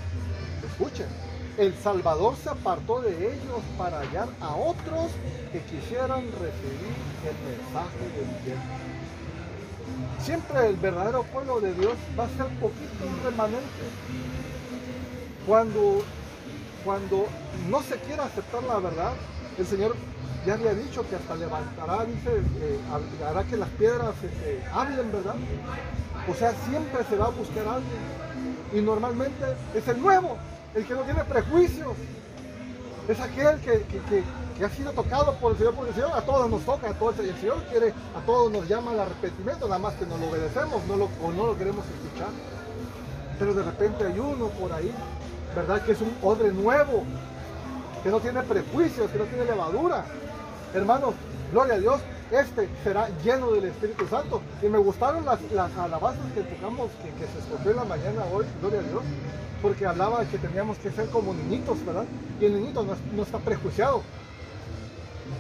Escuchen, 0.67 1.07
el 1.61 1.75
Salvador 1.75 2.35
se 2.43 2.49
apartó 2.49 3.03
de 3.03 3.11
ellos 3.11 3.61
para 3.77 3.99
hallar 4.01 4.29
a 4.41 4.55
otros 4.57 5.11
que 5.53 5.61
quisieran 5.61 6.23
recibir 6.33 6.97
el 7.29 7.37
mensaje 7.45 7.99
del 8.17 8.43
cielo. 8.43 8.61
Siempre 10.23 10.69
el 10.69 10.77
verdadero 10.77 11.23
pueblo 11.25 11.61
de 11.61 11.75
Dios 11.75 11.93
va 12.19 12.25
a 12.25 12.29
ser 12.29 12.47
poquito 12.59 13.05
remanente. 13.23 13.85
Cuando, 15.47 16.03
cuando 16.83 17.27
no 17.69 17.83
se 17.83 17.97
quiera 17.99 18.25
aceptar 18.25 18.63
la 18.63 18.79
verdad, 18.79 19.13
el 19.59 19.67
Señor 19.67 19.97
ya 20.47 20.55
había 20.55 20.73
dicho 20.73 21.07
que 21.11 21.17
hasta 21.17 21.35
levantará, 21.37 22.07
dice, 22.07 22.41
eh, 22.61 22.81
hará 23.29 23.45
que 23.45 23.59
las 23.59 23.69
piedras 23.71 24.15
eh, 24.25 24.65
hablen, 24.73 25.13
¿verdad? 25.13 25.35
O 26.27 26.35
sea, 26.35 26.55
siempre 26.71 27.05
se 27.05 27.17
va 27.17 27.27
a 27.27 27.31
buscar 27.31 27.69
a 27.69 27.75
alguien. 27.75 28.01
Y 28.73 28.81
normalmente 28.81 29.45
es 29.75 29.87
el 29.89 30.01
nuevo, 30.01 30.39
el 30.75 30.87
que 30.87 30.95
no 30.95 31.01
tiene 31.03 31.25
prejuicios. 31.25 31.97
Es 33.09 33.21
aquel 33.21 33.59
que, 33.61 33.83
que, 33.83 34.23
que, 34.57 34.65
ha 34.65 34.69
sido 34.69 34.93
tocado 34.93 35.35
por 35.37 35.53
el 35.53 35.59
Señor, 35.59 35.75
porque 35.75 35.91
el 35.91 35.95
Señor 35.97 36.13
a 36.13 36.21
todos 36.21 36.51
nos 36.51 36.63
toca, 36.63 36.91
a 36.91 36.95
todos, 36.95 37.19
el 37.19 37.35
Señor 37.37 37.63
quiere, 37.71 37.95
a 38.15 38.21
todos 38.27 38.53
nos 38.53 38.69
llama 38.69 38.93
al 38.93 39.01
arrepentimiento, 39.01 39.67
nada 39.67 39.79
más 39.79 39.95
que 39.95 40.07
no 40.07 40.17
lo 40.19 40.29
obedecemos 40.29 40.83
o 41.23 41.33
no 41.33 41.47
lo 41.47 41.57
queremos 41.57 41.85
escuchar. 41.87 42.29
Pero 43.39 43.55
de 43.55 43.63
repente 43.63 44.05
hay 44.05 44.19
uno 44.19 44.49
por 44.49 44.73
ahí, 44.73 44.93
¿verdad? 45.57 45.83
Que 45.83 45.93
es 45.93 46.01
un 46.03 46.15
odre 46.23 46.53
nuevo, 46.53 47.05
que 48.03 48.11
no 48.11 48.21
tiene 48.21 48.43
prejuicios, 48.43 49.11
que 49.11 49.19
no 49.19 49.25
tiene 49.25 49.47
levadura. 49.47 50.05
Hermanos, 50.75 51.15
gloria 51.51 51.75
a 51.75 51.79
Dios, 51.79 52.01
este 52.31 52.69
será 52.85 53.09
lleno 53.25 53.51
del 53.53 53.65
Espíritu 53.65 54.07
Santo. 54.07 54.43
Y 54.63 54.67
me 54.67 54.79
gustaron 54.79 55.25
las, 55.25 55.41
las 55.53 55.75
alabanzas 55.77 56.31
que 56.35 56.43
tocamos, 56.43 56.91
que, 57.03 57.11
que, 57.19 57.33
se 57.33 57.39
escogió 57.39 57.71
en 57.71 57.77
la 57.79 57.85
mañana 57.85 58.25
hoy, 58.33 58.45
gloria 58.61 58.81
a 58.81 58.83
Dios, 58.83 59.03
porque 59.63 59.87
hablaba 59.87 60.25
que 60.25 60.39
teníamos 60.39 60.79
que 60.79 60.91
ser 60.91 61.09
como 61.09 61.35
niñitos, 61.35 61.85
¿verdad? 61.85 62.05
Y 62.41 62.47
el 62.47 62.55
niñito 62.55 62.85
no, 63.15 63.23
está 63.23 63.39
prejuiciado. 63.39 64.03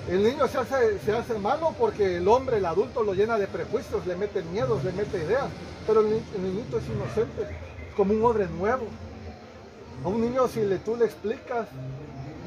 El 0.08 0.22
niño 0.22 0.46
se 0.48 0.58
hace, 0.58 0.98
se 1.00 1.12
hace 1.12 1.38
malo 1.38 1.74
porque 1.78 2.18
el 2.18 2.28
hombre, 2.28 2.58
el 2.58 2.66
adulto, 2.66 3.02
lo 3.02 3.14
llena 3.14 3.38
de 3.38 3.46
prejuicios, 3.46 4.06
le 4.06 4.16
mete 4.16 4.42
miedos, 4.42 4.84
le 4.84 4.92
mete 4.92 5.18
ideas. 5.18 5.48
Pero 5.86 6.00
el, 6.00 6.22
niñito 6.42 6.78
es 6.78 6.84
inocente, 6.88 7.58
como 7.96 8.14
un 8.14 8.24
odre 8.24 8.46
nuevo. 8.46 8.86
A 10.04 10.08
un 10.08 10.20
niño 10.20 10.48
si 10.48 10.60
le, 10.60 10.78
tú 10.78 10.96
le 10.96 11.04
explicas, 11.06 11.66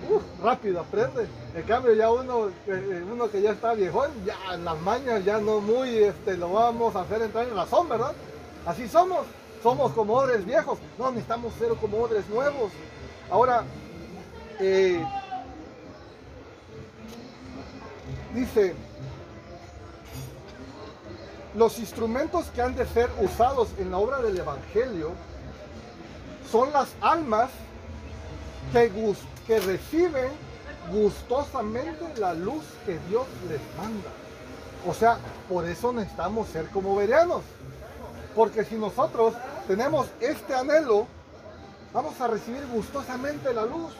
uh, 0.09 0.43
rápido 0.43 0.81
aprende. 0.81 1.27
En 1.55 1.63
cambio 1.63 1.93
ya 1.93 2.11
uno, 2.11 2.49
eh, 2.67 3.05
uno 3.11 3.29
que 3.29 3.41
ya 3.41 3.51
está 3.51 3.73
viejón, 3.73 4.09
ya 4.25 4.57
las 4.57 4.79
mañas 4.81 5.23
ya 5.23 5.39
no 5.39 5.59
muy, 5.59 5.89
este, 5.97 6.37
lo 6.37 6.53
vamos 6.53 6.95
a 6.95 7.01
hacer 7.01 7.21
entrar 7.21 7.47
en 7.47 7.55
razón, 7.55 7.89
¿verdad? 7.89 8.13
Así 8.65 8.87
somos, 8.87 9.25
somos 9.63 9.93
como 9.93 10.13
odres 10.13 10.45
viejos. 10.45 10.77
No, 10.99 11.09
necesitamos 11.09 11.53
ser 11.55 11.69
como 11.75 11.97
odres 11.97 12.27
nuevos. 12.27 12.71
Ahora, 13.31 13.63
eh, 14.59 15.03
dice, 18.35 18.75
los 21.55 21.79
instrumentos 21.79 22.47
que 22.47 22.61
han 22.61 22.75
de 22.75 22.85
ser 22.85 23.09
usados 23.21 23.69
en 23.79 23.89
la 23.89 23.97
obra 23.97 24.21
del 24.21 24.37
Evangelio 24.37 25.11
son 26.51 26.71
las 26.73 26.89
almas 27.01 27.49
que, 28.73 28.91
que 29.47 29.59
reciben 29.61 30.29
gustosamente 30.91 32.05
la 32.19 32.33
luz 32.33 32.63
que 32.85 32.99
Dios 33.07 33.25
les 33.47 33.61
manda. 33.77 34.09
O 34.85 34.93
sea, 34.93 35.17
por 35.47 35.65
eso 35.65 35.93
necesitamos 35.93 36.49
ser 36.49 36.67
como 36.67 36.95
verianos. 36.95 37.41
Porque 38.35 38.65
si 38.65 38.75
nosotros 38.75 39.33
tenemos 39.67 40.07
este 40.19 40.53
anhelo, 40.53 41.07
vamos 41.93 42.19
a 42.19 42.27
recibir 42.27 42.65
gustosamente 42.67 43.53
la 43.53 43.65
luz. 43.65 43.93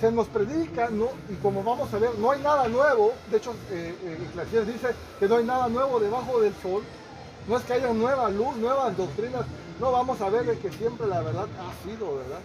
Se 0.00 0.10
nos 0.10 0.28
predica, 0.28 0.88
y 1.28 1.34
como 1.42 1.62
vamos 1.62 1.92
a 1.92 1.98
ver, 1.98 2.18
no 2.18 2.30
hay 2.30 2.40
nada 2.40 2.68
nuevo. 2.68 3.12
De 3.30 3.36
hecho, 3.36 3.54
eh, 3.70 3.94
eh, 4.02 4.64
dice 4.64 4.94
que 5.18 5.28
no 5.28 5.36
hay 5.36 5.44
nada 5.44 5.68
nuevo 5.68 6.00
debajo 6.00 6.40
del 6.40 6.54
sol. 6.62 6.82
No 7.46 7.56
es 7.58 7.64
que 7.64 7.74
haya 7.74 7.92
nueva 7.92 8.30
luz, 8.30 8.56
nuevas 8.56 8.96
doctrinas. 8.96 9.44
No, 9.78 9.92
vamos 9.92 10.20
a 10.22 10.30
ver 10.30 10.46
de 10.46 10.58
que 10.58 10.70
siempre 10.72 11.06
la 11.06 11.20
verdad 11.20 11.46
ha 11.58 11.86
sido, 11.86 12.16
¿verdad? 12.16 12.40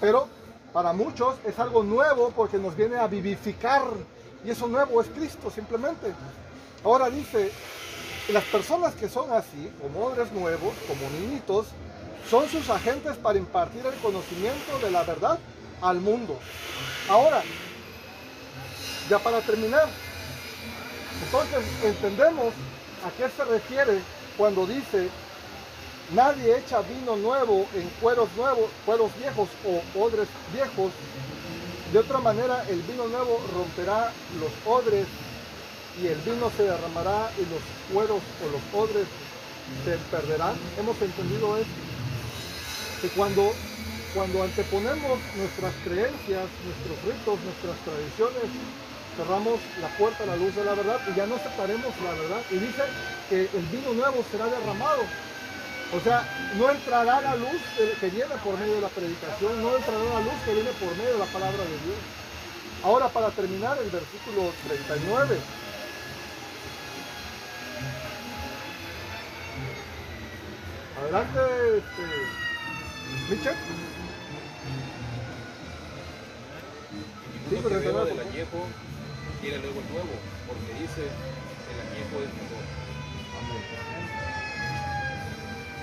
Pero 0.00 0.26
para 0.72 0.92
muchos 0.92 1.36
es 1.44 1.56
algo 1.60 1.84
nuevo 1.84 2.32
porque 2.34 2.58
nos 2.58 2.76
viene 2.76 2.96
a 2.96 3.06
vivificar. 3.06 3.82
Y 4.44 4.50
eso 4.50 4.66
nuevo 4.66 5.00
es 5.00 5.08
Cristo 5.08 5.50
simplemente. 5.50 6.12
Ahora 6.84 7.08
dice, 7.08 7.52
las 8.28 8.44
personas 8.44 8.94
que 8.94 9.08
son 9.08 9.32
así, 9.32 9.70
como 9.80 10.06
odres 10.06 10.32
nuevos, 10.32 10.74
como 10.88 11.08
niñitos, 11.10 11.66
son 12.30 12.48
sus 12.48 12.68
agentes 12.70 13.16
para 13.16 13.38
impartir 13.38 13.84
el 13.84 13.94
conocimiento 14.00 14.78
de 14.82 14.90
la 14.90 15.02
verdad 15.02 15.38
al 15.82 16.00
mundo. 16.00 16.38
Ahora, 17.08 17.42
ya 19.10 19.18
para 19.18 19.40
terminar, 19.40 19.88
entonces 21.22 21.64
entendemos 21.84 22.54
a 23.06 23.10
qué 23.16 23.28
se 23.28 23.44
refiere 23.44 24.00
cuando 24.36 24.66
dice 24.66 25.10
Nadie 26.12 26.58
echa 26.58 26.82
vino 26.82 27.16
nuevo 27.16 27.66
en 27.74 27.88
cueros 28.00 28.28
nuevos, 28.36 28.70
cueros 28.84 29.10
viejos 29.18 29.48
o 29.66 30.04
odres 30.04 30.28
viejos. 30.52 30.92
De 31.92 31.98
otra 31.98 32.18
manera, 32.18 32.62
el 32.68 32.82
vino 32.82 33.08
nuevo 33.08 33.40
romperá 33.54 34.12
los 34.38 34.52
odres 34.66 35.06
y 36.02 36.06
el 36.08 36.18
vino 36.20 36.50
se 36.56 36.64
derramará 36.64 37.30
y 37.38 37.46
los 37.46 37.62
cueros 37.92 38.22
o 38.42 38.44
los 38.50 38.62
odres 38.74 39.06
se 39.84 39.96
perderán. 40.10 40.54
Hemos 40.78 41.00
entendido 41.00 41.56
esto. 41.56 41.80
Que 43.00 43.08
cuando, 43.10 43.52
cuando 44.14 44.42
anteponemos 44.42 45.18
nuestras 45.36 45.74
creencias, 45.84 46.46
nuestros 46.64 46.96
ritos, 47.04 47.38
nuestras 47.44 47.76
tradiciones, 47.84 48.48
cerramos 49.16 49.60
la 49.80 49.88
puerta 49.96 50.24
a 50.24 50.26
la 50.26 50.36
luz 50.36 50.54
de 50.56 50.64
la 50.64 50.74
verdad 50.74 51.00
y 51.06 51.14
ya 51.14 51.26
no 51.26 51.36
aceptaremos 51.36 51.92
la 52.02 52.12
verdad. 52.12 52.42
Y 52.50 52.56
dice 52.58 52.82
que 53.28 53.48
el 53.52 53.66
vino 53.70 53.92
nuevo 53.94 54.24
será 54.30 54.46
derramado. 54.46 55.02
O 55.94 56.00
sea, 56.00 56.26
no 56.56 56.70
entrará 56.70 57.20
la 57.20 57.36
luz 57.36 57.60
que 58.00 58.08
viene 58.10 58.34
por 58.42 58.58
medio 58.58 58.74
de 58.74 58.80
la 58.80 58.88
predicación, 58.88 59.62
no 59.62 59.76
entrará 59.76 60.02
la 60.02 60.20
luz 60.26 60.34
que 60.44 60.54
viene 60.54 60.70
por 60.80 60.90
medio 60.96 61.12
de 61.12 61.18
la 61.18 61.30
palabra 61.30 61.62
de 61.62 61.78
Dios. 61.86 62.00
Ahora, 62.82 63.08
para 63.08 63.30
terminar, 63.30 63.78
el 63.78 63.90
versículo 63.90 64.50
39. 64.66 65.38
Adelante, 71.00 71.40
este, 71.78 72.02
Michel. 73.34 73.54
Sí, 77.50 77.56
que 77.56 77.62
pero 77.62 77.80
beba 77.80 78.04
te 78.04 78.10
del 78.10 78.20
añejo 78.20 78.66
quiere 79.40 79.58
luego 79.58 79.80
el 79.80 79.88
nuevo, 79.92 80.14
porque 80.46 80.80
dice 80.80 81.02
el 81.02 81.78
añejo 81.80 82.22
es 82.22 82.30
mejor. 82.34 82.64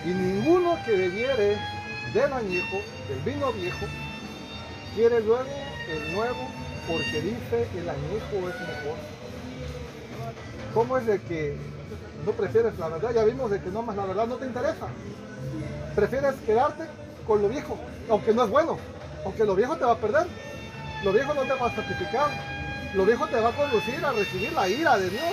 Y 0.05 0.09
ninguno 0.09 0.77
que 0.85 0.91
bebiere 0.91 1.57
del 2.13 2.33
añejo, 2.33 2.81
del 3.09 3.19
vino 3.19 3.51
viejo, 3.53 3.85
quiere 4.95 5.21
luego 5.21 5.45
el 5.89 6.13
nuevo, 6.13 6.47
porque 6.87 7.21
dice 7.21 7.67
el 7.77 7.89
añejo 7.89 8.49
es 8.49 8.59
mejor. 8.61 8.97
¿Cómo 10.73 10.97
es 10.97 11.05
de 11.05 11.21
que 11.21 11.57
no 12.25 12.31
prefieres 12.31 12.77
la 12.79 12.87
verdad? 12.89 13.11
Ya 13.13 13.23
vimos 13.23 13.49
de 13.51 13.61
que 13.61 13.69
no 13.69 13.81
más 13.81 13.95
la 13.95 14.05
verdad 14.05 14.27
no 14.27 14.35
te 14.35 14.45
interesa. 14.45 14.87
Prefieres 15.95 16.35
quedarte 16.45 16.85
con 17.27 17.41
lo 17.41 17.49
viejo, 17.49 17.77
aunque 18.09 18.33
no 18.33 18.43
es 18.43 18.49
bueno, 18.49 18.77
aunque 19.25 19.45
lo 19.45 19.55
viejo 19.55 19.75
te 19.77 19.85
va 19.85 19.93
a 19.93 19.97
perder. 19.97 20.27
Lo 21.03 21.11
viejo 21.11 21.33
no 21.33 21.41
te 21.41 21.53
va 21.53 21.67
a 21.67 21.75
santificar. 21.75 22.29
Lo 22.93 23.05
viejo 23.05 23.25
te 23.27 23.39
va 23.39 23.49
a 23.49 23.55
conducir 23.55 24.03
a 24.05 24.11
recibir 24.11 24.51
la 24.53 24.67
ira 24.67 24.97
de 24.97 25.09
Dios. 25.09 25.23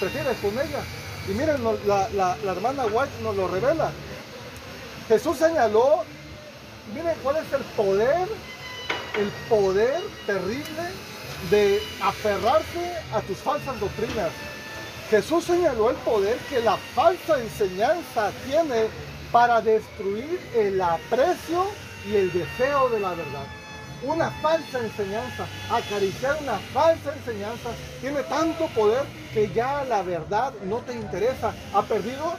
Prefieres 0.00 0.36
con 0.38 0.52
ella. 0.52 0.80
Y 1.28 1.32
miren, 1.32 1.62
la, 1.86 2.08
la- 2.10 2.36
la 2.44 2.52
hermana 2.52 2.84
White 2.86 3.22
nos 3.22 3.34
lo 3.36 3.48
revela. 3.48 3.90
Jesús 5.08 5.36
señaló, 5.38 6.02
miren 6.94 7.14
cuál 7.22 7.36
es 7.36 7.52
el 7.52 7.62
poder, 7.76 8.28
el 9.18 9.28
poder 9.48 10.00
terrible 10.26 10.82
de 11.50 11.80
aferrarse 12.02 12.92
a 13.12 13.20
tus 13.22 13.36
falsas 13.38 13.78
doctrinas. 13.80 14.30
Jesús 15.10 15.44
señaló 15.44 15.90
el 15.90 15.96
poder 15.96 16.36
que 16.50 16.60
la 16.60 16.76
falsa 16.76 17.40
enseñanza 17.40 18.32
tiene 18.44 18.86
para 19.30 19.60
destruir 19.60 20.40
el 20.54 20.80
aprecio 20.80 21.66
y 22.08 22.16
el 22.16 22.32
deseo 22.32 22.88
de 22.88 22.98
la 22.98 23.10
verdad. 23.10 23.46
Una 24.02 24.30
falsa 24.42 24.80
enseñanza, 24.80 25.46
acariciar 25.70 26.36
una 26.42 26.58
falsa 26.74 27.14
enseñanza, 27.14 27.70
tiene 28.00 28.22
tanto 28.24 28.66
poder 28.68 29.04
que 29.32 29.48
ya 29.52 29.84
la 29.84 30.02
verdad 30.02 30.52
no 30.64 30.78
te 30.78 30.94
interesa. 30.94 31.54
Ha 31.72 31.82
perdido, 31.82 32.34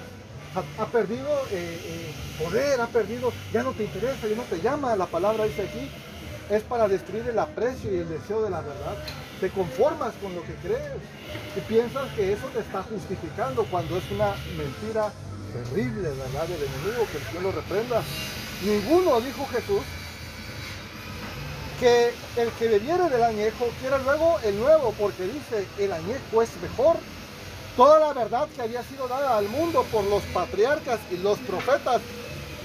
ha, 0.77 0.85
perdido 0.87 1.29
eh, 1.51 1.79
eh, 1.83 2.15
poder, 2.43 2.81
ha 2.81 2.87
perdido, 2.87 3.31
ya 3.53 3.63
no 3.63 3.71
te 3.71 3.85
interesa, 3.85 4.27
ya 4.27 4.35
no 4.35 4.43
te 4.43 4.59
llama. 4.59 4.95
La 4.97 5.05
palabra 5.05 5.45
dice 5.45 5.63
aquí, 5.63 5.89
es 6.49 6.63
para 6.63 6.87
destruir 6.89 7.27
el 7.27 7.39
aprecio 7.39 7.93
y 7.93 7.99
el 7.99 8.09
deseo 8.09 8.43
de 8.43 8.49
la 8.49 8.59
verdad. 8.59 8.97
Te 9.39 9.49
conformas 9.49 10.13
con 10.21 10.33
lo 10.33 10.41
que 10.41 10.55
crees 10.55 11.01
y 11.55 11.59
piensas 11.61 12.11
que 12.13 12.33
eso 12.33 12.47
te 12.47 12.59
está 12.59 12.81
justificando 12.83 13.65
cuando 13.65 13.97
es 13.97 14.11
una 14.11 14.33
mentira 14.57 15.11
terrible, 15.53 16.09
¿verdad? 16.09 16.47
Del 16.47 16.63
enemigo, 16.63 17.05
que 17.11 17.17
el 17.17 17.23
Señor 17.23 17.43
lo 17.43 17.51
reprenda. 17.51 18.01
Ninguno, 18.63 19.21
dijo 19.21 19.45
Jesús, 19.51 19.83
que 21.79 22.13
el 22.35 22.49
que 22.51 22.67
bebiere 22.67 23.09
del 23.09 23.23
añejo 23.23 23.67
quiera 23.79 23.99
luego 23.99 24.39
el 24.43 24.57
nuevo, 24.59 24.93
porque 24.99 25.23
dice, 25.23 25.67
el 25.77 25.91
añejo 25.91 26.41
es 26.41 26.49
mejor. 26.61 26.97
Toda 27.75 27.99
la 27.99 28.13
verdad 28.13 28.47
que 28.55 28.63
había 28.63 28.81
sido 28.83 29.07
dada 29.07 29.37
al 29.37 29.47
mundo 29.49 29.85
por 29.91 30.03
los 30.05 30.23
patriarcas 30.33 30.99
y 31.11 31.17
los 31.17 31.37
profetas 31.39 32.01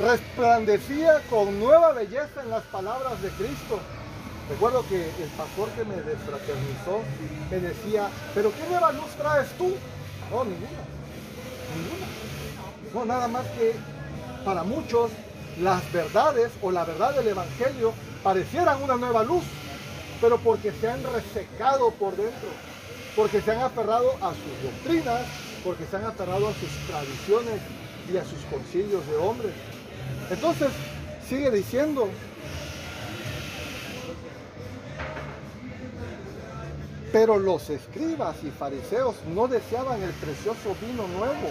resplandecía 0.01 1.21
con 1.29 1.61
nueva 1.61 1.93
belleza 1.93 2.43
en 2.43 2.49
las 2.49 2.63
palabras 2.65 3.21
de 3.21 3.29
Cristo. 3.31 3.79
Recuerdo 4.53 4.85
que 4.87 4.97
el 4.97 5.31
pastor 5.31 5.71
que 5.71 5.83
me 5.83 5.95
desfraternizó 5.95 7.01
me 7.51 7.59
decía, 7.59 8.11
pero 8.35 8.53
¿qué 8.53 8.63
nueva 8.69 8.93
luz 8.93 9.09
traes 9.17 9.49
tú? 9.57 9.75
No, 10.31 10.45
ninguna. 10.45 10.85
Ninguna. 11.75 12.07
No, 12.93 13.05
nada 13.07 13.29
más 13.29 13.47
que 13.57 13.75
para 14.45 14.63
muchos 14.63 15.11
las 15.59 15.91
verdades 15.91 16.53
o 16.61 16.71
la 16.71 16.85
verdad 16.85 17.15
del 17.15 17.29
Evangelio 17.29 17.95
parecieran 18.23 18.83
una 18.83 18.97
nueva 18.97 19.25
luz, 19.25 19.43
pero 20.21 20.37
porque 20.37 20.71
se 20.71 20.87
han 20.87 21.03
resecado 21.03 21.91
por 21.93 22.15
dentro, 22.15 22.51
porque 23.17 23.41
se 23.41 23.53
han 23.53 23.63
aferrado 23.63 24.11
a 24.21 24.35
sus 24.35 24.63
doctrinas, 24.71 25.23
porque 25.65 25.87
se 25.87 25.97
han 25.97 26.05
aferrado 26.05 26.49
a 26.49 26.53
sus 26.53 26.69
tradiciones 26.89 27.59
y 28.13 28.19
a 28.19 28.25
sus 28.25 28.41
concilios 28.51 29.07
de 29.07 29.17
hombres. 29.17 29.55
Entonces, 30.31 30.69
sigue 31.27 31.51
diciendo, 31.51 32.07
pero 37.13 37.39
los 37.39 37.69
escribas 37.69 38.37
y 38.43 38.51
fariseos 38.51 39.17
no 39.35 39.47
deseaban 39.47 40.03
el 40.03 40.11
precioso 40.13 40.75
vino 40.81 41.07
nuevo 41.09 41.51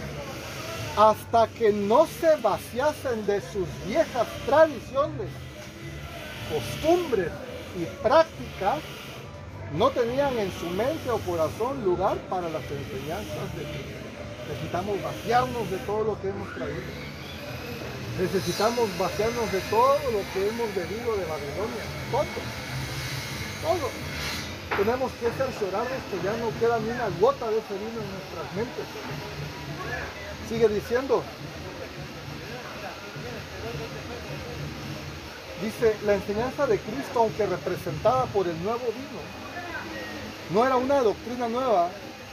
hasta 0.98 1.48
que 1.48 1.72
no 1.72 2.08
se 2.20 2.36
vaciasen 2.38 3.26
de 3.26 3.40
sus 3.40 3.68
viejas 3.86 4.28
tradiciones, 4.46 5.30
costumbres 6.52 7.32
y 7.80 7.86
prácticas, 8.04 8.80
no 9.78 9.90
tenían 9.92 10.38
en 10.38 10.52
su 10.60 10.66
mente 10.72 11.10
o 11.10 11.18
corazón 11.20 11.82
lugar 11.86 12.18
para 12.30 12.50
las 12.50 12.64
enseñanzas 12.64 13.56
de 13.56 13.64
Cristo. 13.64 14.02
Necesitamos 14.50 15.02
vaciarnos 15.02 15.72
de 15.72 15.78
todo 15.78 16.04
lo 16.04 16.22
que 16.22 16.28
hemos 16.28 16.54
traído. 16.56 16.82
Necesitamos 18.20 18.90
vaciarnos 18.98 19.50
de 19.52 19.62
todo 19.70 19.98
lo 20.12 20.20
que 20.34 20.50
hemos 20.50 20.76
bebido 20.76 21.16
de 21.16 21.26
Babilonia. 21.26 21.84
Todo. 22.12 22.26
Todo. 23.62 24.11
Tenemos 24.78 25.12
que 25.14 25.30
cerciorarnos 25.32 26.00
que 26.10 26.24
ya 26.24 26.32
no 26.38 26.50
queda 26.60 26.80
ni 26.80 26.90
una 26.90 27.10
gota 27.20 27.50
de 27.50 27.58
ese 27.60 27.74
vino 27.74 28.02
en 28.02 28.12
nuestras 28.12 28.56
mentes. 28.56 28.86
Sigue 30.48 30.68
diciendo. 30.70 31.24
Dice, 35.62 35.96
la 36.06 36.16
enseñanza 36.16 36.66
de 36.66 36.80
Cristo, 36.80 37.20
aunque 37.20 37.46
representada 37.46 38.26
por 38.26 38.48
el 38.48 38.64
nuevo 38.64 38.80
vino, 38.80 39.22
no 40.52 40.66
era 40.66 40.78
una 40.78 41.02
doctrina 41.02 41.48
nueva, 41.48 41.90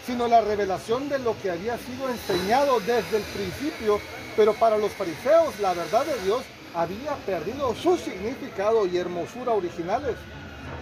sino 0.07 0.27
la 0.27 0.41
revelación 0.41 1.09
de 1.09 1.19
lo 1.19 1.39
que 1.43 1.51
había 1.51 1.77
sido 1.77 2.09
enseñado 2.09 2.81
desde 2.81 3.19
el 3.19 3.23
principio, 3.25 4.01
pero 4.37 4.55
para 4.55 4.79
los 4.79 4.93
fariseos 4.93 5.59
la 5.61 5.75
verdad 5.75 6.07
de 6.07 6.19
Dios 6.25 6.43
había 6.75 7.15
perdido 7.27 7.75
su 7.75 7.99
significado 7.99 8.87
y 8.87 8.97
hermosura 8.97 9.53
originales. 9.53 10.17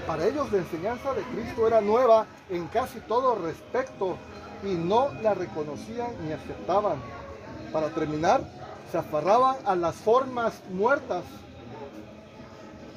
Para 0.07 0.24
ellos 0.26 0.51
la 0.53 0.59
enseñanza 0.59 1.12
de 1.14 1.22
Cristo 1.22 1.66
era 1.66 1.80
nueva 1.80 2.26
en 2.51 2.66
casi 2.68 3.01
todo 3.01 3.34
respecto 3.37 4.16
y 4.64 4.74
no 4.74 5.11
la 5.22 5.34
reconocían 5.34 6.09
ni 6.24 6.32
aceptaban. 6.32 6.99
Para 7.72 7.89
terminar, 7.91 8.43
se 8.91 8.99
aferraban 8.99 9.57
a 9.64 9.74
las 9.74 9.97
formas 9.97 10.55
muertas 10.70 11.24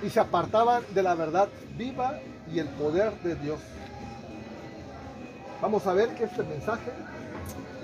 y 0.04 0.10
se 0.10 0.20
apartaban 0.20 0.84
de 0.94 1.04
la 1.04 1.16
verdad 1.16 1.50
viva 1.76 2.20
y 2.52 2.60
el 2.60 2.68
poder 2.70 3.12
de 3.22 3.36
Dios. 3.36 3.60
Vamos 5.62 5.86
a 5.88 5.94
ver 5.94 6.16
que 6.16 6.24
este 6.26 6.44
mensaje 6.44 6.92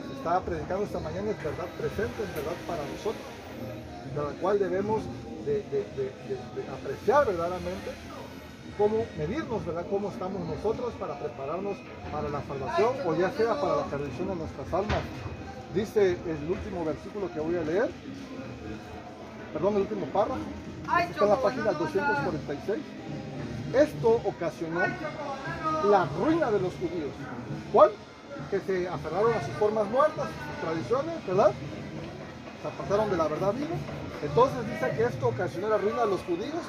que 0.08 0.14
estaba 0.18 0.40
predicando 0.42 0.86
esta 0.86 1.00
mañana 1.00 1.32
es 1.32 1.44
verdad 1.44 1.66
presente, 1.78 2.24
es 2.24 2.36
verdad 2.36 2.56
para 2.68 2.84
nosotros, 2.86 3.26
de 4.16 4.24
la 4.24 4.42
cual 4.42 4.60
debemos 4.60 5.02
de, 5.46 5.56
de- 5.64 5.86
de- 5.98 6.14
de- 6.28 6.62
de 6.64 6.70
apreciar 6.74 7.26
verdaderamente 7.26 7.92
cómo 8.78 9.06
medirnos, 9.18 9.66
¿verdad? 9.66 9.86
Cómo 9.90 10.10
estamos 10.10 10.42
nosotros 10.48 10.94
para 11.00 11.18
prepararnos 11.20 11.78
para 12.12 12.30
la 12.30 12.42
salvación 12.44 12.96
o 13.06 13.16
ya 13.16 13.32
sea 13.32 13.60
para 13.60 13.78
la 13.78 13.84
perdición 13.86 14.28
de 14.30 14.36
nuestras 14.36 14.74
almas. 14.74 15.00
Dice 15.74 16.12
el 16.12 16.50
último 16.50 16.86
versículo 16.86 17.32
que 17.34 17.40
voy 17.40 17.58
a 17.58 17.62
leer, 17.62 17.90
perdón, 19.54 19.76
el 19.76 19.82
último 19.82 20.06
párrafo, 20.08 20.40
está 21.10 21.24
en 21.24 21.30
la 21.30 21.42
página 21.42 21.72
246. 21.72 22.80
Esto 23.74 24.22
ocasionó 24.24 24.82
la 25.86 26.06
ruina 26.18 26.52
de 26.52 26.60
los 26.60 26.74
judíos. 26.76 27.12
¿Cuál? 27.74 27.92
Que 28.50 28.60
se 28.60 28.88
aferraron 28.88 29.34
a 29.34 29.46
sus 29.46 29.54
formas 29.56 29.88
muertas, 29.90 30.28
sus 30.28 30.70
tradiciones, 30.70 31.28
¿verdad? 31.28 31.52
Se 32.62 32.68
apartaron 32.68 33.10
de 33.10 33.18
la 33.18 33.28
verdad 33.28 33.54
viva. 33.54 33.76
Entonces 34.24 34.66
dice 34.68 34.96
que 34.96 35.04
esto 35.04 35.28
ocasionó 35.28 35.70
la 35.70 35.78
ruina 35.78 36.02
de 36.06 36.12
los 36.12 36.22
judíos 36.22 36.64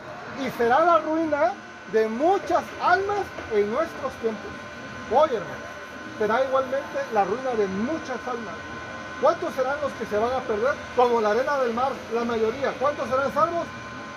y 0.45 0.51
será 0.59 0.85
la 0.85 0.99
ruina 0.99 1.53
de 1.93 2.09
muchas 2.09 2.65
almas 2.83 3.25
en 3.53 3.71
nuestros 3.71 4.13
tiempos. 4.21 4.51
Oye, 5.11 5.37
hermano, 5.37 5.67
será 6.19 6.45
igualmente 6.45 6.99
la 7.13 7.25
ruina 7.25 7.51
de 7.57 7.67
muchas 7.67 8.19
almas. 8.27 8.55
¿Cuántos 9.21 9.55
serán 9.55 9.81
los 9.81 9.93
que 9.93 10.05
se 10.07 10.19
van 10.19 10.33
a 10.33 10.41
perder? 10.41 10.75
Como 10.95 11.21
la 11.21 11.31
arena 11.31 11.59
del 11.59 11.73
mar, 11.73 11.93
la 12.13 12.25
mayoría. 12.25 12.73
¿Cuántos 12.73 13.09
serán 13.09 13.33
salvos? 13.33 13.65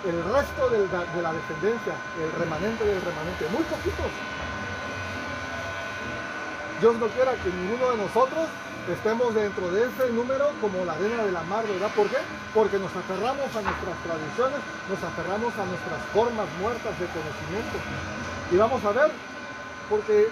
El 0.04 0.16
resto 0.32 0.68
del- 0.70 0.90
de 0.90 1.22
la 1.22 1.32
descendencia, 1.32 1.94
el 2.20 2.32
remanente 2.40 2.84
del 2.84 3.00
remanente. 3.00 3.46
Muy 3.52 3.62
poquitos. 3.64 4.10
Dios 6.80 6.94
no 6.96 7.06
quiera 7.08 7.32
que 7.32 7.50
ninguno 7.50 7.90
de 7.92 7.96
nosotros 7.98 8.48
estemos 8.88 9.34
dentro 9.34 9.70
de 9.70 9.84
ese 9.84 10.10
número 10.12 10.50
como 10.60 10.84
la 10.84 10.92
arena 10.94 11.24
de 11.24 11.32
la 11.32 11.42
mar, 11.42 11.66
¿verdad? 11.66 11.90
¿Por 11.94 12.08
qué? 12.08 12.16
Porque 12.54 12.78
nos 12.78 12.90
aferramos 12.94 13.44
a 13.54 13.60
nuestras 13.60 13.96
tradiciones, 14.02 14.60
nos 14.88 15.02
aferramos 15.02 15.52
a 15.58 15.64
nuestras 15.66 16.00
formas 16.12 16.46
muertas 16.60 16.98
de 16.98 17.06
conocimiento. 17.06 17.76
Y 18.50 18.56
vamos 18.56 18.84
a 18.84 18.92
ver, 18.92 19.10
porque 19.88 20.28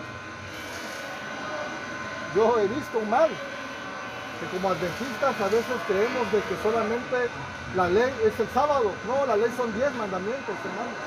yo 2.34 2.59
he 2.59 2.68
visto 2.68 2.99
un 2.99 3.11
mal, 3.11 3.28
que 3.28 4.46
como 4.57 4.70
adventistas 4.70 5.34
a 5.40 5.49
veces 5.49 5.76
creemos 5.86 6.30
de 6.32 6.40
que 6.42 6.57
solamente 6.62 7.28
la 7.74 7.88
ley 7.88 8.12
es 8.24 8.38
el 8.38 8.49
sábado. 8.55 8.92
No, 9.07 9.26
la 9.26 9.36
ley 9.36 9.53
son 9.57 9.72
10 9.74 9.94
mandamientos, 9.94 10.55
hermanos. 10.64 10.99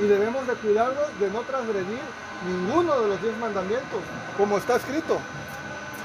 y 0.00 0.04
debemos 0.04 0.46
de 0.46 0.54
cuidarnos 0.54 1.20
de 1.20 1.30
no 1.30 1.40
transgredir 1.42 2.00
ninguno 2.46 3.00
de 3.00 3.08
los 3.08 3.22
diez 3.22 3.36
mandamientos, 3.38 4.00
como 4.36 4.56
está 4.58 4.76
escrito. 4.76 5.18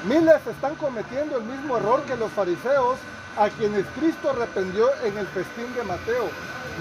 Miles 0.06 0.46
están 0.46 0.76
cometiendo 0.76 1.38
el 1.38 1.44
mismo 1.44 1.78
error 1.78 2.04
que 2.04 2.16
los 2.16 2.32
fariseos, 2.32 3.00
a 3.38 3.50
quienes 3.50 3.86
Cristo 4.00 4.30
arrepentió 4.30 4.88
en 5.04 5.18
el 5.18 5.26
festín 5.28 5.74
de 5.76 5.84
Mateo. 5.84 6.30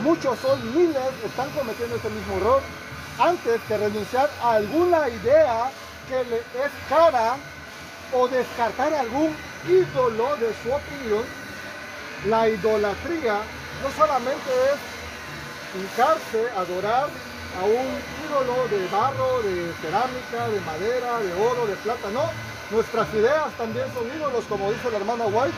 Muchos 0.03 0.39
son 0.41 0.61
miles, 0.77 1.03
están 1.25 1.49
cometiendo 1.51 1.97
ese 1.97 2.11
mismo 2.11 2.37
error. 2.37 2.61
Antes 3.19 3.61
que 3.67 3.79
renunciar 3.79 4.29
a 4.43 4.53
alguna 4.55 5.09
idea 5.09 5.71
que 6.09 6.23
le 6.25 6.37
es 6.37 6.73
cara 6.89 7.37
o 8.13 8.29
descartar 8.29 8.93
algún 8.93 9.35
ídolo 9.67 10.37
de 10.37 10.53
su 10.63 10.71
opinión, 10.71 11.25
la 12.27 12.49
idolatría 12.49 13.39
no 13.83 13.91
solamente 13.97 14.51
es 14.69 15.81
hincarse, 15.81 16.51
adorar 16.59 17.09
a 17.59 17.65
un 17.65 17.89
ídolo 18.29 18.69
de 18.69 18.87
barro, 18.89 19.43
de 19.43 19.73
cerámica, 19.81 20.49
de 20.49 20.61
madera, 20.61 21.21
de 21.21 21.33
oro, 21.43 21.67
de 21.67 21.77
plata, 21.77 22.11
no. 22.13 22.54
Nuestras 22.71 23.13
ideas 23.15 23.53
también 23.59 23.87
son 23.93 24.07
ídolos, 24.17 24.45
como 24.49 24.71
dice 24.71 24.91
la 24.91 24.99
hermana 24.99 25.27
White. 25.27 25.57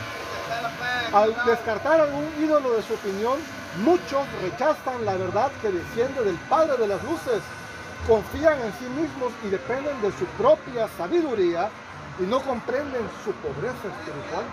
Al 1.12 1.34
descartar 1.46 2.00
algún 2.00 2.28
ídolo 2.40 2.72
de 2.74 2.82
su 2.82 2.94
opinión, 2.94 3.38
muchos 3.84 4.26
rechazan 4.42 5.04
la 5.04 5.14
verdad 5.16 5.50
que 5.62 5.70
desciende 5.70 6.24
del 6.24 6.36
Padre 6.48 6.76
de 6.76 6.88
las 6.88 7.02
Luces, 7.04 7.42
confían 8.06 8.60
en 8.60 8.72
sí 8.74 8.86
mismos 9.00 9.32
y 9.44 9.48
dependen 9.48 10.00
de 10.02 10.12
su 10.12 10.24
propia 10.38 10.88
sabiduría 10.96 11.68
y 12.18 12.22
no 12.22 12.40
comprenden 12.40 13.02
su 13.24 13.32
pobreza 13.32 13.74
espiritual. 13.74 14.44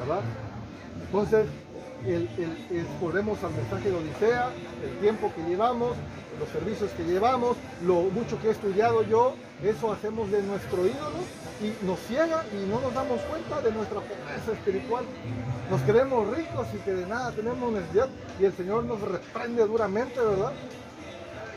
¿Verdad? 0.00 0.20
Entonces, 1.00 1.46
el, 2.06 2.28
el- 2.70 2.86
volvemos 3.00 3.42
al 3.44 3.52
mensaje 3.52 3.90
de 3.90 3.96
Odisea, 3.96 4.48
el 4.84 4.98
tiempo 5.00 5.32
que 5.34 5.42
llevamos, 5.42 5.96
los 6.38 6.48
servicios 6.48 6.90
que 6.92 7.04
llevamos, 7.04 7.56
lo 7.84 8.02
mucho 8.02 8.40
que 8.40 8.48
he 8.48 8.50
estudiado 8.50 9.02
yo, 9.02 9.34
eso 9.62 9.92
hacemos 9.92 10.30
de 10.30 10.42
nuestro 10.42 10.86
ídolo 10.86 11.18
y 11.60 11.84
nos 11.84 11.98
ciega 12.00 12.44
y 12.52 12.66
no 12.70 12.80
nos 12.80 12.94
damos 12.94 13.20
cuenta 13.22 13.60
de 13.60 13.72
nuestra 13.72 14.00
pobreza 14.00 14.52
espiritual. 14.52 15.04
Nos 15.70 15.80
creemos 15.82 16.34
ricos 16.34 16.66
y 16.74 16.78
que 16.78 16.92
de 16.92 17.06
nada 17.06 17.30
tenemos 17.32 17.70
necesidad 17.72 18.08
y 18.40 18.44
el 18.46 18.52
Señor 18.54 18.84
nos 18.84 19.00
reprende 19.02 19.66
duramente, 19.66 20.18
¿verdad? 20.18 20.52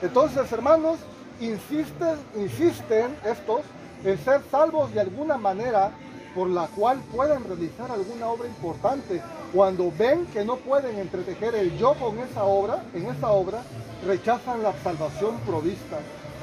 Entonces, 0.02 0.52
hermanos, 0.52 0.98
insisten, 1.40 2.16
insisten 2.36 3.16
estos 3.26 3.62
en 4.04 4.18
ser 4.18 4.42
salvos 4.52 4.94
de 4.94 5.00
alguna 5.00 5.38
manera 5.38 5.92
por 6.36 6.50
la 6.50 6.68
cual 6.68 7.00
puedan 7.14 7.44
realizar 7.44 7.92
alguna 7.92 8.28
obra 8.28 8.48
importante. 8.48 9.22
Cuando 9.54 9.92
ven 9.98 10.26
que 10.28 10.44
no 10.44 10.56
pueden 10.58 10.98
entretejer 10.98 11.56
el 11.56 11.78
yo 11.78 11.94
con 11.96 12.18
esa 12.20 12.44
obra, 12.44 12.84
en 12.94 13.06
esa 13.06 13.32
obra, 13.32 13.62
rechazan 14.06 14.64
la 14.64 14.74
salvación 14.84 15.38
provista. 15.46 16.00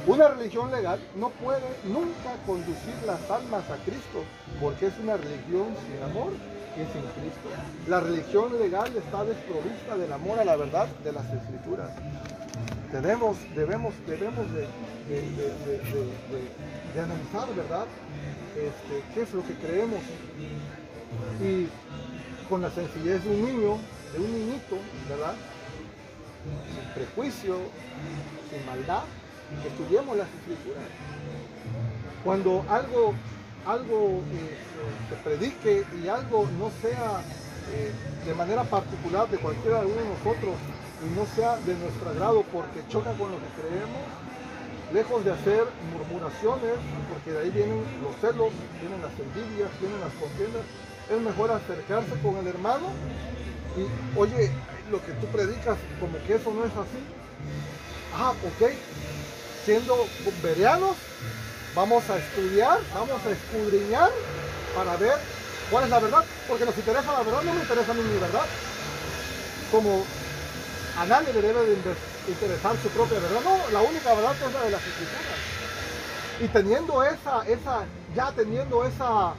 Una 0.06 0.28
religión 0.28 0.70
legal 0.70 0.98
no 1.16 1.28
puede 1.30 1.60
nunca 1.84 2.32
conducir 2.46 2.94
las 3.06 3.20
almas 3.30 3.64
a 3.70 3.76
Cristo, 3.84 4.24
porque 4.60 4.86
es 4.86 4.94
una 5.02 5.16
religión 5.16 5.66
sin 5.86 6.02
amor 6.10 6.32
y 6.76 6.80
sin 6.92 7.02
Cristo. 7.02 7.48
La 7.88 8.00
religión 8.00 8.58
legal 8.58 8.96
está 8.96 9.24
desprovista 9.24 9.96
del 9.96 10.12
amor 10.12 10.38
a 10.38 10.44
la 10.44 10.56
verdad 10.56 10.86
de 11.04 11.12
las 11.12 11.24
escrituras 11.32 11.90
tenemos, 12.90 13.36
debemos, 13.54 13.94
debemos 14.06 14.50
de, 14.52 14.62
de- 15.08 15.22
de- 15.22 15.54
de- 15.64 15.78
de- 15.78 16.04
de- 16.04 16.92
de 16.94 17.00
analizar, 17.00 17.46
¿verdad? 17.54 17.84
Este, 18.60 19.02
¿Qué 19.14 19.22
es 19.22 19.32
lo 19.32 19.42
que 19.42 19.54
creemos? 19.54 20.00
Y 21.42 21.66
con 22.48 22.60
la 22.60 22.70
sencillez 22.70 23.24
de 23.24 23.30
un 23.30 23.44
niño, 23.46 23.78
de 24.12 24.18
un 24.18 24.32
niñito, 24.32 24.76
¿verdad? 25.08 25.34
Sin 26.44 26.94
prejuicio, 26.94 27.56
sin 28.50 28.66
maldad, 28.66 29.04
estudiemos 29.66 30.16
las 30.16 30.28
escrituras. 30.28 30.84
Cuando 32.22 32.64
algo, 32.68 33.14
algo 33.66 34.22
eh, 34.32 34.58
se 35.08 35.16
predique 35.16 35.84
y 36.02 36.08
algo 36.08 36.46
no 36.58 36.70
sea 36.82 37.22
eh, 37.72 37.92
de 38.26 38.34
manera 38.34 38.64
particular 38.64 39.28
de 39.30 39.38
cualquiera 39.38 39.80
de 39.80 39.86
uno 39.86 39.96
de 39.96 40.08
nosotros 40.08 40.54
y 41.00 41.18
no 41.18 41.24
sea 41.34 41.56
de 41.64 41.74
nuestro 41.76 42.10
agrado 42.10 42.44
porque 42.52 42.80
choca 42.88 43.12
con 43.12 43.30
lo 43.30 43.38
que 43.38 43.62
creemos, 43.62 44.04
lejos 44.92 45.24
de 45.24 45.32
hacer 45.32 45.64
murmuraciones, 45.92 46.74
porque 47.08 47.30
de 47.32 47.38
ahí 47.40 47.50
vienen 47.50 47.84
los 48.02 48.14
celos, 48.20 48.50
vienen 48.80 49.00
las 49.02 49.14
envidias, 49.18 49.70
vienen 49.80 50.00
las 50.00 50.12
contiendas, 50.14 50.62
es 51.08 51.20
mejor 51.20 51.50
acercarse 51.52 52.14
con 52.22 52.36
el 52.38 52.46
hermano 52.46 52.86
y, 53.76 54.18
oye, 54.18 54.50
lo 54.90 54.98
que 55.04 55.12
tú 55.12 55.26
predicas, 55.28 55.78
como 56.00 56.18
que 56.26 56.34
eso 56.34 56.50
no 56.52 56.64
es 56.64 56.72
así. 56.72 57.00
Ah, 58.14 58.30
ok, 58.30 58.70
siendo 59.64 60.06
bereanos, 60.42 60.96
vamos 61.74 62.08
a 62.10 62.18
estudiar, 62.18 62.80
vamos 62.92 63.20
a 63.24 63.30
escudriñar 63.30 64.10
para 64.74 64.96
ver 64.96 65.14
cuál 65.70 65.84
es 65.84 65.90
la 65.90 66.00
verdad, 66.00 66.24
porque 66.48 66.64
nos 66.64 66.76
interesa 66.76 67.12
la 67.12 67.22
verdad, 67.22 67.42
no 67.44 67.54
me 67.54 67.60
interesa 67.60 67.92
a 67.92 67.94
mí 67.94 68.02
mi 68.02 68.18
verdad. 68.18 68.46
Como 69.70 70.04
a 70.98 71.06
nadie 71.06 71.32
le 71.32 71.42
debe 71.42 71.64
de 71.64 71.74
inter- 71.74 72.09
interesar 72.30 72.76
su 72.82 72.88
propia 72.88 73.18
verdad, 73.18 73.40
no, 73.44 73.70
la 73.72 73.82
única 73.82 74.14
verdad 74.14 74.34
es 74.34 74.52
la 74.52 74.62
de 74.64 74.70
las 74.70 74.80
escrituras. 74.80 75.38
Y 76.40 76.48
teniendo 76.48 77.02
esa, 77.04 77.42
esa, 77.46 77.84
ya 78.14 78.32
teniendo 78.32 78.84
esa, 78.84 79.34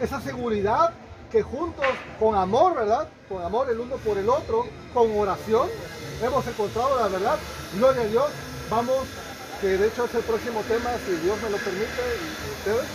esa 0.00 0.20
seguridad 0.20 0.94
que 1.30 1.42
juntos, 1.42 1.86
con 2.18 2.34
amor, 2.34 2.74
¿verdad? 2.74 3.08
Con 3.28 3.42
amor 3.42 3.68
el 3.70 3.80
uno 3.80 3.96
por 3.96 4.16
el 4.16 4.28
otro, 4.28 4.66
con 4.94 5.16
oración, 5.18 5.68
hemos 6.22 6.46
encontrado 6.46 6.98
la 6.98 7.08
verdad. 7.08 7.38
Gloria 7.74 8.02
a 8.02 8.06
Dios. 8.06 8.30
Vamos, 8.70 9.04
que 9.60 9.78
de 9.78 9.86
hecho 9.86 10.04
es 10.06 10.14
el 10.14 10.22
próximo 10.22 10.60
tema, 10.66 10.90
si 11.04 11.12
Dios 11.22 11.36
me 11.42 11.50
lo 11.50 11.58
permite, 11.58 12.02
y, 12.18 12.50
ustedes, 12.58 12.86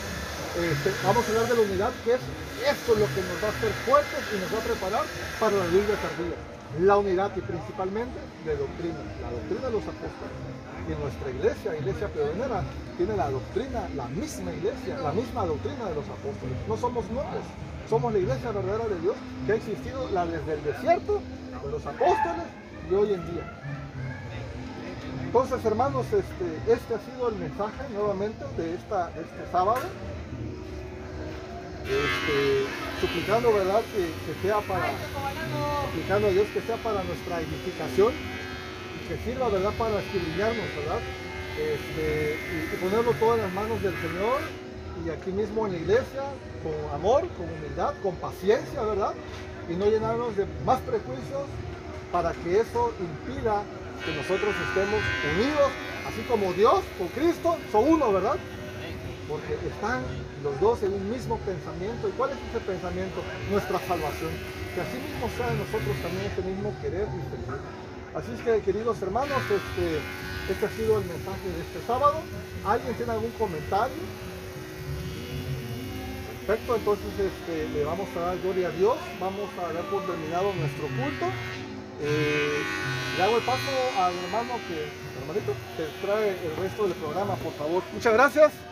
este, 0.72 0.92
vamos 1.06 1.24
a 1.24 1.28
hablar 1.30 1.48
de 1.48 1.56
la 1.56 1.62
unidad, 1.62 1.92
que 2.04 2.14
es 2.14 2.22
esto 2.68 2.94
lo 2.96 3.06
que 3.08 3.22
nos 3.22 3.38
va 3.44 3.48
a 3.48 3.56
hacer 3.56 3.72
fuertes 3.86 4.20
y 4.34 4.40
nos 4.40 4.54
va 4.54 4.58
a 4.60 4.68
preparar 4.68 5.06
para 5.40 5.56
la 5.56 5.66
de 5.66 5.96
tardía. 6.02 6.61
La 6.80 6.98
unidad 6.98 7.36
y 7.36 7.42
principalmente 7.42 8.18
de 8.46 8.56
doctrina, 8.56 9.00
la 9.22 9.30
doctrina 9.32 9.68
de 9.68 9.72
los 9.72 9.84
apóstoles. 9.84 10.40
Y 10.88 11.02
nuestra 11.02 11.30
iglesia, 11.30 11.78
iglesia 11.78 12.08
pionera, 12.08 12.64
tiene 12.98 13.16
la 13.18 13.30
doctrina, 13.30 13.90
la 13.96 14.08
misma 14.08 14.52
iglesia, 14.54 14.98
la 14.98 15.12
misma 15.12 15.46
doctrina 15.46 15.86
de 15.86 15.96
los 15.96 16.06
apóstoles. 16.06 16.56
No 16.68 16.78
somos 16.78 17.10
nuevos, 17.12 17.44
somos 17.90 18.14
la 18.14 18.20
iglesia 18.20 18.52
verdadera 18.52 18.88
de 18.88 19.00
Dios 19.02 19.16
que 19.46 19.52
ha 19.52 19.56
existido 19.56 20.10
la 20.12 20.26
desde 20.26 20.54
el 20.54 20.64
desierto, 20.64 21.22
de 21.64 21.72
los 21.72 21.86
apóstoles 21.86 22.48
y 22.90 22.94
hoy 22.94 23.14
en 23.14 23.32
día. 23.32 23.62
Entonces, 25.26 25.64
hermanos, 25.64 26.06
este, 26.08 26.74
este 26.74 26.96
ha 26.96 27.00
sido 27.00 27.30
el 27.30 27.36
mensaje 27.36 27.88
nuevamente 27.94 28.44
de, 28.58 28.76
esta, 28.76 29.08
de 29.12 29.22
este 29.22 29.52
sábado. 29.52 29.80
Este, 31.84 32.66
suplicando, 33.02 33.54
¿verdad? 33.54 33.82
Que, 33.94 34.12
que 34.26 34.42
sea 34.42 34.60
para, 34.62 34.92
suplicando 35.88 36.28
a 36.28 36.32
Dios 36.32 36.48
que 36.54 36.62
sea 36.62 36.78
para 36.78 37.04
nuestra 37.04 37.42
edificación 37.42 38.14
y 38.14 39.08
que 39.08 39.18
sirva, 39.24 39.50
¿verdad? 39.50 39.72
Para 39.78 40.00
escudriñarnos, 40.00 40.68
¿verdad? 40.78 41.00
Este, 41.58 42.38
y, 42.38 42.76
y 42.76 42.78
ponerlo 42.78 43.12
todo 43.14 43.36
en 43.36 43.42
las 43.42 43.54
manos 43.54 43.82
del 43.82 43.94
Señor 44.00 44.40
y 45.06 45.10
aquí 45.10 45.32
mismo 45.32 45.66
en 45.66 45.74
la 45.74 45.80
iglesia, 45.80 46.24
con 46.64 46.96
amor, 46.96 47.28
con 47.38 47.50
humildad, 47.50 47.94
con 48.04 48.16
paciencia, 48.16 48.82
¿verdad? 48.84 49.14
Y 49.70 49.74
no 49.74 49.86
llenarnos 49.86 50.36
de 50.38 50.46
más 50.66 50.80
prejuicios 50.82 51.44
para 52.12 52.34
que 52.34 52.60
eso 52.60 52.94
impida 53.00 53.64
que 54.06 54.14
nosotros 54.14 54.54
estemos 54.70 55.02
unidos, 55.36 55.72
así 56.08 56.22
como 56.28 56.54
Dios 56.54 56.82
con 56.98 57.08
Cristo 57.10 57.58
son 57.72 57.88
uno, 57.88 58.12
¿verdad? 58.12 58.36
Porque 59.28 59.54
están 59.54 60.04
los 60.44 60.60
dos 60.60 60.82
en 60.84 60.94
un 60.94 61.10
mismo 61.10 61.38
pensamiento. 61.40 62.10
¿Y 62.10 62.12
cuál 62.12 62.32
es 62.32 62.38
ese 62.50 62.60
pensamiento? 62.66 63.22
Nuestra 63.50 63.80
salvación. 63.80 64.32
Que 64.74 64.82
así 64.82 64.98
mismo 64.98 65.30
sea 65.38 65.52
en 65.52 65.60
nosotros 65.60 65.94
también 66.02 66.26
este 66.26 66.42
mismo 66.42 66.74
querer 66.82 67.08
y 67.08 67.22
servir. 67.30 67.62
Así 68.14 68.32
es 68.36 68.42
que, 68.42 68.62
queridos 68.62 69.02
hermanos, 69.02 69.40
este, 69.48 70.02
este 70.52 70.66
ha 70.66 70.70
sido 70.70 71.00
el 71.00 71.06
mensaje 71.06 71.48
de 71.48 71.62
este 71.62 71.80
sábado. 71.88 72.20
¿Alguien 72.66 72.94
tiene 72.96 73.12
algún 73.12 73.32
comentario? 73.32 74.04
Perfecto, 76.46 76.76
entonces 76.76 77.08
este, 77.20 77.70
le 77.70 77.86
vamos 77.86 78.10
a 78.18 78.20
dar 78.20 78.38
gloria 78.40 78.68
a 78.68 78.72
Dios. 78.72 78.98
Vamos 79.20 79.50
a 79.60 79.74
dar 79.74 79.84
por 79.86 80.06
terminado 80.06 80.52
nuestro 80.54 80.88
culto. 80.88 81.28
Eh, 82.02 82.64
le 83.16 83.24
hago 83.24 83.38
el 83.38 83.44
paso 83.44 83.72
al 84.00 84.14
hermano 84.26 84.58
que, 84.68 84.90
hermanito, 85.22 85.54
que 85.78 85.86
trae 86.06 86.30
el 86.32 86.56
resto 86.58 86.88
del 86.88 86.94
programa, 86.94 87.36
por 87.36 87.54
favor. 87.54 87.84
Muchas 87.94 88.14
gracias. 88.14 88.71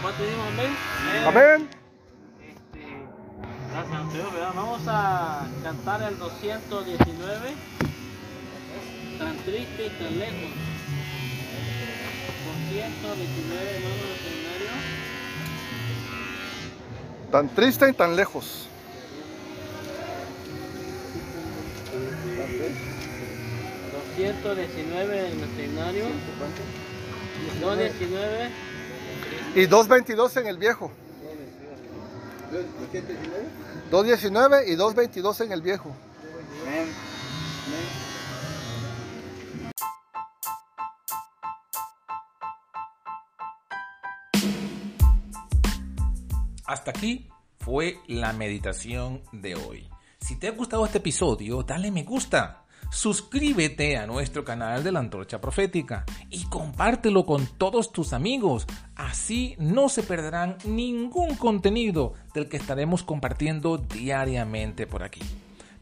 ¿cuánto 0.00 0.22
dijimos? 0.22 0.48
Amén. 0.48 0.76
Amén. 1.26 1.68
Este, 2.40 2.80
gracias, 3.70 4.12
Dios, 4.14 4.32
¿verdad? 4.32 4.52
Vamos 4.54 4.80
a 4.86 5.46
cantar 5.62 6.02
el 6.02 6.18
219. 6.18 7.54
Tan 9.18 9.36
triste 9.38 9.86
y 9.86 9.90
tan 9.90 10.18
lejos. 10.18 10.50
219, 12.70 13.76
hermano, 13.76 14.04
escenario. 14.14 14.70
Tan 17.30 17.48
triste 17.50 17.90
y 17.90 17.92
tan 17.92 18.16
lejos. 18.16 18.68
219 24.16 25.30
en 25.30 25.40
el 25.40 25.44
escenario. 25.44 26.04
219. 27.60 28.73
Y 29.56 29.66
222 29.66 30.36
en 30.38 30.46
el 30.48 30.58
viejo. 30.58 30.90
219 33.90 34.68
y 34.68 34.74
222 34.74 35.40
en 35.42 35.52
el 35.52 35.62
viejo. 35.62 35.94
Hasta 46.66 46.90
aquí 46.90 47.28
fue 47.60 47.98
la 48.08 48.32
meditación 48.32 49.22
de 49.30 49.54
hoy. 49.54 49.88
Si 50.20 50.36
te 50.36 50.48
ha 50.48 50.50
gustado 50.50 50.84
este 50.84 50.98
episodio, 50.98 51.62
dale 51.62 51.92
me 51.92 52.02
gusta. 52.02 52.63
Suscríbete 52.94 53.96
a 53.96 54.06
nuestro 54.06 54.44
canal 54.44 54.84
de 54.84 54.92
la 54.92 55.00
Antorcha 55.00 55.40
Profética 55.40 56.04
y 56.30 56.44
compártelo 56.44 57.26
con 57.26 57.44
todos 57.58 57.90
tus 57.90 58.12
amigos. 58.12 58.66
Así 58.94 59.56
no 59.58 59.88
se 59.88 60.04
perderán 60.04 60.56
ningún 60.64 61.34
contenido 61.34 62.14
del 62.32 62.48
que 62.48 62.56
estaremos 62.56 63.02
compartiendo 63.02 63.78
diariamente 63.78 64.86
por 64.86 65.02
aquí. 65.02 65.20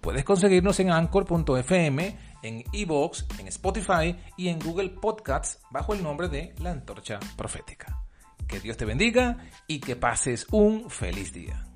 Puedes 0.00 0.24
conseguirnos 0.24 0.80
en 0.80 0.90
anchor.fm, 0.90 2.18
en 2.42 2.64
evox, 2.72 3.26
en 3.38 3.46
Spotify 3.48 4.16
y 4.38 4.48
en 4.48 4.58
Google 4.58 4.88
Podcasts 4.88 5.60
bajo 5.70 5.92
el 5.92 6.02
nombre 6.02 6.28
de 6.28 6.54
La 6.60 6.70
Antorcha 6.70 7.20
Profética. 7.36 8.02
Que 8.48 8.58
Dios 8.58 8.78
te 8.78 8.86
bendiga 8.86 9.36
y 9.66 9.80
que 9.80 9.96
pases 9.96 10.46
un 10.50 10.88
feliz 10.88 11.30
día. 11.34 11.72